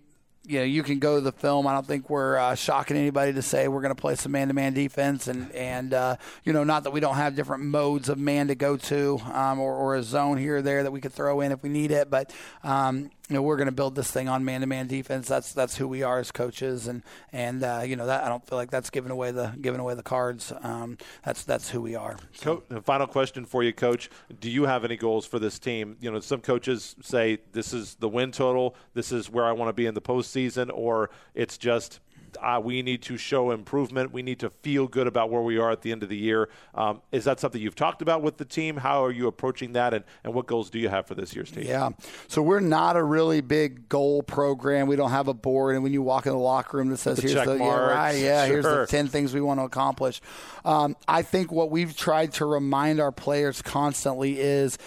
you 0.49 0.61
know, 0.61 0.65
you 0.65 0.83
can 0.83 0.99
go 0.99 1.17
to 1.17 1.21
the 1.21 1.33
film. 1.33 1.67
I 1.67 1.75
don't 1.75 1.87
think 1.87 2.09
we're 2.09 2.39
uh, 2.39 2.55
shocking 2.55 2.97
anybody 2.97 3.35
to 3.35 3.43
say 3.43 3.69
we're 3.69 3.83
going 3.83 3.95
to 3.95 4.01
play 4.01 4.15
some 4.15 4.33
man-to-man 4.33 4.73
defense, 4.73 5.29
and 5.29 5.53
and 5.53 5.93
uh, 5.93 6.17
you 6.43 6.53
know, 6.55 6.65
not 6.65 6.85
that 6.85 6.91
we 6.91 7.01
don't 7.01 7.17
have 7.17 7.37
different 7.37 7.65
modes 7.65 8.09
of 8.09 8.19
man 8.19 8.49
to 8.49 8.55
go 8.55 8.77
to, 8.77 9.21
um, 9.33 9.61
or, 9.61 9.75
or 9.75 9.97
a 9.97 10.03
zone 10.03 10.39
here 10.39 10.57
or 10.57 10.63
there 10.63 10.83
that 10.83 10.91
we 10.91 11.01
could 11.01 11.13
throw 11.13 11.41
in 11.43 11.53
if 11.53 11.63
we 11.63 11.69
need 11.69 11.91
it. 11.91 12.09
But 12.09 12.33
um, 12.65 13.11
you 13.29 13.35
know, 13.35 13.43
we're 13.43 13.57
going 13.57 13.67
to 13.67 13.73
build 13.73 13.95
this 13.95 14.11
thing 14.11 14.29
on 14.29 14.45
man-to-man 14.45 14.87
defense. 14.87 15.29
That's 15.29 15.53
that's 15.53 15.77
who 15.77 15.87
we 15.87 16.03
are 16.03 16.19
as 16.19 16.31
coaches, 16.33 16.89
and 16.89 17.03
and 17.33 17.63
uh, 17.63 17.83
you 17.85 17.95
know, 17.95 18.07
that 18.07 18.25
I 18.25 18.29
don't 18.29 18.47
feel 18.47 18.57
like 18.57 18.71
that's 18.71 18.89
giving 18.89 19.11
away 19.11 19.33
the 19.33 19.53
giving 19.61 19.81
away 19.81 19.95
the 19.95 20.03
cards. 20.03 20.53
Um, 20.63 20.97
that's 21.25 21.45
that's 21.45 21.71
who 21.71 21.83
we 21.83 21.95
are. 21.95 22.17
Co- 22.41 22.63
the 22.69 22.81
final 22.81 23.07
question 23.07 23.45
for 23.45 23.63
you, 23.63 23.73
Coach. 23.73 24.09
Do 24.41 24.51
you 24.51 24.65
have 24.65 24.85
any 24.85 24.97
goals 24.97 25.27
for 25.27 25.39
this 25.39 25.59
team? 25.59 25.97
You 26.01 26.11
know, 26.11 26.21
some 26.21 26.41
coaches 26.41 26.97
say 27.03 27.39
this 27.53 27.75
is 27.75 27.97
the 27.97 28.09
win 28.09 28.33
total, 28.33 28.75
this 28.95 29.13
is 29.13 29.31
where 29.31 29.45
I 29.45 29.53
want 29.53 29.69
to 29.69 29.75
be 29.75 29.87
in 29.87 29.95
the 29.95 30.01
postseason, 30.01 30.71
or 30.73 31.11
it's 31.35 31.59
just 31.59 32.01
uh, 32.43 32.61
we 32.63 32.83
need 32.83 33.03
to 33.03 33.17
show 33.17 33.51
improvement. 33.51 34.13
We 34.13 34.23
need 34.23 34.41
to 34.41 34.51
feel 34.51 34.87
good 34.87 35.07
about 35.07 35.31
where 35.31 35.43
we 35.43 35.59
are 35.59 35.71
at 35.71 35.83
the 35.83 35.93
end 35.93 36.03
of 36.03 36.09
the 36.09 36.17
year. 36.17 36.49
Um, 36.75 37.03
is 37.13 37.25
that 37.25 37.41
something 37.41 37.61
you've 37.61 37.75
talked 37.75 38.03
about 38.03 38.23
with 38.23 38.37
the 38.37 38.45
team? 38.45 38.77
How 38.77 39.05
are 39.05 39.11
you 39.11 39.27
approaching 39.27 39.73
that, 39.73 39.95
and, 39.95 40.05
and 40.25 40.35
what 40.35 40.47
goals 40.47 40.71
do 40.71 40.79
you 40.79 40.89
have 40.89 41.07
for 41.07 41.15
this 41.15 41.35
year's 41.35 41.51
team? 41.51 41.65
Yeah. 41.67 41.91
So 42.27 42.43
we're 42.43 42.61
not 42.61 42.97
a 42.97 43.03
really 43.03 43.41
big 43.41 43.89
goal 43.89 44.23
program. 44.23 44.87
We 44.87 44.97
don't 44.97 45.11
have 45.11 45.29
a 45.29 45.35
board, 45.35 45.75
and 45.75 45.83
when 45.83 45.93
you 45.93 46.03
walk 46.03 46.27
in 46.27 46.33
the 46.33 46.39
locker 46.39 46.77
room 46.77 46.91
that 46.91 46.99
says, 46.99 47.19
The 47.19 47.23
"Here's 47.23 47.47
the 47.47 47.57
yeah, 47.57 47.77
right, 47.77 48.13
yeah, 48.13 48.47
here's 48.47 48.65
the 48.65 48.87
ten 48.89 49.09
things 49.09 49.33
we 49.33 49.41
want 49.41 49.61
to 49.61 49.65
accomplish." 49.65 50.21
Um, 50.65 50.97
I 51.07 51.23
think 51.23 51.53
what 51.53 51.71
we've 51.71 51.97
tried 51.97 52.33
to 52.35 52.45
remind 52.45 53.01
our 53.01 53.13
players 53.13 53.63
constantly 53.63 54.39
is, 54.39 54.79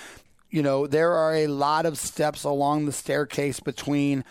you 0.50 0.62
know, 0.62 0.88
there 0.88 1.14
are 1.14 1.36
a 1.36 1.48
lot 1.48 1.86
of 1.86 1.98
steps 1.98 2.44
along 2.44 2.86
the 2.86 2.92
staircase 2.92 3.60
between 3.60 4.24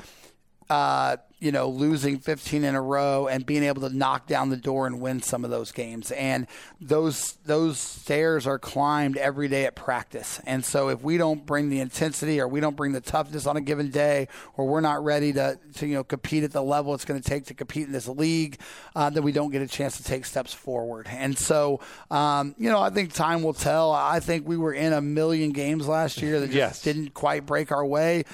uh, 0.69 1.17
you 1.41 1.51
know, 1.51 1.69
losing 1.69 2.19
15 2.19 2.65
in 2.65 2.75
a 2.75 2.83
row 2.83 3.27
and 3.27 3.45
being 3.47 3.65
able 3.65 3.81
to 3.89 3.95
knock 3.97 4.27
down 4.27 4.51
the 4.51 4.57
door 4.57 4.87
and 4.87 5.01
win 5.01 5.23
some 5.23 5.43
of 5.45 5.51
those 5.51 5.73
games. 5.73 6.11
And 6.13 6.47
those 6.81 7.39
those 7.47 7.79
stairs 7.79 8.47
are 8.47 8.59
climbed 8.59 9.17
every 9.17 9.49
day 9.49 9.65
at 9.65 9.75
practice. 9.75 10.39
And 10.47 10.65
so 10.65 10.89
if 10.91 11.03
we 11.03 11.17
don't 11.17 11.47
bring 11.47 11.71
the 11.71 11.81
intensity 11.81 12.41
or 12.41 12.47
we 12.47 12.61
don't 12.61 12.77
bring 12.77 12.93
the 12.93 13.01
toughness 13.01 13.47
on 13.47 13.57
a 13.57 13.61
given 13.63 13.91
day, 13.91 14.29
or 14.57 14.67
we're 14.67 14.83
not 14.83 15.03
ready 15.03 15.33
to, 15.33 15.59
to 15.77 15.87
you 15.87 15.95
know 15.95 16.05
compete 16.05 16.45
at 16.45 16.53
the 16.53 16.63
level 16.63 16.93
it's 16.95 17.07
going 17.07 17.21
to 17.21 17.29
take 17.29 17.47
to 17.47 17.55
compete 17.55 17.87
in 17.87 17.93
this 17.93 18.07
league, 18.07 18.59
uh, 18.95 19.09
then 19.09 19.23
we 19.23 19.33
don't 19.33 19.51
get 19.51 19.63
a 19.63 19.67
chance 19.67 19.97
to 19.97 20.05
take 20.05 20.27
steps 20.27 20.53
forward. 20.53 21.07
And 21.11 21.39
so, 21.39 21.81
um, 22.11 22.55
you 22.59 22.69
know, 22.71 22.81
I 22.81 22.91
think 22.91 23.13
time 23.15 23.43
will 23.43 23.55
tell. 23.55 23.93
I 23.93 24.21
think 24.21 24.47
we 24.47 24.59
were 24.59 24.75
in 24.75 24.93
a 24.93 25.01
million 25.01 25.53
games 25.53 25.89
last 25.89 26.21
year 26.21 26.39
that 26.41 26.47
just 26.49 26.57
Yes. 26.57 26.83
didn't 26.83 27.15
quite 27.15 27.47
break 27.47 27.73
our 27.73 27.85
way 27.87 28.25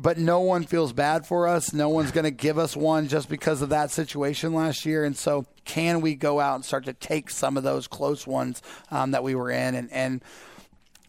but 0.00 0.16
no 0.16 0.38
one 0.40 0.62
feels 0.62 0.92
bad 0.92 1.26
for 1.26 1.48
us. 1.48 1.72
No 1.72 1.88
one's 1.88 2.12
going 2.12 2.24
to 2.24 2.30
give 2.30 2.56
us 2.56 2.76
one 2.76 3.08
just 3.08 3.28
because 3.28 3.62
of 3.62 3.70
that 3.70 3.90
situation 3.90 4.54
last 4.54 4.86
year. 4.86 5.04
And 5.04 5.16
so, 5.16 5.44
can 5.64 6.00
we 6.00 6.14
go 6.14 6.38
out 6.38 6.54
and 6.54 6.64
start 6.64 6.84
to 6.84 6.92
take 6.92 7.28
some 7.28 7.56
of 7.56 7.64
those 7.64 7.88
close 7.88 8.26
ones 8.26 8.62
um, 8.92 9.10
that 9.10 9.24
we 9.24 9.34
were 9.34 9.50
in? 9.50 9.74
And, 9.74 9.92
and 9.92 10.22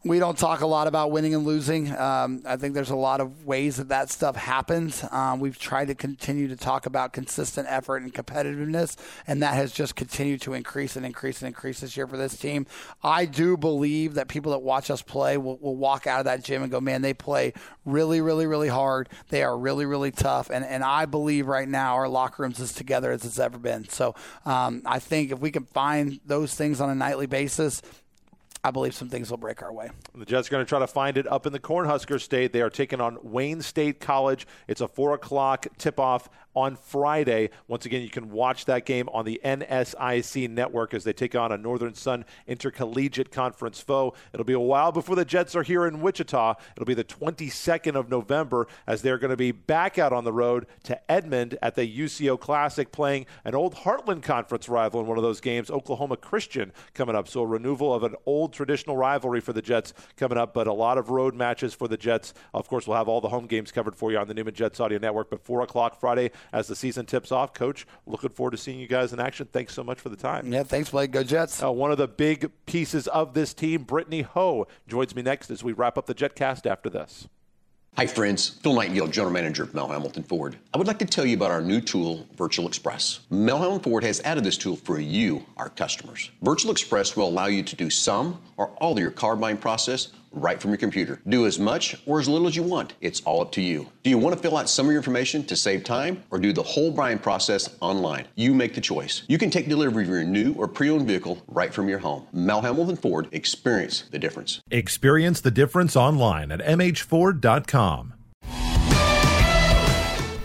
we 0.03 0.17
don't 0.17 0.37
talk 0.37 0.61
a 0.61 0.65
lot 0.65 0.87
about 0.87 1.11
winning 1.11 1.35
and 1.35 1.45
losing. 1.45 1.95
Um, 1.95 2.41
I 2.45 2.55
think 2.55 2.73
there's 2.73 2.89
a 2.89 2.95
lot 2.95 3.19
of 3.19 3.45
ways 3.45 3.77
that 3.77 3.89
that 3.89 4.09
stuff 4.09 4.37
happens. 4.37 5.03
Um, 5.11 5.41
we've 5.41 5.59
tried 5.59 5.89
to 5.89 5.95
continue 5.95 6.47
to 6.47 6.55
talk 6.55 6.85
about 6.85 7.11
consistent 7.11 7.67
effort 7.69 7.97
and 7.97 8.13
competitiveness, 8.13 8.95
and 9.27 9.43
that 9.43 9.55
has 9.55 9.73
just 9.73 9.97
continued 9.97 10.41
to 10.41 10.53
increase 10.53 10.95
and 10.95 11.05
increase 11.05 11.41
and 11.41 11.47
increase 11.47 11.81
this 11.81 11.97
year 11.97 12.07
for 12.07 12.15
this 12.15 12.37
team. 12.37 12.65
I 13.03 13.25
do 13.25 13.57
believe 13.57 14.13
that 14.13 14.29
people 14.29 14.53
that 14.53 14.59
watch 14.59 14.89
us 14.89 15.01
play 15.01 15.37
will, 15.37 15.57
will 15.57 15.75
walk 15.75 16.07
out 16.07 16.19
of 16.19 16.25
that 16.25 16.45
gym 16.45 16.63
and 16.63 16.71
go, 16.71 16.79
man, 16.79 17.01
they 17.01 17.13
play 17.13 17.53
really, 17.83 18.21
really, 18.21 18.45
really 18.47 18.69
hard. 18.69 19.09
They 19.29 19.43
are 19.43 19.57
really, 19.57 19.85
really 19.85 20.11
tough. 20.11 20.49
And, 20.49 20.63
and 20.63 20.81
I 20.81 21.05
believe 21.05 21.47
right 21.47 21.67
now 21.67 21.95
our 21.95 22.07
locker 22.07 22.43
room's 22.43 22.61
as 22.61 22.71
together 22.71 23.11
as 23.11 23.25
it's 23.25 23.39
ever 23.39 23.57
been. 23.57 23.89
So 23.89 24.15
um, 24.45 24.81
I 24.85 24.99
think 24.99 25.31
if 25.31 25.39
we 25.39 25.51
can 25.51 25.65
find 25.65 26.21
those 26.25 26.55
things 26.55 26.79
on 26.79 26.89
a 26.89 26.95
nightly 26.95 27.25
basis, 27.25 27.81
I 28.63 28.71
believe 28.71 28.93
some 28.93 29.07
things 29.07 29.29
will 29.29 29.37
break 29.37 29.63
our 29.63 29.71
way. 29.71 29.89
The 30.13 30.25
Jets 30.25 30.49
are 30.49 30.51
going 30.51 30.65
to 30.65 30.69
try 30.69 30.79
to 30.79 30.87
find 30.87 31.17
it 31.17 31.25
up 31.27 31.45
in 31.45 31.53
the 31.53 31.59
Cornhusker 31.59 32.19
State. 32.19 32.51
They 32.51 32.61
are 32.61 32.69
taking 32.69 32.99
on 32.99 33.17
Wayne 33.23 33.61
State 33.61 34.01
College. 34.01 34.45
It's 34.67 34.81
a 34.81 34.87
4 34.87 35.13
o'clock 35.13 35.67
tip 35.77 35.99
off 35.99 36.29
on 36.55 36.75
Friday. 36.75 37.49
Once 37.67 37.85
again, 37.85 38.01
you 38.01 38.09
can 38.09 38.31
watch 38.31 38.65
that 38.65 38.85
game 38.85 39.07
on 39.09 39.25
the 39.25 39.39
NSIC 39.43 40.49
network 40.49 40.93
as 40.93 41.03
they 41.03 41.13
take 41.13 41.35
on 41.35 41.51
a 41.51 41.57
Northern 41.57 41.93
Sun 41.93 42.25
Intercollegiate 42.47 43.31
Conference 43.31 43.79
foe. 43.79 44.13
It'll 44.33 44.45
be 44.45 44.53
a 44.53 44.59
while 44.59 44.91
before 44.91 45.15
the 45.15 45.25
Jets 45.25 45.55
are 45.55 45.63
here 45.63 45.85
in 45.85 46.01
Wichita. 46.01 46.55
It'll 46.75 46.85
be 46.85 46.93
the 46.93 47.03
22nd 47.03 47.95
of 47.95 48.09
November 48.09 48.67
as 48.87 49.01
they're 49.01 49.17
going 49.17 49.31
to 49.31 49.37
be 49.37 49.51
back 49.51 49.97
out 49.97 50.13
on 50.13 50.23
the 50.23 50.33
road 50.33 50.65
to 50.83 51.11
Edmond 51.11 51.57
at 51.61 51.75
the 51.75 51.85
UCO 51.85 52.39
Classic 52.39 52.91
playing 52.91 53.25
an 53.45 53.55
old 53.55 53.75
Heartland 53.75 54.23
Conference 54.23 54.67
rival 54.67 55.01
in 55.01 55.07
one 55.07 55.17
of 55.17 55.23
those 55.23 55.41
games, 55.41 55.69
Oklahoma 55.69 56.17
Christian, 56.17 56.71
coming 56.93 57.15
up. 57.15 57.27
So 57.27 57.41
a 57.41 57.45
renewal 57.45 57.93
of 57.93 58.03
an 58.03 58.15
old 58.25 58.53
traditional 58.53 58.97
rivalry 58.97 59.41
for 59.41 59.53
the 59.53 59.61
Jets 59.61 59.93
coming 60.17 60.37
up, 60.37 60.53
but 60.53 60.67
a 60.67 60.73
lot 60.73 60.97
of 60.97 61.09
road 61.09 61.35
matches 61.35 61.73
for 61.73 61.87
the 61.87 61.97
Jets. 61.97 62.33
Of 62.53 62.67
course, 62.67 62.87
we'll 62.87 62.97
have 62.97 63.07
all 63.07 63.21
the 63.21 63.29
home 63.29 63.47
games 63.47 63.71
covered 63.71 63.95
for 63.95 64.11
you 64.11 64.17
on 64.17 64.27
the 64.27 64.33
Newman 64.33 64.53
Jets 64.53 64.79
Audio 64.79 64.99
Network. 64.99 65.29
But 65.29 65.43
4 65.43 65.61
o'clock 65.61 65.99
Friday 65.99 66.31
as 66.51 66.67
the 66.67 66.75
season 66.75 67.05
tips 67.05 67.31
off. 67.31 67.53
Coach, 67.53 67.85
looking 68.05 68.29
forward 68.29 68.51
to 68.51 68.57
seeing 68.57 68.79
you 68.79 68.87
guys 68.87 69.13
in 69.13 69.19
action. 69.19 69.47
Thanks 69.51 69.73
so 69.73 69.83
much 69.83 69.99
for 69.99 70.09
the 70.09 70.17
time. 70.17 70.51
Yeah, 70.51 70.63
thanks, 70.63 70.89
Blake. 70.89 71.11
Go 71.11 71.23
Jets. 71.23 71.63
Uh, 71.63 71.71
one 71.71 71.91
of 71.91 71.97
the 71.97 72.07
big 72.07 72.51
pieces 72.65 73.07
of 73.07 73.33
this 73.33 73.53
team, 73.53 73.85
Britney 73.85 74.23
Ho, 74.23 74.67
joins 74.87 75.15
me 75.15 75.21
next 75.21 75.49
as 75.51 75.63
we 75.63 75.73
wrap 75.73 75.97
up 75.97 76.05
the 76.05 76.15
JetCast 76.15 76.65
after 76.65 76.89
this. 76.89 77.27
Hi, 77.97 78.07
friends. 78.07 78.47
Phil 78.47 78.73
Nightingale, 78.75 79.07
General 79.07 79.33
Manager 79.33 79.63
of 79.63 79.73
Mel 79.73 79.89
Hambelton 79.89 80.25
Ford. 80.25 80.55
I 80.73 80.77
would 80.77 80.87
like 80.87 80.99
to 80.99 81.05
tell 81.05 81.25
you 81.25 81.35
about 81.35 81.51
our 81.51 81.59
new 81.59 81.81
tool, 81.81 82.25
Virtual 82.37 82.65
Express. 82.67 83.21
Mel 83.29 83.59
Hambelton 83.59 83.83
Ford 83.83 84.03
has 84.03 84.21
added 84.21 84.43
this 84.45 84.57
tool 84.57 84.77
for 84.77 84.99
you, 84.99 85.43
our 85.57 85.69
customers. 85.69 86.31
Virtual 86.41 86.71
Express 86.71 87.17
will 87.17 87.27
allow 87.27 87.47
you 87.47 87.61
to 87.63 87.75
do 87.75 87.89
some 87.89 88.39
or 88.55 88.67
all 88.77 88.93
of 88.93 88.99
your 88.99 89.11
car 89.11 89.35
buying 89.35 89.57
process 89.57 90.13
right 90.31 90.61
from 90.61 90.71
your 90.71 90.77
computer. 90.77 91.21
Do 91.27 91.45
as 91.45 91.59
much 91.59 91.95
or 92.05 92.19
as 92.19 92.27
little 92.27 92.47
as 92.47 92.55
you 92.55 92.63
want. 92.63 92.93
It's 93.01 93.21
all 93.21 93.41
up 93.41 93.51
to 93.53 93.61
you. 93.61 93.89
Do 94.03 94.09
you 94.09 94.17
want 94.17 94.35
to 94.35 94.41
fill 94.41 94.57
out 94.57 94.69
some 94.69 94.85
of 94.85 94.91
your 94.91 94.99
information 94.99 95.43
to 95.45 95.55
save 95.55 95.83
time 95.83 96.23
or 96.29 96.39
do 96.39 96.53
the 96.53 96.63
whole 96.63 96.91
buying 96.91 97.19
process 97.19 97.75
online? 97.79 98.27
You 98.35 98.53
make 98.53 98.73
the 98.73 98.81
choice. 98.81 99.23
You 99.27 99.37
can 99.37 99.49
take 99.49 99.67
delivery 99.67 100.03
of 100.03 100.09
your 100.09 100.23
new 100.23 100.53
or 100.53 100.67
pre-owned 100.67 101.07
vehicle 101.07 101.41
right 101.47 101.73
from 101.73 101.89
your 101.89 101.99
home. 101.99 102.27
Mel 102.31 102.61
Hambelton 102.61 102.97
Ford, 102.97 103.27
experience 103.31 104.03
the 104.11 104.19
difference. 104.19 104.61
Experience 104.71 105.41
the 105.41 105.51
difference 105.51 105.95
online 105.95 106.51
at 106.51 106.59
mhford.com. 106.59 108.13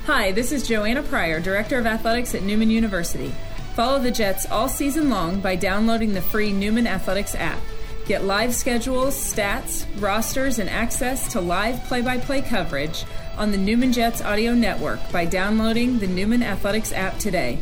Hi, 0.07 0.33
this 0.33 0.53
is 0.53 0.69
Joanna 0.69 1.03
Pryor, 1.03 1.41
Director 1.41 1.79
of 1.79 1.87
Athletics 1.87 2.35
at 2.35 2.43
Newman 2.43 2.69
University. 2.71 3.33
Follow 3.75 3.99
the 3.99 4.11
Jets 4.11 4.45
all 4.51 4.69
season 4.69 5.09
long 5.09 5.41
by 5.41 5.57
downloading 5.57 6.13
the 6.13 6.21
free 6.21 6.53
Newman 6.53 6.87
Athletics 6.87 7.35
app. 7.35 7.59
Get 8.07 8.25
live 8.25 8.55
schedules, 8.55 9.15
stats, 9.15 9.87
rosters, 9.99 10.59
and 10.59 10.69
access 10.69 11.33
to 11.33 11.41
live 11.41 11.83
play 11.85 12.03
by 12.03 12.19
play 12.19 12.43
coverage 12.43 13.05
on 13.39 13.51
the 13.51 13.57
Newman 13.57 13.95
Jets 13.95 14.21
audio 14.21 14.53
network 14.53 15.01
by 15.11 15.25
downloading 15.25 15.99
the 15.99 16.07
Newman 16.07 16.43
Athletics 16.43 16.93
app 16.93 17.19
today. 17.19 17.59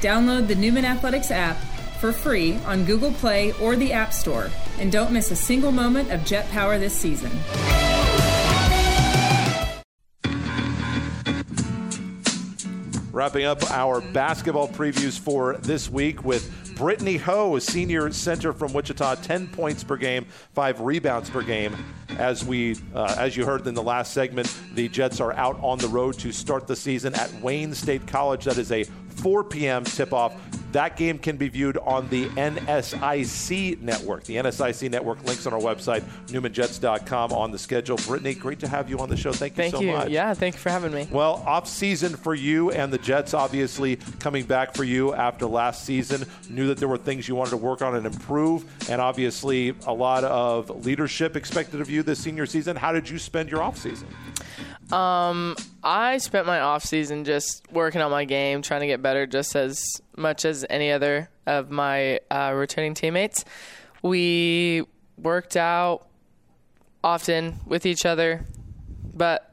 Download 0.00 0.48
the 0.48 0.54
Newman 0.54 0.86
Athletics 0.86 1.30
app 1.30 1.58
for 2.00 2.10
free 2.10 2.56
on 2.64 2.86
Google 2.86 3.12
Play 3.12 3.52
or 3.60 3.76
the 3.76 3.92
App 3.92 4.14
Store, 4.14 4.50
and 4.78 4.90
don't 4.90 5.12
miss 5.12 5.30
a 5.30 5.36
single 5.36 5.72
moment 5.72 6.10
of 6.10 6.24
Jet 6.24 6.48
Power 6.50 6.78
this 6.78 6.94
season. 6.94 7.30
Wrapping 13.22 13.44
up 13.44 13.70
our 13.70 14.00
basketball 14.00 14.66
previews 14.66 15.16
for 15.16 15.56
this 15.58 15.88
week 15.88 16.24
with 16.24 16.50
Britney 16.74 17.20
Ho, 17.20 17.54
a 17.54 17.60
senior 17.60 18.10
center 18.10 18.52
from 18.52 18.72
Wichita, 18.72 19.14
10 19.14 19.46
points 19.46 19.84
per 19.84 19.96
game, 19.96 20.26
five 20.54 20.80
rebounds 20.80 21.30
per 21.30 21.40
game. 21.40 21.72
As 22.18 22.44
we, 22.44 22.76
uh, 22.92 23.14
as 23.16 23.36
you 23.36 23.46
heard 23.46 23.64
in 23.68 23.74
the 23.74 23.82
last 23.82 24.12
segment, 24.12 24.52
the 24.74 24.88
Jets 24.88 25.20
are 25.20 25.32
out 25.34 25.56
on 25.62 25.78
the 25.78 25.86
road 25.86 26.18
to 26.18 26.32
start 26.32 26.66
the 26.66 26.74
season 26.74 27.14
at 27.14 27.32
Wayne 27.34 27.74
State 27.74 28.08
College. 28.08 28.44
That 28.46 28.58
is 28.58 28.72
a 28.72 28.86
4 29.22 29.44
p.m. 29.44 29.84
tip-off. 29.84 30.34
That 30.72 30.96
game 30.96 31.18
can 31.18 31.36
be 31.36 31.48
viewed 31.48 31.76
on 31.76 32.08
the 32.08 32.26
NSIC 32.30 33.80
network. 33.82 34.24
The 34.24 34.36
NSIC 34.36 34.90
network 34.90 35.22
links 35.24 35.46
on 35.46 35.52
our 35.52 35.60
website, 35.60 36.02
newmanjets.com 36.28 37.32
on 37.32 37.50
the 37.50 37.58
schedule. 37.58 37.98
Britney, 37.98 38.38
great 38.38 38.58
to 38.60 38.68
have 38.68 38.88
you 38.88 38.98
on 38.98 39.10
the 39.10 39.16
show. 39.16 39.32
Thank 39.32 39.52
you 39.52 39.56
Thank 39.56 39.74
so 39.74 39.80
you. 39.82 39.92
much. 39.92 40.08
Yeah, 40.08 40.32
thank 40.32 40.54
you 40.54 40.60
for 40.60 40.70
having 40.70 40.92
me. 40.92 41.06
Well, 41.10 41.42
off 41.46 41.68
season 41.68 42.16
for 42.16 42.34
you 42.34 42.70
and 42.70 42.90
the 42.90 42.96
Jets, 42.96 43.34
obviously 43.34 43.96
coming 44.18 44.44
back 44.44 44.74
for 44.74 44.84
you 44.84 45.12
after 45.12 45.44
last 45.46 45.84
season. 45.84 46.24
Knew 46.48 46.66
that 46.68 46.78
there 46.78 46.88
were 46.88 46.98
things 46.98 47.28
you 47.28 47.34
wanted 47.34 47.50
to 47.50 47.58
work 47.58 47.82
on 47.82 47.94
and 47.94 48.06
improve, 48.06 48.64
and 48.88 49.00
obviously 49.00 49.74
a 49.86 49.92
lot 49.92 50.24
of 50.24 50.84
leadership 50.86 51.36
expected 51.36 51.82
of 51.82 51.90
you 51.90 52.02
this 52.02 52.18
senior 52.18 52.46
season. 52.46 52.76
How 52.76 52.92
did 52.92 53.08
you 53.10 53.18
spend 53.18 53.50
your 53.50 53.62
off 53.62 53.76
season? 53.76 54.08
Um, 54.92 55.56
I 55.82 56.18
spent 56.18 56.46
my 56.46 56.60
off 56.60 56.84
season 56.84 57.24
just 57.24 57.66
working 57.72 58.00
on 58.00 58.10
my 58.10 58.24
game, 58.24 58.62
trying 58.62 58.80
to 58.82 58.86
get 58.86 59.02
better, 59.02 59.26
just 59.26 59.56
as 59.56 60.00
much 60.16 60.44
as 60.44 60.64
any 60.68 60.92
other 60.92 61.30
of 61.46 61.70
my 61.70 62.20
uh, 62.30 62.52
returning 62.54 62.94
teammates. 62.94 63.44
We 64.02 64.84
worked 65.16 65.56
out 65.56 66.06
often 67.02 67.60
with 67.66 67.86
each 67.86 68.04
other, 68.04 68.46
but 69.14 69.48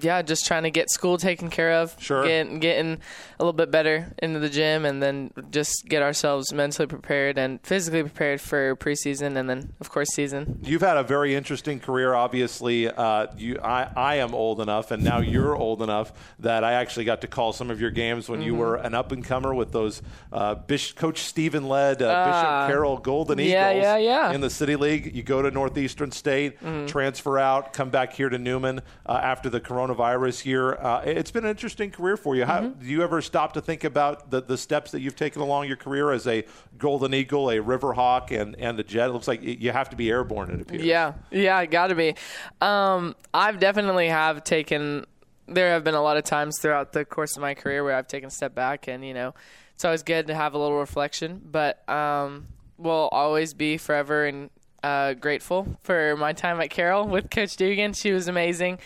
yeah, 0.00 0.22
just 0.22 0.46
trying 0.46 0.64
to 0.64 0.70
get 0.70 0.90
school 0.90 1.16
taken 1.16 1.48
care 1.48 1.74
of. 1.74 1.94
Sure. 2.00 2.26
Get, 2.26 2.60
getting 2.60 3.00
a 3.42 3.44
little 3.44 3.52
bit 3.52 3.72
better 3.72 4.14
into 4.22 4.38
the 4.38 4.48
gym, 4.48 4.84
and 4.84 5.02
then 5.02 5.32
just 5.50 5.86
get 5.88 6.00
ourselves 6.00 6.52
mentally 6.52 6.86
prepared 6.86 7.36
and 7.38 7.60
physically 7.64 8.02
prepared 8.02 8.40
for 8.40 8.76
preseason, 8.76 9.36
and 9.36 9.50
then 9.50 9.72
of 9.80 9.90
course 9.90 10.10
season. 10.10 10.60
You've 10.62 10.80
had 10.82 10.96
a 10.96 11.02
very 11.02 11.34
interesting 11.34 11.80
career. 11.80 12.14
Obviously, 12.14 12.88
uh, 12.88 13.26
you, 13.36 13.58
I, 13.58 13.90
I 13.96 14.14
am 14.16 14.32
old 14.32 14.60
enough, 14.60 14.92
and 14.92 15.02
now 15.02 15.18
you're 15.18 15.56
old 15.56 15.82
enough 15.82 16.12
that 16.38 16.62
I 16.62 16.74
actually 16.74 17.04
got 17.04 17.20
to 17.22 17.26
call 17.26 17.52
some 17.52 17.68
of 17.68 17.80
your 17.80 17.90
games 17.90 18.28
when 18.28 18.42
you 18.42 18.54
were 18.54 18.76
an 18.76 18.94
up 18.94 19.10
and 19.10 19.24
comer 19.24 19.52
with 19.52 19.72
those 19.72 20.02
uh, 20.32 20.54
Bish, 20.54 20.92
Coach 20.94 21.18
Stephen 21.22 21.68
led 21.68 22.00
uh, 22.00 22.12
Ah. 22.14 22.24
Bishop 22.66 22.72
Carroll 22.72 22.98
Golden 22.98 23.38
Yeah, 23.40 23.70
Eagles 23.70 23.82
yeah, 23.82 23.96
yeah. 23.96 24.32
in 24.32 24.40
the 24.40 24.50
City 24.50 24.76
League. 24.76 25.16
You 25.16 25.24
go 25.24 25.42
to 25.42 25.50
Northeastern 25.50 26.12
State, 26.12 26.58
transfer 26.86 27.38
out, 27.40 27.72
come 27.72 27.90
back 27.90 28.12
here 28.12 28.28
to 28.28 28.38
Newman 28.38 28.80
uh, 29.04 29.12
after 29.22 29.50
the 29.50 29.60
coronavirus 29.60 30.44
year. 30.44 30.74
Uh, 30.74 31.00
it's 31.04 31.30
been 31.32 31.44
an 31.44 31.50
interesting 31.50 31.90
career 31.90 32.16
for 32.16 32.36
you. 32.36 32.44
How, 32.44 32.60
Do 32.68 32.86
you 32.86 33.02
ever 33.02 33.20
stop 33.32 33.54
to 33.54 33.62
think 33.62 33.82
about 33.82 34.30
the, 34.30 34.42
the 34.42 34.58
steps 34.58 34.90
that 34.90 35.00
you've 35.00 35.16
taken 35.16 35.40
along 35.40 35.66
your 35.66 35.78
career 35.78 36.10
as 36.12 36.26
a 36.26 36.44
Golden 36.76 37.14
Eagle, 37.14 37.48
a 37.48 37.56
Riverhawk, 37.56 38.30
and, 38.30 38.54
and 38.56 38.78
a 38.78 38.82
Jet? 38.82 39.08
It 39.08 39.12
looks 39.14 39.26
like 39.26 39.40
you 39.42 39.72
have 39.72 39.88
to 39.88 39.96
be 39.96 40.10
airborne, 40.10 40.50
it 40.50 40.60
appears. 40.60 40.84
Yeah, 40.84 41.14
yeah, 41.30 41.64
got 41.64 41.86
to 41.86 41.94
be. 41.94 42.14
Um, 42.60 43.16
I've 43.32 43.58
definitely 43.58 44.08
have 44.08 44.44
taken. 44.44 45.06
There 45.48 45.70
have 45.70 45.82
been 45.82 45.94
a 45.94 46.02
lot 46.02 46.18
of 46.18 46.24
times 46.24 46.58
throughout 46.60 46.92
the 46.92 47.06
course 47.06 47.34
of 47.34 47.40
my 47.40 47.54
career 47.54 47.82
where 47.82 47.96
I've 47.96 48.06
taken 48.06 48.26
a 48.26 48.30
step 48.30 48.54
back, 48.54 48.86
and 48.86 49.02
you 49.02 49.14
know, 49.14 49.32
it's 49.72 49.84
always 49.86 50.02
good 50.02 50.26
to 50.26 50.34
have 50.34 50.52
a 50.52 50.58
little 50.58 50.78
reflection. 50.78 51.40
But 51.42 51.88
um, 51.88 52.48
will 52.76 53.08
always 53.12 53.54
be 53.54 53.78
forever 53.78 54.26
and 54.26 54.50
uh, 54.82 55.14
grateful 55.14 55.78
for 55.84 56.16
my 56.18 56.34
time 56.34 56.60
at 56.60 56.68
Carroll 56.68 57.08
with 57.08 57.30
Coach 57.30 57.56
Dugan. 57.56 57.94
She 57.94 58.12
was 58.12 58.28
amazing. 58.28 58.78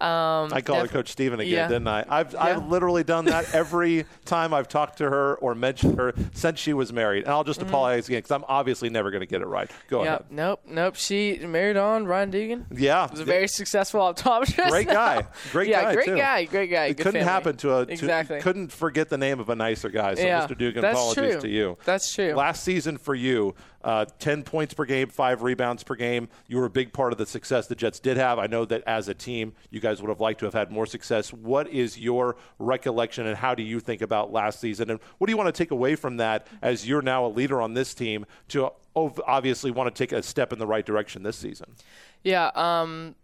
Um, 0.00 0.52
I 0.52 0.60
call 0.60 0.76
her 0.76 0.82
def- 0.82 0.92
Coach 0.92 1.08
Steven 1.10 1.40
again, 1.40 1.52
yeah. 1.52 1.66
didn't 1.68 1.88
I? 1.88 2.04
I've, 2.08 2.34
I've 2.36 2.68
literally 2.68 3.02
done 3.02 3.24
that 3.24 3.52
every 3.54 4.04
time 4.24 4.54
I've 4.54 4.68
talked 4.68 4.98
to 4.98 5.10
her 5.10 5.34
or 5.36 5.56
mentioned 5.56 5.98
her 5.98 6.14
since 6.34 6.60
she 6.60 6.72
was 6.72 6.92
married. 6.92 7.24
And 7.24 7.32
I'll 7.32 7.42
just 7.42 7.60
apologize 7.62 8.06
again 8.06 8.18
because 8.18 8.30
I'm 8.30 8.44
obviously 8.46 8.90
never 8.90 9.10
going 9.10 9.22
to 9.22 9.26
get 9.26 9.42
it 9.42 9.46
right. 9.46 9.68
Go 9.90 10.04
Yep. 10.04 10.20
ahead. 10.20 10.24
Nope. 10.30 10.60
Nope. 10.68 10.94
She 10.96 11.38
married 11.38 11.76
on 11.76 12.06
Ryan 12.06 12.30
Dugan. 12.30 12.66
Yeah. 12.72 13.10
Was 13.10 13.18
a 13.20 13.24
very 13.24 13.48
successful 13.48 14.00
optometrist. 14.00 14.68
Great 14.70 14.86
guy. 14.86 15.26
Great 15.52 15.68
yeah, 15.68 15.82
guy, 15.82 15.94
great 15.94 16.06
too. 16.06 16.16
guy. 16.16 16.44
Great 16.44 16.70
guy. 16.70 16.84
It 16.86 16.88
Good 16.96 16.98
couldn't 16.98 17.12
family. 17.20 17.32
happen 17.32 17.56
to 17.56 17.78
a 17.78 17.86
to- 17.86 17.92
exactly. 17.92 18.40
couldn't 18.40 18.70
forget 18.70 19.08
the 19.08 19.18
name 19.18 19.40
of 19.40 19.48
a 19.48 19.56
nicer 19.56 19.88
guy. 19.88 20.14
So 20.14 20.22
Yeah, 20.22 20.46
Mr. 20.46 20.56
Dugan, 20.56 20.82
that's 20.82 20.94
apologies 20.96 21.32
true. 21.32 21.40
to 21.40 21.48
you. 21.48 21.78
That's 21.84 22.14
true. 22.14 22.34
Last 22.34 22.62
season 22.62 22.98
for 22.98 23.14
you, 23.16 23.56
uh, 23.88 24.04
ten 24.18 24.42
points 24.42 24.74
per 24.74 24.84
game, 24.84 25.08
five 25.08 25.40
rebounds 25.40 25.82
per 25.82 25.94
game. 25.94 26.28
You 26.46 26.58
were 26.58 26.66
a 26.66 26.70
big 26.70 26.92
part 26.92 27.10
of 27.10 27.18
the 27.18 27.24
success 27.24 27.68
the 27.68 27.74
Jets 27.74 27.98
did 27.98 28.18
have. 28.18 28.38
I 28.38 28.46
know 28.46 28.66
that 28.66 28.82
as 28.86 29.08
a 29.08 29.14
team, 29.14 29.54
you 29.70 29.80
guys 29.80 30.02
would 30.02 30.10
have 30.10 30.20
liked 30.20 30.40
to 30.40 30.44
have 30.44 30.52
had 30.52 30.70
more 30.70 30.84
success. 30.84 31.32
What 31.32 31.70
is 31.70 31.98
your 31.98 32.36
recollection, 32.58 33.26
and 33.26 33.34
how 33.34 33.54
do 33.54 33.62
you 33.62 33.80
think 33.80 34.02
about 34.02 34.30
last 34.30 34.60
season? 34.60 34.90
And 34.90 35.00
what 35.16 35.26
do 35.26 35.32
you 35.32 35.38
want 35.38 35.46
to 35.46 35.58
take 35.58 35.70
away 35.70 35.96
from 35.96 36.18
that 36.18 36.46
as 36.60 36.86
you're 36.86 37.00
now 37.00 37.24
a 37.24 37.28
leader 37.28 37.62
on 37.62 37.72
this 37.72 37.94
team 37.94 38.26
to 38.48 38.70
obviously 38.94 39.70
want 39.70 39.94
to 39.94 39.98
take 39.98 40.12
a 40.12 40.22
step 40.22 40.52
in 40.52 40.58
the 40.58 40.66
right 40.66 40.84
direction 40.84 41.22
this 41.22 41.38
season? 41.38 41.74
Yeah. 42.22 42.50
Um, 42.54 43.14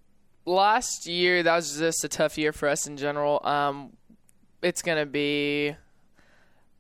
last 0.47 1.07
year 1.07 1.43
that 1.43 1.57
was 1.57 1.77
just 1.79 2.05
a 2.05 2.09
tough 2.09 2.39
year 2.39 2.55
for 2.55 2.71
us 2.71 2.87
in 2.87 2.97
general. 2.97 3.47
Um, 3.47 3.93
it's 4.63 4.81
gonna 4.81 5.05
be. 5.05 5.77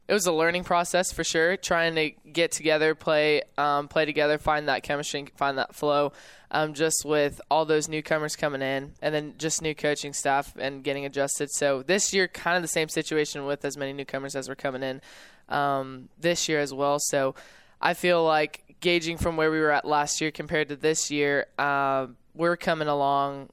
It 0.06 0.12
was 0.12 0.26
a 0.26 0.32
learning 0.32 0.64
process 0.64 1.12
for 1.12 1.24
sure. 1.24 1.56
Trying 1.56 1.94
to 1.94 2.10
get 2.30 2.52
together, 2.52 2.94
play, 2.94 3.42
um, 3.56 3.88
play 3.88 4.04
together, 4.04 4.36
find 4.36 4.68
that 4.68 4.82
chemistry, 4.82 5.26
find 5.36 5.56
that 5.56 5.74
flow. 5.74 6.12
Um, 6.50 6.74
just 6.74 7.04
with 7.04 7.40
all 7.50 7.64
those 7.64 7.88
newcomers 7.88 8.36
coming 8.36 8.62
in, 8.62 8.92
and 9.02 9.12
then 9.12 9.34
just 9.38 9.60
new 9.60 9.74
coaching 9.74 10.12
staff 10.12 10.54
and 10.56 10.84
getting 10.84 11.04
adjusted. 11.04 11.50
So 11.50 11.82
this 11.82 12.14
year, 12.14 12.28
kind 12.28 12.56
of 12.56 12.62
the 12.62 12.68
same 12.68 12.88
situation 12.88 13.44
with 13.44 13.64
as 13.64 13.76
many 13.76 13.92
newcomers 13.92 14.36
as 14.36 14.48
were 14.48 14.54
coming 14.54 14.84
in 14.84 15.00
um, 15.48 16.10
this 16.20 16.48
year 16.48 16.60
as 16.60 16.72
well. 16.72 16.98
So 17.00 17.34
I 17.80 17.94
feel 17.94 18.24
like 18.24 18.76
gauging 18.80 19.16
from 19.16 19.36
where 19.36 19.50
we 19.50 19.58
were 19.58 19.72
at 19.72 19.84
last 19.84 20.20
year 20.20 20.30
compared 20.30 20.68
to 20.68 20.76
this 20.76 21.10
year, 21.10 21.46
uh, 21.58 22.06
we're 22.34 22.56
coming 22.56 22.88
along 22.88 23.48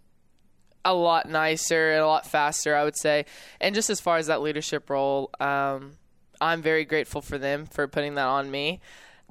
a 0.84 0.94
lot 0.94 1.30
nicer 1.30 1.92
and 1.92 2.02
a 2.02 2.08
lot 2.08 2.28
faster, 2.28 2.76
I 2.76 2.84
would 2.84 2.98
say. 2.98 3.26
And 3.60 3.74
just 3.74 3.90
as 3.90 4.00
far 4.00 4.18
as 4.18 4.28
that 4.28 4.42
leadership 4.42 4.90
role, 4.90 5.30
um, 5.40 5.94
I'm 6.42 6.62
very 6.62 6.84
grateful 6.84 7.22
for 7.22 7.38
them 7.38 7.66
for 7.68 7.88
putting 7.88 8.16
that 8.16 8.26
on 8.26 8.50
me. 8.50 8.82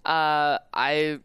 Uh, 0.04 0.58
I'm 0.72 1.22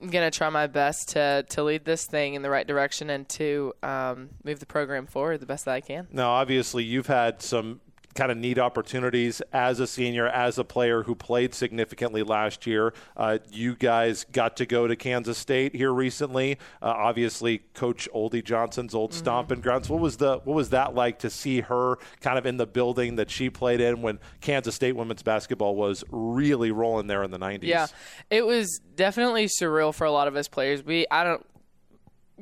gonna 0.00 0.30
try 0.30 0.48
my 0.48 0.66
best 0.66 1.10
to 1.10 1.44
to 1.50 1.62
lead 1.62 1.84
this 1.84 2.06
thing 2.06 2.34
in 2.34 2.42
the 2.42 2.50
right 2.50 2.66
direction 2.66 3.10
and 3.10 3.28
to 3.30 3.74
um, 3.82 4.30
move 4.44 4.60
the 4.60 4.66
program 4.66 5.06
forward 5.06 5.40
the 5.40 5.46
best 5.46 5.64
that 5.64 5.74
I 5.74 5.80
can. 5.80 6.06
Now, 6.12 6.30
obviously, 6.30 6.84
you've 6.84 7.08
had 7.08 7.42
some 7.42 7.80
kind 8.16 8.32
of 8.32 8.38
neat 8.38 8.58
opportunities 8.58 9.40
as 9.52 9.78
a 9.78 9.86
senior, 9.86 10.26
as 10.26 10.58
a 10.58 10.64
player 10.64 11.02
who 11.04 11.14
played 11.14 11.54
significantly 11.54 12.22
last 12.22 12.66
year. 12.66 12.92
Uh, 13.16 13.38
you 13.52 13.76
guys 13.76 14.24
got 14.32 14.56
to 14.56 14.66
go 14.66 14.86
to 14.86 14.96
Kansas 14.96 15.38
State 15.38 15.74
here 15.74 15.92
recently. 15.92 16.58
Uh, 16.82 16.86
obviously, 16.86 17.58
Coach 17.74 18.08
Ohlde 18.14 18.42
Johnson's 18.44 18.94
old 18.94 19.10
Mm-hmm. 19.10 19.18
stomping 19.18 19.60
grounds. 19.60 19.88
What 19.88 20.00
was 20.00 20.16
the 20.16 20.38
what 20.44 20.54
was 20.54 20.70
that 20.70 20.94
like 20.94 21.20
to 21.20 21.30
see 21.30 21.60
her 21.60 21.98
kind 22.20 22.38
of 22.38 22.46
in 22.46 22.56
the 22.56 22.66
building 22.66 23.16
that 23.16 23.30
she 23.30 23.50
played 23.50 23.80
in 23.80 24.02
when 24.02 24.18
Kansas 24.40 24.74
State 24.74 24.96
women's 24.96 25.22
basketball 25.22 25.76
was 25.76 26.02
really 26.10 26.70
rolling 26.70 27.06
there 27.06 27.22
in 27.22 27.30
the 27.30 27.38
90s? 27.38 27.60
Yeah, 27.62 27.86
it 28.30 28.44
was 28.44 28.80
definitely 28.96 29.46
surreal 29.46 29.94
for 29.94 30.04
a 30.04 30.10
lot 30.10 30.26
of 30.26 30.34
us 30.36 30.48
players. 30.48 30.82
We 30.82 31.06
I 31.10 31.22
don't. 31.22 31.46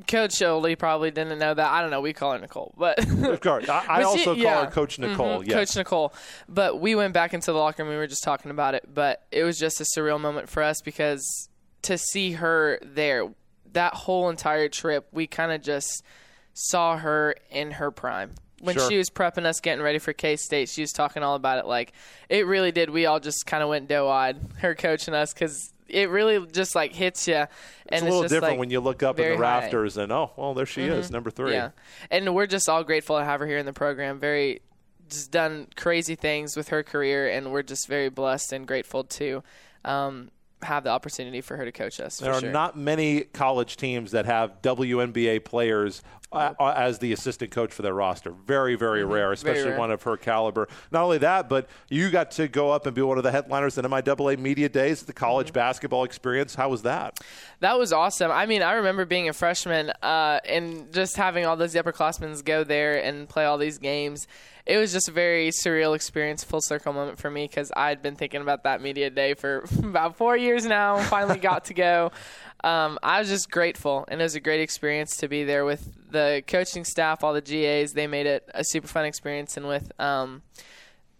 Coach 0.07 0.31
Sholey 0.31 0.77
probably 0.77 1.09
didn't 1.11 1.39
know 1.39 1.53
that. 1.53 1.71
I 1.71 1.81
don't 1.81 1.89
know. 1.89 2.01
We 2.01 2.11
call 2.11 2.33
her 2.33 2.39
Nicole, 2.39 2.73
but 2.77 2.99
Of 3.23 3.39
course. 3.39 3.69
I, 3.69 3.85
I 3.89 3.99
she- 3.99 4.03
also 4.03 4.23
call 4.25 4.35
yeah. 4.35 4.65
her 4.65 4.71
Coach 4.71 4.99
Nicole. 4.99 5.41
Mhm, 5.41 5.47
yes. 5.47 5.55
Coach 5.55 5.77
Nicole. 5.77 6.13
But 6.49 6.81
we 6.81 6.95
went 6.95 7.13
back 7.13 7.33
into 7.33 7.51
the 7.53 7.57
locker 7.57 7.83
room. 7.83 7.89
We 7.91 7.97
were 7.97 8.07
just 8.07 8.23
talking 8.23 8.51
about 8.51 8.75
it. 8.75 8.89
But 8.93 9.25
it 9.31 9.43
was 9.43 9.57
just 9.57 9.79
a 9.79 9.85
surreal 9.95 10.19
moment 10.19 10.49
for 10.49 10.61
us 10.63 10.81
because 10.81 11.49
to 11.83 11.97
see 11.97 12.33
her 12.33 12.77
there, 12.81 13.29
that 13.71 13.93
whole 13.93 14.29
entire 14.29 14.67
trip, 14.67 15.07
we 15.13 15.27
kind 15.27 15.51
of 15.53 15.61
just 15.61 16.03
saw 16.53 16.97
her 16.97 17.35
in 17.49 17.71
her 17.71 17.91
prime. 17.91 18.31
When 18.61 18.75
Sure. 18.75 18.89
she 18.89 18.97
was 18.97 19.09
prepping 19.09 19.45
us, 19.45 19.59
getting 19.59 19.83
ready 19.83 19.99
for 19.99 20.11
K 20.13 20.35
State, 20.37 20.69
she 20.69 20.81
was 20.81 20.91
talking 20.91 21.23
all 21.23 21.35
about 21.35 21.59
it. 21.59 21.67
Like 21.67 21.93
it 22.29 22.47
really 22.47 22.71
did. 22.71 22.89
We 22.89 23.05
all 23.05 23.19
just 23.19 23.45
kind 23.45 23.61
of 23.61 23.69
went 23.69 23.87
doe 23.87 24.09
eyed, 24.09 24.37
her 24.59 24.73
coaching 24.75 25.13
us, 25.13 25.33
because 25.33 25.71
it 25.87 26.09
really 26.09 26.45
just 26.47 26.75
like 26.75 26.93
hits 26.93 27.27
you. 27.27 27.35
And 27.35 27.47
It's 27.91 28.01
a 28.01 28.05
little 28.05 28.21
just, 28.23 28.33
different 28.33 28.53
like, 28.53 28.59
when 28.59 28.69
you 28.69 28.79
look 28.79 29.03
up 29.03 29.19
in 29.19 29.29
the 29.29 29.35
high. 29.35 29.41
rafters 29.41 29.97
and, 29.97 30.11
oh, 30.11 30.31
well, 30.35 30.53
there 30.53 30.65
she 30.65 30.83
is, 30.83 31.11
number 31.11 31.29
three. 31.29 31.53
Yeah, 31.53 31.71
and 32.09 32.33
we're 32.33 32.47
just 32.47 32.67
all 32.67 32.83
grateful 32.83 33.17
to 33.17 33.23
have 33.23 33.39
her 33.39 33.47
here 33.47 33.57
in 33.57 33.65
the 33.65 33.73
program. 33.73 34.19
Very, 34.19 34.61
just 35.09 35.31
done 35.31 35.67
crazy 35.75 36.15
things 36.15 36.55
with 36.57 36.69
her 36.69 36.83
career, 36.83 37.29
and 37.29 37.51
we're 37.51 37.63
just 37.63 37.87
very 37.87 38.09
blessed 38.09 38.53
and 38.53 38.67
grateful 38.67 39.03
to 39.03 39.43
um, 39.83 40.31
have 40.63 40.83
the 40.83 40.89
opportunity 40.89 41.41
for 41.41 41.57
her 41.57 41.65
to 41.65 41.71
coach 41.71 41.99
us. 41.99 42.17
There 42.17 42.33
are 42.33 42.41
sure. 42.41 42.51
not 42.51 42.77
many 42.77 43.21
college 43.21 43.77
teams 43.77 44.11
that 44.11 44.25
have 44.25 44.61
WNBA 44.61 45.45
players 45.45 46.01
uh, 46.35 46.53
uh, 46.59 46.73
as 46.75 46.99
the 46.99 47.13
assistant 47.13 47.51
coach 47.51 47.71
for 47.73 47.81
their 47.81 47.93
roster. 47.93 48.31
Very, 48.31 48.75
very 48.75 49.03
rare, 49.03 49.31
especially 49.31 49.61
Mm-hmm. 49.61 49.69
rare. 49.71 49.79
one 49.79 49.91
of 49.91 50.03
her 50.03 50.17
caliber. 50.17 50.67
Not 50.91 51.03
only 51.03 51.17
that, 51.19 51.47
but 51.49 51.67
you 51.89 52.09
got 52.09 52.31
to 52.31 52.47
go 52.47 52.71
up 52.71 52.85
and 52.85 52.95
be 52.95 53.01
one 53.01 53.17
of 53.17 53.23
the 53.23 53.31
headliners 53.31 53.77
at 53.77 53.85
MIAA 53.85 54.37
Media 54.39 54.69
Days, 54.69 55.03
the 55.03 55.13
college 55.13 55.47
Mm-hmm. 55.47 55.53
basketball 55.55 56.03
experience. 56.03 56.55
How 56.55 56.69
was 56.69 56.81
that? 56.83 57.19
That 57.61 57.79
was 57.79 57.93
awesome. 57.93 58.31
I 58.31 58.45
mean, 58.45 58.61
I 58.61 58.73
remember 58.73 59.05
being 59.05 59.29
a 59.29 59.33
freshman 59.33 59.91
uh, 60.01 60.39
and 60.45 60.91
just 60.93 61.15
having 61.17 61.45
all 61.45 61.55
those 61.55 61.73
upperclassmen 61.73 62.43
go 62.43 62.63
there 62.63 63.03
and 63.03 63.27
play 63.29 63.45
all 63.45 63.57
these 63.57 63.77
games. 63.77 64.27
It 64.65 64.77
was 64.77 64.91
just 64.91 65.07
a 65.07 65.11
very 65.11 65.49
surreal 65.49 65.95
experience, 65.95 66.43
full 66.43 66.61
circle 66.61 66.91
moment 66.91 67.19
for 67.19 67.29
me 67.29 67.47
because 67.47 67.71
I'd 67.75 68.01
been 68.01 68.15
thinking 68.15 68.41
about 68.41 68.63
that 68.63 68.81
media 68.81 69.09
day 69.11 69.35
for 69.35 69.65
about 69.79 70.17
four 70.17 70.35
years 70.35 70.65
now. 70.65 70.97
Finally 71.03 71.39
got 71.39 71.65
to 71.65 71.73
go. 71.73 72.11
Um, 72.63 72.97
I 73.03 73.19
was 73.19 73.29
just 73.29 73.51
grateful, 73.51 74.05
and 74.07 74.19
it 74.19 74.23
was 74.23 74.33
a 74.33 74.39
great 74.39 74.61
experience 74.61 75.17
to 75.17 75.27
be 75.27 75.43
there 75.43 75.65
with 75.65 75.93
the 76.09 76.43
coaching 76.47 76.83
staff, 76.83 77.23
all 77.23 77.33
the 77.33 77.41
GAs. 77.41 77.93
They 77.93 78.07
made 78.07 78.25
it 78.25 78.49
a 78.55 78.63
super 78.63 78.87
fun 78.87 79.05
experience, 79.05 79.55
and 79.55 79.67
with 79.67 79.91
um, 79.99 80.41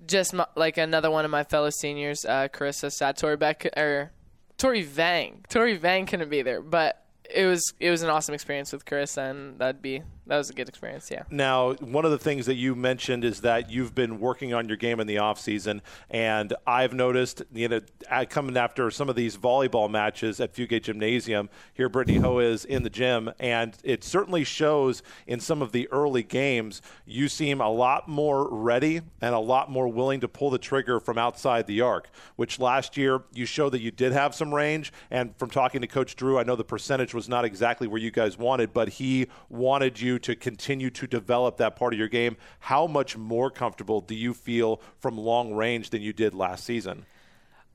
just 0.07 0.33
my, 0.33 0.47
like 0.55 0.77
another 0.77 1.11
one 1.11 1.23
of 1.23 1.29
my 1.29 1.43
fellow 1.43 1.69
seniors, 1.69 2.25
uh, 2.25 2.47
Carissa 2.51 2.91
Sad, 2.91 3.17
Tori 3.17 3.37
Beck 3.37 3.65
or 3.77 4.11
Tori 4.57 4.81
Vang. 4.81 5.45
Tori 5.49 5.77
Vang 5.77 6.07
couldn't 6.07 6.29
be 6.29 6.41
there, 6.41 6.61
but 6.61 7.05
it 7.33 7.45
was 7.45 7.73
it 7.79 7.91
was 7.91 8.01
an 8.01 8.09
awesome 8.09 8.33
experience 8.33 8.71
with 8.73 8.85
Carissa, 8.85 9.29
and 9.29 9.59
that'd 9.59 9.83
be 9.83 10.01
that 10.28 10.38
was 10.38 10.49
a 10.49 10.53
good 10.53 10.67
experience. 10.67 11.09
Yeah. 11.11 11.23
Now, 11.30 11.73
one 11.76 12.03
of 12.05 12.11
the 12.11 12.17
things 12.17 12.45
that 12.47 12.55
you 12.55 12.76
mentioned 12.76 13.23
is 13.23 13.41
that 13.41 13.69
you've 13.69 13.93
been 13.93 14.19
working 14.19 14.53
on 14.53 14.67
your 14.67 14.78
game 14.78 14.99
in 14.99 15.07
the 15.07 15.17
offseason, 15.17 15.82
and 16.09 16.53
I've 16.65 16.93
noticed, 16.93 17.43
you 17.53 17.67
know, 17.67 17.82
coming 18.30 18.57
after 18.57 18.89
some 18.89 19.09
of 19.09 19.15
these 19.15 19.38
volleyball 19.38 19.89
matches 19.89 20.39
at 20.39 20.53
Fugate 20.53 20.84
Gymnasium, 20.84 21.49
here 21.73 21.89
Britney 21.89 22.19
Ho 22.21 22.39
is 22.39 22.65
in 22.65 22.84
the 22.84 22.89
gym, 22.89 23.32
and 23.39 23.78
it 23.84 24.03
certainly 24.03 24.43
shows 24.43 25.03
in 25.28 25.39
some 25.39 25.61
of 25.61 25.71
the 25.71 25.88
early 25.89 26.23
games, 26.23 26.82
you 27.05 27.28
seem 27.28 27.61
a 27.61 27.69
lot 27.69 28.07
more 28.07 28.49
ready 28.49 29.01
and 29.21 29.36
a 29.36 29.39
lot 29.39 29.69
more 29.69 29.88
willing 29.88 30.21
to 30.21 30.28
pull 30.28 30.49
the 30.49 30.57
trigger 30.57 30.99
from 30.99 31.17
outside 31.17 31.67
the 31.67 31.82
arc, 31.82 32.09
which 32.36 32.59
last 32.59 32.97
year 32.97 33.21
you 33.34 33.45
showed 33.45 33.69
that 33.69 33.82
you 33.82 33.91
did 33.91 34.11
have 34.11 34.34
some 34.34 34.53
range, 34.53 34.91
and 35.11 35.36
from 35.38 35.49
talking 35.49 35.82
to 35.82 35.88
Coach 35.88 36.15
Drew, 36.15 36.39
I 36.39 36.43
know 36.43 36.55
the 36.55 36.63
percentage 36.63 37.13
was 37.13 37.30
not 37.30 37.45
exactly 37.45 37.88
where 37.88 38.01
you 38.01 38.11
guys 38.11 38.38
wanted, 38.38 38.73
but 38.73 38.89
he 38.89 39.28
wanted 39.49 39.99
you 39.99 40.14
to 40.20 40.36
continue 40.36 40.89
to 40.91 41.07
develop 41.07 41.57
that 41.57 41.76
part 41.76 41.93
of 41.93 41.99
your 41.99 42.07
game. 42.07 42.38
How 42.59 42.88
much 42.88 43.18
more 43.18 43.49
comfortable 43.49 44.01
do 44.01 44.16
you 44.16 44.34
feel 44.34 44.82
from 44.99 45.18
long 45.18 45.53
range 45.53 45.89
than 45.89 46.01
you 46.01 46.13
did 46.13 46.34
last 46.34 46.63
season? 46.63 47.05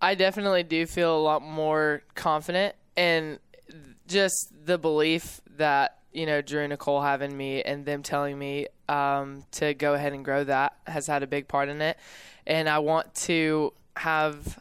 I 0.01 0.15
definitely 0.15 0.63
do 0.63 0.87
feel 0.87 1.17
a 1.17 1.21
lot 1.21 1.43
more 1.43 2.03
confident 2.15 2.75
and 2.97 3.39
just 4.07 4.53
the 4.65 4.79
belief 4.79 5.41
that 5.57 5.99
you 6.13 6.27
know 6.27 6.43
Drew 6.43 6.61
and 6.61 6.71
Nicole 6.71 7.01
have 7.01 7.23
in 7.23 7.37
me 7.37 7.63
and 7.63 7.85
them 7.85 8.03
telling 8.03 8.39
me 8.39 8.67
um, 8.89 9.45
to 9.53 9.75
go 9.75 9.95
ahead 9.95 10.13
and 10.13 10.25
grow 10.25 10.45
that 10.45 10.75
has 10.87 11.07
had 11.07 11.23
a 11.23 11.27
big 11.27 11.49
part 11.49 11.69
in 11.69 11.81
it, 11.81 11.97
and 12.47 12.69
I 12.69 12.81
want 12.81 13.15
to 13.27 13.73
have 13.97 14.59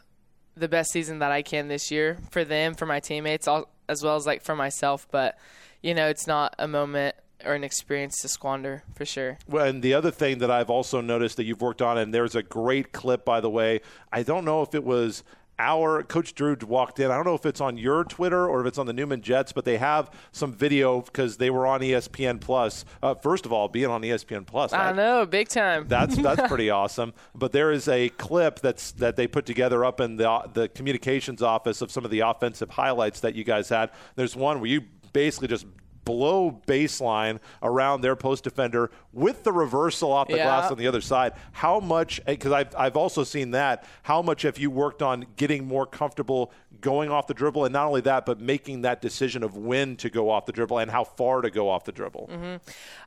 the 0.56 0.68
best 0.68 0.92
season 0.92 1.20
that 1.20 1.32
I 1.32 1.42
can 1.42 1.68
this 1.68 1.90
year 1.90 2.18
for 2.30 2.44
them, 2.44 2.74
for 2.74 2.86
my 2.86 3.00
teammates, 3.00 3.48
all, 3.48 3.68
as 3.88 4.02
well 4.02 4.16
as 4.16 4.26
like 4.26 4.42
for 4.42 4.54
myself. 4.54 5.08
But 5.10 5.38
you 5.82 5.94
know, 5.94 6.08
it's 6.08 6.26
not 6.26 6.54
a 6.58 6.68
moment 6.68 7.16
or 7.44 7.54
an 7.54 7.64
experience 7.64 8.20
to 8.22 8.28
squander 8.28 8.82
for 8.94 9.04
sure. 9.04 9.38
Well, 9.48 9.66
and 9.66 9.82
the 9.82 9.94
other 9.94 10.10
thing 10.10 10.38
that 10.38 10.50
I've 10.50 10.70
also 10.70 11.00
noticed 11.00 11.36
that 11.36 11.44
you've 11.44 11.60
worked 11.60 11.82
on, 11.82 11.98
and 11.98 12.12
there's 12.12 12.34
a 12.34 12.42
great 12.42 12.92
clip, 12.92 13.24
by 13.24 13.40
the 13.40 13.50
way. 13.50 13.80
I 14.12 14.22
don't 14.22 14.44
know 14.44 14.62
if 14.62 14.74
it 14.74 14.84
was 14.84 15.22
our 15.58 16.02
coach 16.02 16.34
Drew 16.34 16.56
walked 16.66 17.00
in. 17.00 17.10
I 17.10 17.16
don't 17.16 17.26
know 17.26 17.34
if 17.34 17.44
it's 17.44 17.60
on 17.60 17.76
your 17.76 18.02
Twitter 18.04 18.48
or 18.48 18.62
if 18.62 18.66
it's 18.66 18.78
on 18.78 18.86
the 18.86 18.94
Newman 18.94 19.20
Jets, 19.20 19.52
but 19.52 19.66
they 19.66 19.76
have 19.76 20.10
some 20.32 20.54
video 20.54 21.02
because 21.02 21.36
they 21.36 21.50
were 21.50 21.66
on 21.66 21.80
ESPN 21.80 22.40
Plus. 22.40 22.86
Uh, 23.02 23.14
first 23.14 23.44
of 23.44 23.52
all, 23.52 23.68
being 23.68 23.90
on 23.90 24.00
ESPN 24.00 24.46
Plus, 24.46 24.72
I 24.72 24.86
that- 24.86 24.96
know, 24.96 25.26
big 25.26 25.48
time. 25.48 25.86
That's 25.86 26.16
that's 26.22 26.48
pretty 26.48 26.70
awesome. 26.70 27.12
But 27.34 27.52
there 27.52 27.72
is 27.72 27.88
a 27.88 28.08
clip 28.08 28.60
that's 28.60 28.92
that 28.92 29.16
they 29.16 29.26
put 29.26 29.44
together 29.44 29.84
up 29.84 30.00
in 30.00 30.16
the 30.16 30.48
the 30.54 30.68
communications 30.68 31.42
office 31.42 31.82
of 31.82 31.90
some 31.90 32.06
of 32.06 32.10
the 32.10 32.20
offensive 32.20 32.70
highlights 32.70 33.20
that 33.20 33.34
you 33.34 33.44
guys 33.44 33.68
had. 33.68 33.90
There's 34.16 34.34
one 34.34 34.60
where 34.60 34.70
you 34.70 34.80
basically 35.12 35.48
just 35.48 35.66
blow 36.04 36.60
baseline 36.66 37.38
around 37.62 38.00
their 38.00 38.16
post 38.16 38.44
defender 38.44 38.90
with 39.12 39.44
the 39.44 39.52
reversal 39.52 40.12
off 40.12 40.28
the 40.28 40.36
Yeah. 40.36 40.44
glass 40.44 40.70
on 40.70 40.78
the 40.78 40.86
other 40.86 41.00
side. 41.00 41.32
How 41.52 41.80
much, 41.80 42.20
eh, 42.26 42.32
because 42.32 42.52
I've, 42.52 42.74
I've 42.76 42.96
also 42.96 43.24
seen 43.24 43.50
that, 43.52 43.84
how 44.02 44.22
much 44.22 44.42
have 44.42 44.58
you 44.58 44.70
worked 44.70 45.02
on 45.02 45.26
getting 45.36 45.66
more 45.66 45.86
comfortable 45.86 46.52
going 46.80 47.10
off 47.10 47.26
the 47.26 47.34
dribble? 47.34 47.64
And 47.64 47.72
not 47.72 47.86
only 47.86 48.00
that, 48.02 48.26
but 48.26 48.40
making 48.40 48.82
that 48.82 49.02
decision 49.02 49.42
of 49.42 49.56
when 49.56 49.96
to 49.96 50.10
go 50.10 50.30
off 50.30 50.46
the 50.46 50.52
dribble 50.52 50.78
and 50.78 50.90
how 50.90 51.04
far 51.04 51.42
to 51.42 51.50
go 51.50 51.68
off 51.68 51.84
the 51.84 51.92
dribble. 51.92 52.28
Mm-hmm. 52.32 52.56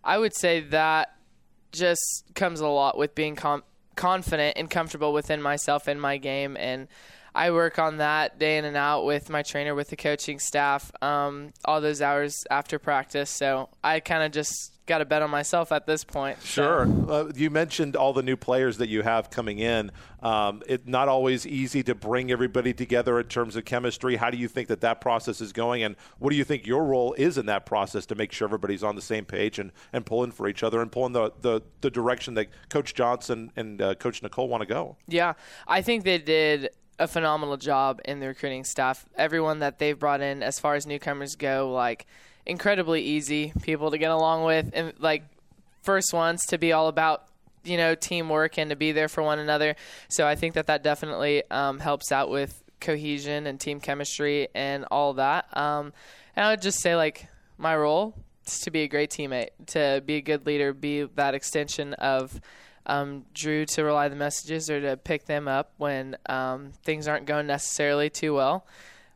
I 0.04 0.18
would 0.18 0.36
say 0.36 0.60
that 0.62 1.16
just 1.72 2.26
comes 2.36 2.60
a 2.60 2.68
lot 2.68 2.98
with 2.98 3.16
being 3.16 3.36
com- 3.36 3.64
confident 3.96 4.58
and 4.58 4.70
comfortable 4.70 5.14
within 5.14 5.42
myself 5.42 5.88
and 5.88 6.00
my 6.00 6.18
game. 6.18 6.56
And 6.58 6.88
I 7.36 7.52
work 7.52 7.80
on 7.80 7.98
that 7.98 8.40
day 8.40 8.58
in 8.58 8.66
and 8.66 8.78
out 8.78 9.06
with 9.06 9.30
my 9.30 9.42
trainer, 9.42 9.74
with 9.76 9.90
the 9.90 9.96
coaching 9.96 10.40
staff, 10.40 10.92
um, 11.02 11.52
all 11.66 11.82
those 11.82 12.02
hours 12.02 12.44
after 12.52 12.78
practice. 12.80 13.30
So 13.30 13.70
I 13.84 14.00
kind 14.00 14.24
of 14.24 14.32
just 14.32 14.72
got 14.86 14.98
to 14.98 15.06
bet 15.06 15.22
on 15.22 15.30
myself 15.30 15.72
at 15.72 15.86
this 15.88 16.04
point. 16.04 16.42
So- 16.42 16.64
Sure. 16.64 17.10
Uh, 17.10 17.32
you 17.36 17.50
mentioned 17.50 17.96
all 17.96 18.12
the 18.12 18.22
new 18.22 18.36
players 18.36 18.78
that 18.80 18.90
you 18.90 19.02
have 19.02 19.30
coming 19.30 19.60
in. 19.60 19.92
Um, 20.22 20.62
it's 20.68 20.86
not 20.86 21.08
always 21.08 21.48
easy 21.48 21.84
to 21.84 21.96
bring 21.96 22.32
everybody 22.32 22.74
together 22.74 23.18
in 23.20 23.28
terms 23.28 23.56
of 23.56 23.64
chemistry. 23.66 24.18
How 24.18 24.30
do 24.30 24.38
you 24.38 24.50
think 24.50 24.68
that 24.68 24.82
that 24.82 25.00
process 25.00 25.40
is 25.40 25.54
going, 25.54 25.84
and 25.84 25.96
what 26.20 26.32
do 26.32 26.36
you 26.36 26.44
think 26.44 26.66
your 26.68 26.84
role 26.84 27.14
is 27.14 27.38
in 27.38 27.46
that 27.46 27.66
process 27.66 28.06
to 28.08 28.16
make 28.16 28.34
sure 28.34 28.46
everybody's 28.46 28.84
on 28.84 28.96
the 28.96 29.02
same 29.02 29.24
page 29.26 29.58
and, 29.58 29.72
and 29.94 30.06
pulling 30.06 30.32
for 30.32 30.48
each 30.50 30.64
other 30.64 30.82
and 30.82 30.92
pulling 30.92 31.14
the, 31.14 31.32
the, 31.42 31.62
the 31.80 31.90
direction 31.90 32.34
that 32.34 32.48
Coach 32.70 32.94
Johnson 32.94 33.52
and 33.56 33.82
uh, 33.82 33.96
Coach 33.96 34.22
Nicole 34.22 34.50
want 34.50 34.62
to 34.62 34.68
go? 34.68 34.98
Yeah, 35.08 35.34
I 35.66 35.82
think 35.82 36.04
they 36.04 36.18
did 36.18 36.70
a 37.00 37.08
phenomenal 37.08 37.58
job 37.58 38.02
in 38.06 38.20
the 38.20 38.28
recruiting 38.28 38.64
staff. 38.64 39.06
Everyone 39.16 39.60
that 39.60 39.80
they've 39.80 39.98
brought 39.98 40.22
in, 40.22 40.44
as 40.44 40.60
far 40.60 40.76
as 40.76 40.86
newcomers 40.86 41.36
go, 41.36 41.72
like 41.72 42.06
incredibly 42.46 43.02
easy 43.02 43.54
people 43.62 43.92
to 43.92 43.98
get 43.98 44.12
along 44.12 44.44
with, 44.44 44.70
and 44.74 44.94
like 45.00 45.24
first 45.82 46.14
ones 46.14 46.46
to 46.48 46.58
be 46.58 46.72
all 46.72 46.88
about 46.88 47.26
you 47.64 47.78
know 47.78 47.96
teamwork 47.96 48.58
and 48.58 48.70
to 48.70 48.76
be 48.76 48.92
there 48.92 49.08
for 49.08 49.24
one 49.24 49.40
another. 49.40 49.76
So 50.10 50.28
I 50.28 50.36
think 50.36 50.54
that 50.56 50.68
that 50.68 50.84
definitely 50.84 51.44
um, 51.50 51.80
helps 51.80 52.12
out 52.12 52.30
with 52.30 52.62
cohesion 52.80 53.48
and 53.48 53.60
team 53.60 53.80
chemistry 53.80 54.50
and 54.54 54.86
all 54.92 55.14
that. 55.14 55.46
Um, 55.56 55.94
and 56.36 56.46
I 56.46 56.50
would 56.52 56.62
just 56.62 56.82
say 56.82 56.96
like 56.96 57.28
my 57.58 57.76
role 57.76 58.14
is 58.46 58.60
to 58.62 58.72
be 58.72 58.82
a 58.82 58.88
great 58.88 59.10
teammate, 59.10 59.50
to 59.68 60.04
be 60.06 60.16
a 60.16 60.22
good 60.22 60.46
leader, 60.46 60.74
be 60.74 61.04
that 61.16 61.34
extension 61.34 61.94
of 61.96 62.40
um, 62.86 63.26
Drew 63.34 63.66
to 63.66 63.84
relay 63.84 64.10
the 64.10 64.16
messages 64.16 64.70
or 64.70 64.82
to 64.82 64.98
pick 64.98 65.26
them 65.26 65.48
up 65.48 65.74
when 65.78 66.18
um, 66.28 66.72
things 66.84 67.08
aren't 67.08 67.26
going 67.26 67.48
necessarily 67.48 68.10
too 68.10 68.34
well. 68.34 68.66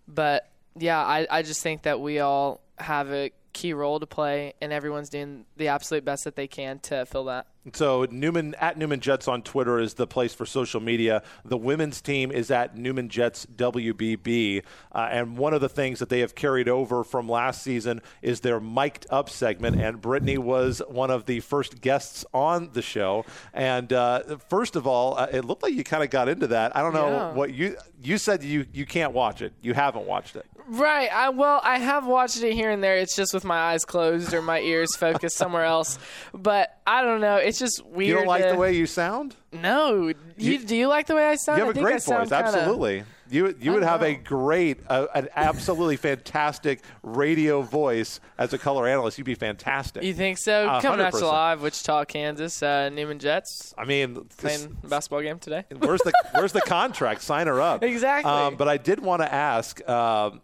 But 0.08 0.50
yeah, 0.78 1.00
I, 1.00 1.28
I 1.30 1.42
just 1.42 1.62
think 1.62 1.84
that 1.84 2.00
we 2.00 2.20
all 2.20 2.62
have 2.78 3.12
a 3.12 3.32
key 3.54 3.74
role 3.74 4.00
to 4.00 4.06
play, 4.06 4.54
and 4.62 4.72
everyone's 4.72 5.10
doing 5.10 5.46
the 5.58 5.70
absolute 5.70 6.06
best 6.06 6.24
that 6.26 6.36
they 6.36 6.48
can 6.48 6.80
to 6.80 7.06
fill 7.06 7.26
that. 7.26 7.48
So 7.74 8.08
Newman 8.10 8.56
at 8.56 8.78
Newman 8.78 9.00
Jets 9.00 9.28
on 9.28 9.42
Twitter 9.42 9.80
is 9.80 9.96
the 9.96 10.08
place 10.08 10.34
for 10.34 10.46
social 10.46 10.80
media. 10.80 11.22
The 11.46 11.58
women's 11.58 12.02
team 12.02 12.32
is 12.32 12.50
at 12.52 12.78
Newman 12.78 13.10
Jets 13.10 13.46
WBB, 13.46 14.64
uh, 14.94 15.08
and 15.12 15.38
one 15.38 15.54
of 15.54 15.62
the 15.62 15.70
things 15.70 16.00
that 16.00 16.10
they 16.10 16.20
have 16.22 16.36
carried 16.36 16.70
over 16.70 17.04
from 17.04 17.28
last 17.30 17.62
season 17.62 18.02
is 18.22 18.42
their 18.42 18.60
mic'd 18.60 19.06
up 19.10 19.30
segment. 19.30 19.80
And 19.82 20.02
Britney 20.02 20.38
was 20.38 20.82
one 20.88 21.12
of 21.12 21.26
the 21.26 21.40
first 21.42 21.82
guests 21.82 22.26
on 22.34 22.70
the 22.74 22.82
show. 22.82 23.26
And 23.54 23.92
uh, 23.94 24.38
first 24.50 24.76
of 24.76 24.88
all, 24.88 25.18
uh, 25.18 25.28
it 25.32 25.46
looked 25.46 25.64
like 25.64 25.74
you 25.74 25.84
kind 25.84 26.04
of 26.04 26.10
got 26.10 26.30
into 26.30 26.48
that. 26.48 26.76
I 26.76 26.82
don't 26.82 26.94
know 26.94 27.08
Yeah. 27.08 27.32
what 27.34 27.54
you 27.54 27.76
you 28.02 28.18
said. 28.18 28.44
You 28.44 28.66
you 28.74 28.86
can't 28.86 29.14
watch 29.14 29.42
it. 29.42 29.54
You 29.62 29.74
haven't 29.74 30.06
watched 30.06 30.36
it. 30.36 30.46
Right. 30.68 31.10
I 31.14 31.30
well, 31.30 31.62
I 31.64 31.80
have 31.80 32.06
watched 32.06 32.42
it 32.44 32.54
here 32.54 32.70
and 32.70 32.84
there. 32.84 32.98
It's 32.98 33.16
just 33.16 33.34
with 33.34 33.44
my 33.44 33.58
eyes 33.58 33.86
closed 33.86 34.34
or 34.34 34.42
my 34.42 34.60
ears 34.60 34.96
focused 34.96 35.38
somewhere 35.38 35.64
else. 35.64 35.98
But 36.34 36.78
I 36.86 37.04
don't 37.04 37.22
know. 37.22 37.36
It's 37.38 37.60
just 37.60 37.86
weird. 37.86 38.08
You 38.10 38.14
don't 38.16 38.28
like 38.28 38.44
to- 38.44 38.52
the 38.52 38.58
way 38.58 38.76
you 38.76 38.86
sound. 38.86 39.36
No. 39.54 40.12
You, 40.38 40.60
do 40.60 40.76
you 40.76 40.88
like 40.88 41.08
the 41.08 41.16
way 41.16 41.26
I 41.28 41.36
sound? 41.36 41.58
You 41.60 41.66
have 41.66 41.76
a 41.76 41.80
great 41.80 42.04
voice, 42.04 42.30
kinda- 42.30 42.36
absolutely. 42.36 43.04
You 43.30 43.54
you 43.60 43.74
would 43.74 43.84
have 43.84 44.04
a 44.04 44.16
great, 44.16 44.80
uh, 44.88 45.08
an 45.14 45.28
absolutely 45.36 45.98
fantastic 46.10 46.82
radio 47.04 47.62
voice 47.62 48.22
as 48.38 48.54
a 48.54 48.58
color 48.58 48.88
analyst. 48.88 49.18
You'd 49.18 49.26
be 49.26 49.36
fantastic. 49.36 50.04
You 50.04 50.14
think 50.14 50.38
so? 50.38 50.64
A 50.66 50.82
Coming 50.82 51.00
hundred 51.00 51.16
at 51.18 51.22
you 51.22 51.28
live, 51.28 51.62
Wichita, 51.62 52.06
Kansas, 52.06 52.64
uh, 52.64 52.88
Newman 52.88 53.20
Jets 53.20 53.74
I 53.78 53.84
mean, 53.84 54.14
this- 54.14 54.26
playing 54.38 54.78
a 54.82 54.88
basketball 54.88 55.22
game 55.22 55.40
today. 55.40 55.66
where's 55.78 56.00
the 56.02 56.14
where's 56.36 56.54
the 56.54 56.62
contract? 56.62 57.22
Sign 57.22 57.48
her 57.48 57.60
up. 57.62 57.84
Exactly. 57.98 58.32
Um, 58.32 58.56
but 58.56 58.70
I 58.70 58.78
did 58.78 59.02
want 59.02 59.22
to 59.22 59.34
ask. 59.34 59.88
Um, 59.90 60.40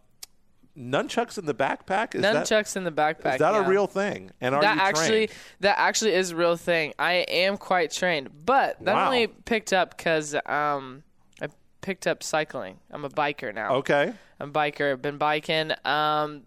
nunchucks 0.78 1.38
in 1.38 1.46
the 1.46 1.54
backpack? 1.54 2.16
Is 2.16 2.22
that, 2.22 2.36
Nunchucks 2.46 2.76
in 2.76 2.84
the 2.84 2.92
backpack. 2.92 3.34
is 3.34 3.40
that 3.40 3.54
yeah. 3.54 3.66
a 3.66 3.68
real 3.68 3.88
thing? 3.88 4.32
And 4.42 4.56
are 4.56 4.62
that 4.62 4.76
you 4.76 4.82
actually 4.82 5.28
trained? 5.28 5.40
that 5.62 5.80
actually 5.80 6.14
is 6.14 6.32
a 6.32 6.36
real 6.36 6.58
thing. 6.58 6.94
I 6.98 7.14
am 7.28 7.58
quite 7.58 7.92
trained, 7.92 8.30
but 8.46 8.84
that 8.84 8.94
Wow. 8.94 9.06
only 9.06 9.28
picked 9.28 9.74
up 9.74 9.96
because 9.96 10.36
um, 10.46 11.04
I 11.42 11.48
picked 11.82 12.08
up 12.08 12.24
cycling. 12.24 12.80
I'm 12.92 13.06
a 13.06 13.10
biker 13.10 13.54
now. 13.54 13.76
Okay. 13.76 14.14
I'm 14.40 14.50
a 14.50 14.52
biker. 14.52 14.92
I've 14.92 15.02
been 15.02 15.18
biking. 15.18 15.72
Um, 15.86 16.44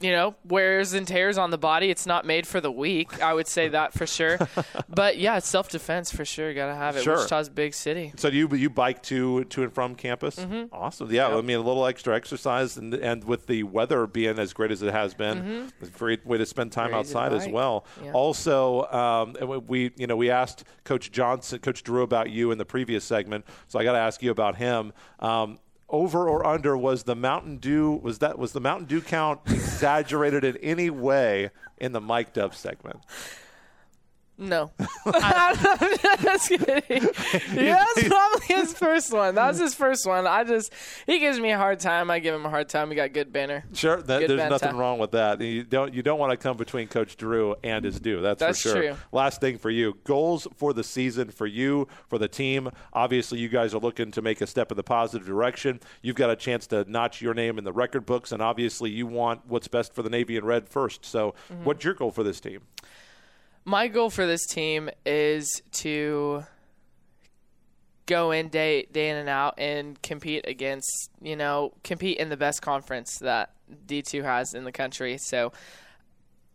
you 0.00 0.10
know, 0.12 0.34
wears 0.44 0.92
and 0.94 1.06
tears 1.06 1.38
on 1.38 1.50
the 1.50 1.58
body. 1.58 1.90
It's 1.90 2.06
not 2.06 2.24
made 2.24 2.46
for 2.46 2.60
the 2.60 2.70
weak. 2.72 3.22
I 3.22 3.34
would 3.34 3.46
say 3.46 3.68
that 3.68 3.92
for 3.92 4.06
sure. 4.06 4.38
but 4.88 5.18
yeah, 5.18 5.36
it's 5.36 5.48
self 5.48 5.68
defense 5.68 6.10
for 6.10 6.24
sure. 6.24 6.52
Got 6.54 6.68
to 6.68 6.74
have 6.74 6.96
it. 6.96 7.02
Sure. 7.02 7.16
Wichita's 7.16 7.48
a 7.48 7.50
big 7.50 7.74
city. 7.74 8.12
So 8.16 8.30
do 8.30 8.36
you 8.36 8.48
you 8.54 8.70
bike 8.70 9.02
to 9.04 9.44
to 9.44 9.62
and 9.62 9.72
from 9.72 9.94
campus? 9.94 10.36
Mm-hmm. 10.36 10.74
Awesome. 10.74 11.12
Yeah, 11.12 11.28
I 11.28 11.40
mean 11.40 11.58
a 11.58 11.62
little 11.62 11.86
extra 11.86 12.16
exercise, 12.16 12.76
and 12.76 12.94
and 12.94 13.24
with 13.24 13.46
the 13.46 13.62
weather 13.64 14.06
being 14.06 14.38
as 14.38 14.52
great 14.52 14.70
as 14.70 14.82
it 14.82 14.92
has 14.92 15.14
been, 15.14 15.70
it's 15.80 15.88
a 15.88 15.92
great 15.92 16.24
way 16.26 16.38
to 16.38 16.46
spend 16.46 16.72
time 16.72 16.88
Great 16.90 16.98
outside 16.98 17.32
as 17.32 17.46
well. 17.48 17.84
Mm-hmm. 17.96 18.04
Yeah. 18.06 18.12
Also, 18.12 18.84
um, 18.90 19.36
we- 19.48 19.58
we 19.58 19.90
you 19.96 20.06
know 20.06 20.16
we 20.16 20.30
asked 20.30 20.64
Coach 20.84 21.12
Johnson, 21.12 21.58
Coach 21.60 21.82
Drew 21.82 22.02
about 22.02 22.30
you 22.30 22.50
in 22.50 22.58
the 22.58 22.64
previous 22.64 23.04
segment, 23.04 23.44
so 23.68 23.78
I 23.78 23.84
got 23.84 23.92
to 23.92 23.98
ask 23.98 24.22
you 24.22 24.30
about 24.30 24.56
him. 24.56 24.92
Um, 25.20 25.58
over 25.90 26.28
or 26.28 26.46
under 26.46 26.76
was 26.76 27.04
the 27.04 27.16
Mountain 27.16 27.58
Dew 27.58 28.00
was 28.02 28.18
that 28.18 28.38
was 28.38 28.52
the 28.52 28.60
Mountain 28.60 28.86
Dew 28.86 29.00
count 29.00 29.40
exaggerated 29.46 30.44
in 30.44 30.56
any 30.58 30.90
way 30.90 31.50
in 31.78 31.92
the 31.92 32.00
mic'd 32.00 32.38
up 32.38 32.54
segment? 32.54 33.00
No. 34.40 34.70
I'm 35.06 35.54
just 36.22 36.48
kidding. 36.48 37.08
Yeah, 37.54 37.84
that's 37.94 38.08
probably 38.08 38.46
his 38.46 38.72
first 38.72 39.12
one. 39.12 39.34
That 39.34 39.48
was 39.48 39.58
his 39.58 39.74
first 39.74 40.06
one. 40.06 40.26
I 40.26 40.44
just, 40.44 40.72
he 41.06 41.18
gives 41.18 41.38
me 41.38 41.50
a 41.50 41.58
hard 41.58 41.78
time. 41.78 42.10
I 42.10 42.20
give 42.20 42.34
him 42.34 42.46
a 42.46 42.50
hard 42.50 42.68
time. 42.70 42.88
We 42.88 42.94
got 42.94 43.12
good 43.12 43.32
banner. 43.32 43.64
Sure, 43.74 44.00
that, 44.00 44.20
Good 44.20 44.30
there's 44.30 44.50
nothing 44.50 44.76
wrong 44.76 44.98
with 44.98 45.10
that. 45.10 45.40
You 45.42 45.62
don't 45.62 45.92
you 45.92 46.02
don't 46.02 46.18
want 46.18 46.30
to 46.32 46.38
come 46.38 46.56
between 46.56 46.88
Coach 46.88 47.16
Drew 47.18 47.54
and 47.62 47.84
his 47.84 48.00
Dew. 48.00 48.22
That's, 48.22 48.40
That's 48.40 48.62
for 48.62 48.68
sure. 48.70 48.82
true. 48.82 48.96
Last 49.12 49.40
thing 49.42 49.58
for 49.58 49.68
you, 49.70 49.98
goals 50.04 50.48
for 50.56 50.72
the 50.72 50.82
season 50.84 51.28
for 51.30 51.46
you 51.46 51.86
for 52.08 52.18
the 52.18 52.28
team. 52.28 52.70
Obviously, 52.94 53.38
you 53.40 53.48
guys 53.50 53.74
are 53.74 53.78
looking 53.80 54.10
to 54.12 54.22
make 54.22 54.40
a 54.40 54.46
step 54.46 54.70
in 54.72 54.76
the 54.78 54.82
positive 54.82 55.26
direction. 55.26 55.80
You've 56.00 56.16
got 56.16 56.30
a 56.30 56.36
chance 56.36 56.66
to 56.68 56.90
notch 56.90 57.20
your 57.20 57.34
name 57.34 57.58
in 57.58 57.64
the 57.64 57.72
record 57.72 58.06
books, 58.06 58.32
and 58.32 58.40
obviously, 58.40 58.88
you 58.90 59.06
want 59.06 59.42
what's 59.46 59.68
best 59.68 59.94
for 59.94 60.02
the 60.02 60.08
Navy 60.10 60.36
and 60.38 60.46
Red 60.46 60.66
first. 60.68 61.04
So, 61.04 61.34
Mm-hmm. 61.52 61.64
what's 61.64 61.84
your 61.84 61.94
goal 61.94 62.10
for 62.10 62.22
this 62.22 62.40
team? 62.40 62.60
My 63.64 63.88
goal 63.88 64.10
for 64.10 64.26
this 64.26 64.46
team 64.46 64.90
is 65.04 65.62
to 65.72 66.44
go 68.06 68.32
in 68.32 68.48
day 68.48 68.86
day 68.90 69.10
in 69.10 69.16
and 69.16 69.28
out 69.28 69.54
and 69.58 70.00
compete 70.02 70.44
against 70.48 71.10
you 71.22 71.36
know 71.36 71.72
compete 71.84 72.18
in 72.18 72.28
the 72.28 72.36
best 72.36 72.60
conference 72.60 73.18
that 73.20 73.52
D2 73.86 74.24
has 74.24 74.54
in 74.54 74.64
the 74.64 74.72
country. 74.72 75.18
So 75.18 75.52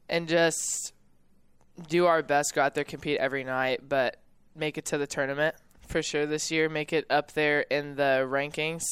and 0.09 0.27
just 0.27 0.93
do 1.87 2.05
our 2.05 2.21
best, 2.21 2.53
go 2.53 2.61
out 2.61 2.75
there, 2.75 2.83
compete 2.83 3.17
every 3.19 3.43
night, 3.43 3.81
but 3.87 4.17
make 4.55 4.77
it 4.77 4.85
to 4.85 4.97
the 4.97 5.07
tournament 5.07 5.55
for 5.87 6.01
sure 6.01 6.25
this 6.25 6.51
year. 6.51 6.69
Make 6.69 6.93
it 6.93 7.05
up 7.09 7.33
there 7.33 7.61
in 7.61 7.95
the 7.95 8.27
rankings. 8.29 8.83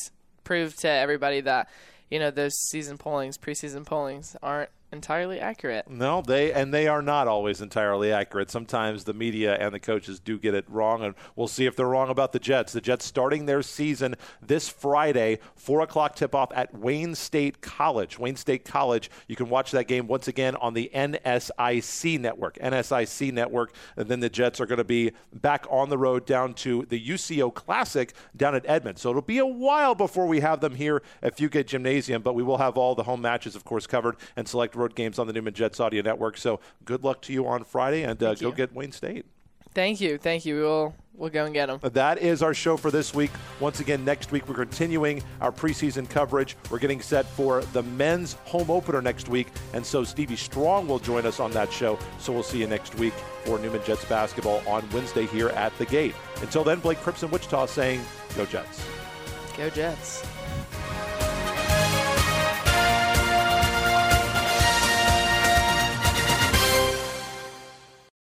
Prove 0.44 0.76
to 0.78 0.90
everybody 0.90 1.42
that 1.42 1.70
you 2.10 2.20
know 2.20 2.32
those 2.32 2.54
season 2.70 2.98
pollings, 2.98 3.38
preseason 3.38 3.86
pollings 3.86 4.36
aren't 4.42 4.70
entirely 4.94 5.40
accurate. 5.40 5.90
No, 5.90 6.22
they 6.22 6.54
and 6.54 6.74
they 6.74 6.88
are 6.88 7.02
not 7.02 7.28
always 7.28 7.60
entirely 7.60 8.14
accurate. 8.14 8.50
Sometimes 8.50 9.04
the 9.04 9.14
media 9.14 9.56
and 9.56 9.74
the 9.74 9.80
coaches 9.80 10.20
do 10.20 10.40
get 10.40 10.54
it 10.54 10.66
wrong, 10.70 11.04
and 11.04 11.16
we'll 11.36 11.48
see 11.48 11.66
if 11.66 11.76
they're 11.76 11.88
wrong 11.88 12.10
about 12.10 12.32
the 12.32 12.40
Jets. 12.40 12.72
The 12.72 12.80
Jets 12.80 13.04
starting 13.04 13.46
their 13.46 13.62
season 13.62 14.16
this 14.42 14.70
Friday, 14.70 15.40
four 15.56 15.82
o'clock 15.82 16.16
tip 16.16 16.34
off 16.34 16.52
at 16.56 16.74
Wayne 16.78 17.16
State 17.16 17.60
College. 17.60 18.18
Wayne 18.18 18.36
State 18.36 18.64
College. 18.64 19.10
You 19.28 19.36
can 19.36 19.50
watch 19.50 19.72
that 19.72 19.88
game 19.88 20.08
once 20.08 20.28
again 20.28 20.56
on 20.58 20.74
the 20.74 20.90
NSIC 20.94 22.20
network. 22.20 22.58
NSIC 22.60 23.34
network, 23.34 23.74
and 23.98 24.08
then 24.08 24.20
the 24.20 24.30
Jets 24.30 24.62
are 24.62 24.66
going 24.66 24.78
to 24.78 24.84
be 24.84 25.12
back 25.34 25.66
on 25.70 25.90
the 25.90 25.98
road 25.98 26.26
down 26.26 26.54
to 26.54 26.86
the 26.86 27.04
UCO 27.04 27.54
Classic 27.54 28.14
down 28.38 28.56
at 28.56 28.64
Edmond. 28.68 29.00
So 29.00 29.10
it'll 29.10 29.22
be 29.24 29.40
a 29.40 29.46
while 29.46 29.96
before 29.96 30.28
we 30.28 30.40
have 30.42 30.62
them 30.62 30.76
here 30.76 31.02
at 31.24 31.36
Fugate 31.36 31.66
Gymnasium, 31.66 32.22
but 32.22 32.36
we 32.36 32.44
will 32.44 32.58
have 32.58 32.78
all 32.78 32.94
the 32.94 33.04
home 33.04 33.22
matches, 33.22 33.56
of 33.56 33.66
course, 33.66 33.88
covered 33.88 34.18
and 34.36 34.48
select 34.48 34.76
road 34.84 34.96
games 34.96 35.18
on 35.18 35.28
the 35.28 35.34
Newman 35.34 35.54
Jets 35.54 35.80
Audio 35.80 36.02
Network. 36.02 36.38
So 36.38 36.60
good 36.86 37.04
luck 37.04 37.22
to 37.24 37.34
you 37.34 37.48
on 37.48 37.64
Friday, 37.64 38.04
and 38.04 38.22
uh, 38.22 38.36
go 38.36 38.50
you. 38.50 38.56
get 38.56 38.74
Wayne 38.74 38.92
State. 38.92 39.26
Thank 39.74 40.02
you, 40.02 40.20
thank 40.20 40.46
you. 40.46 40.58
We'll 40.58 40.96
we'll 41.16 41.30
go 41.32 41.46
and 41.46 41.54
get 41.54 41.66
them. 41.66 41.80
That 41.94 42.20
is 42.20 42.44
our 42.44 42.54
show 42.54 42.78
for 42.78 42.92
this 42.92 43.14
week. 43.14 43.32
Once 43.60 43.80
again, 43.80 44.06
next 44.06 44.32
week 44.32 44.48
we're 44.48 44.56
continuing 44.56 45.24
our 45.42 45.52
preseason 45.52 46.08
coverage. 46.08 46.56
We're 46.70 46.80
getting 46.80 47.02
set 47.02 47.26
for 47.26 47.64
the 47.74 47.82
men's 47.82 48.34
home 48.46 48.70
opener 48.70 49.02
next 49.02 49.30
week, 49.30 49.48
and 49.74 49.84
so 49.84 50.04
Stevie 50.04 50.36
Strong 50.36 50.88
will 50.88 51.00
join 51.00 51.26
us 51.26 51.40
on 51.40 51.50
that 51.52 51.74
show. 51.74 51.98
So 52.20 52.34
we'll 52.34 52.44
see 52.44 52.60
you 52.60 52.68
next 52.68 52.94
week 52.96 53.14
for 53.46 53.58
Newman 53.58 53.82
Jets 53.84 54.06
basketball 54.06 54.62
on 54.68 54.88
Wednesday 54.92 55.26
here 55.26 55.50
at 55.50 55.76
the 55.80 55.86
gate. 55.86 56.14
Until 56.42 56.64
then, 56.64 56.80
Blake 56.80 57.00
Cripps 57.00 57.24
in 57.24 57.32
Wichita 57.32 57.66
saying, 57.66 58.02
"Go 58.36 58.46
Jets." 58.46 58.86
Go 59.58 59.70
Jets. 59.70 60.24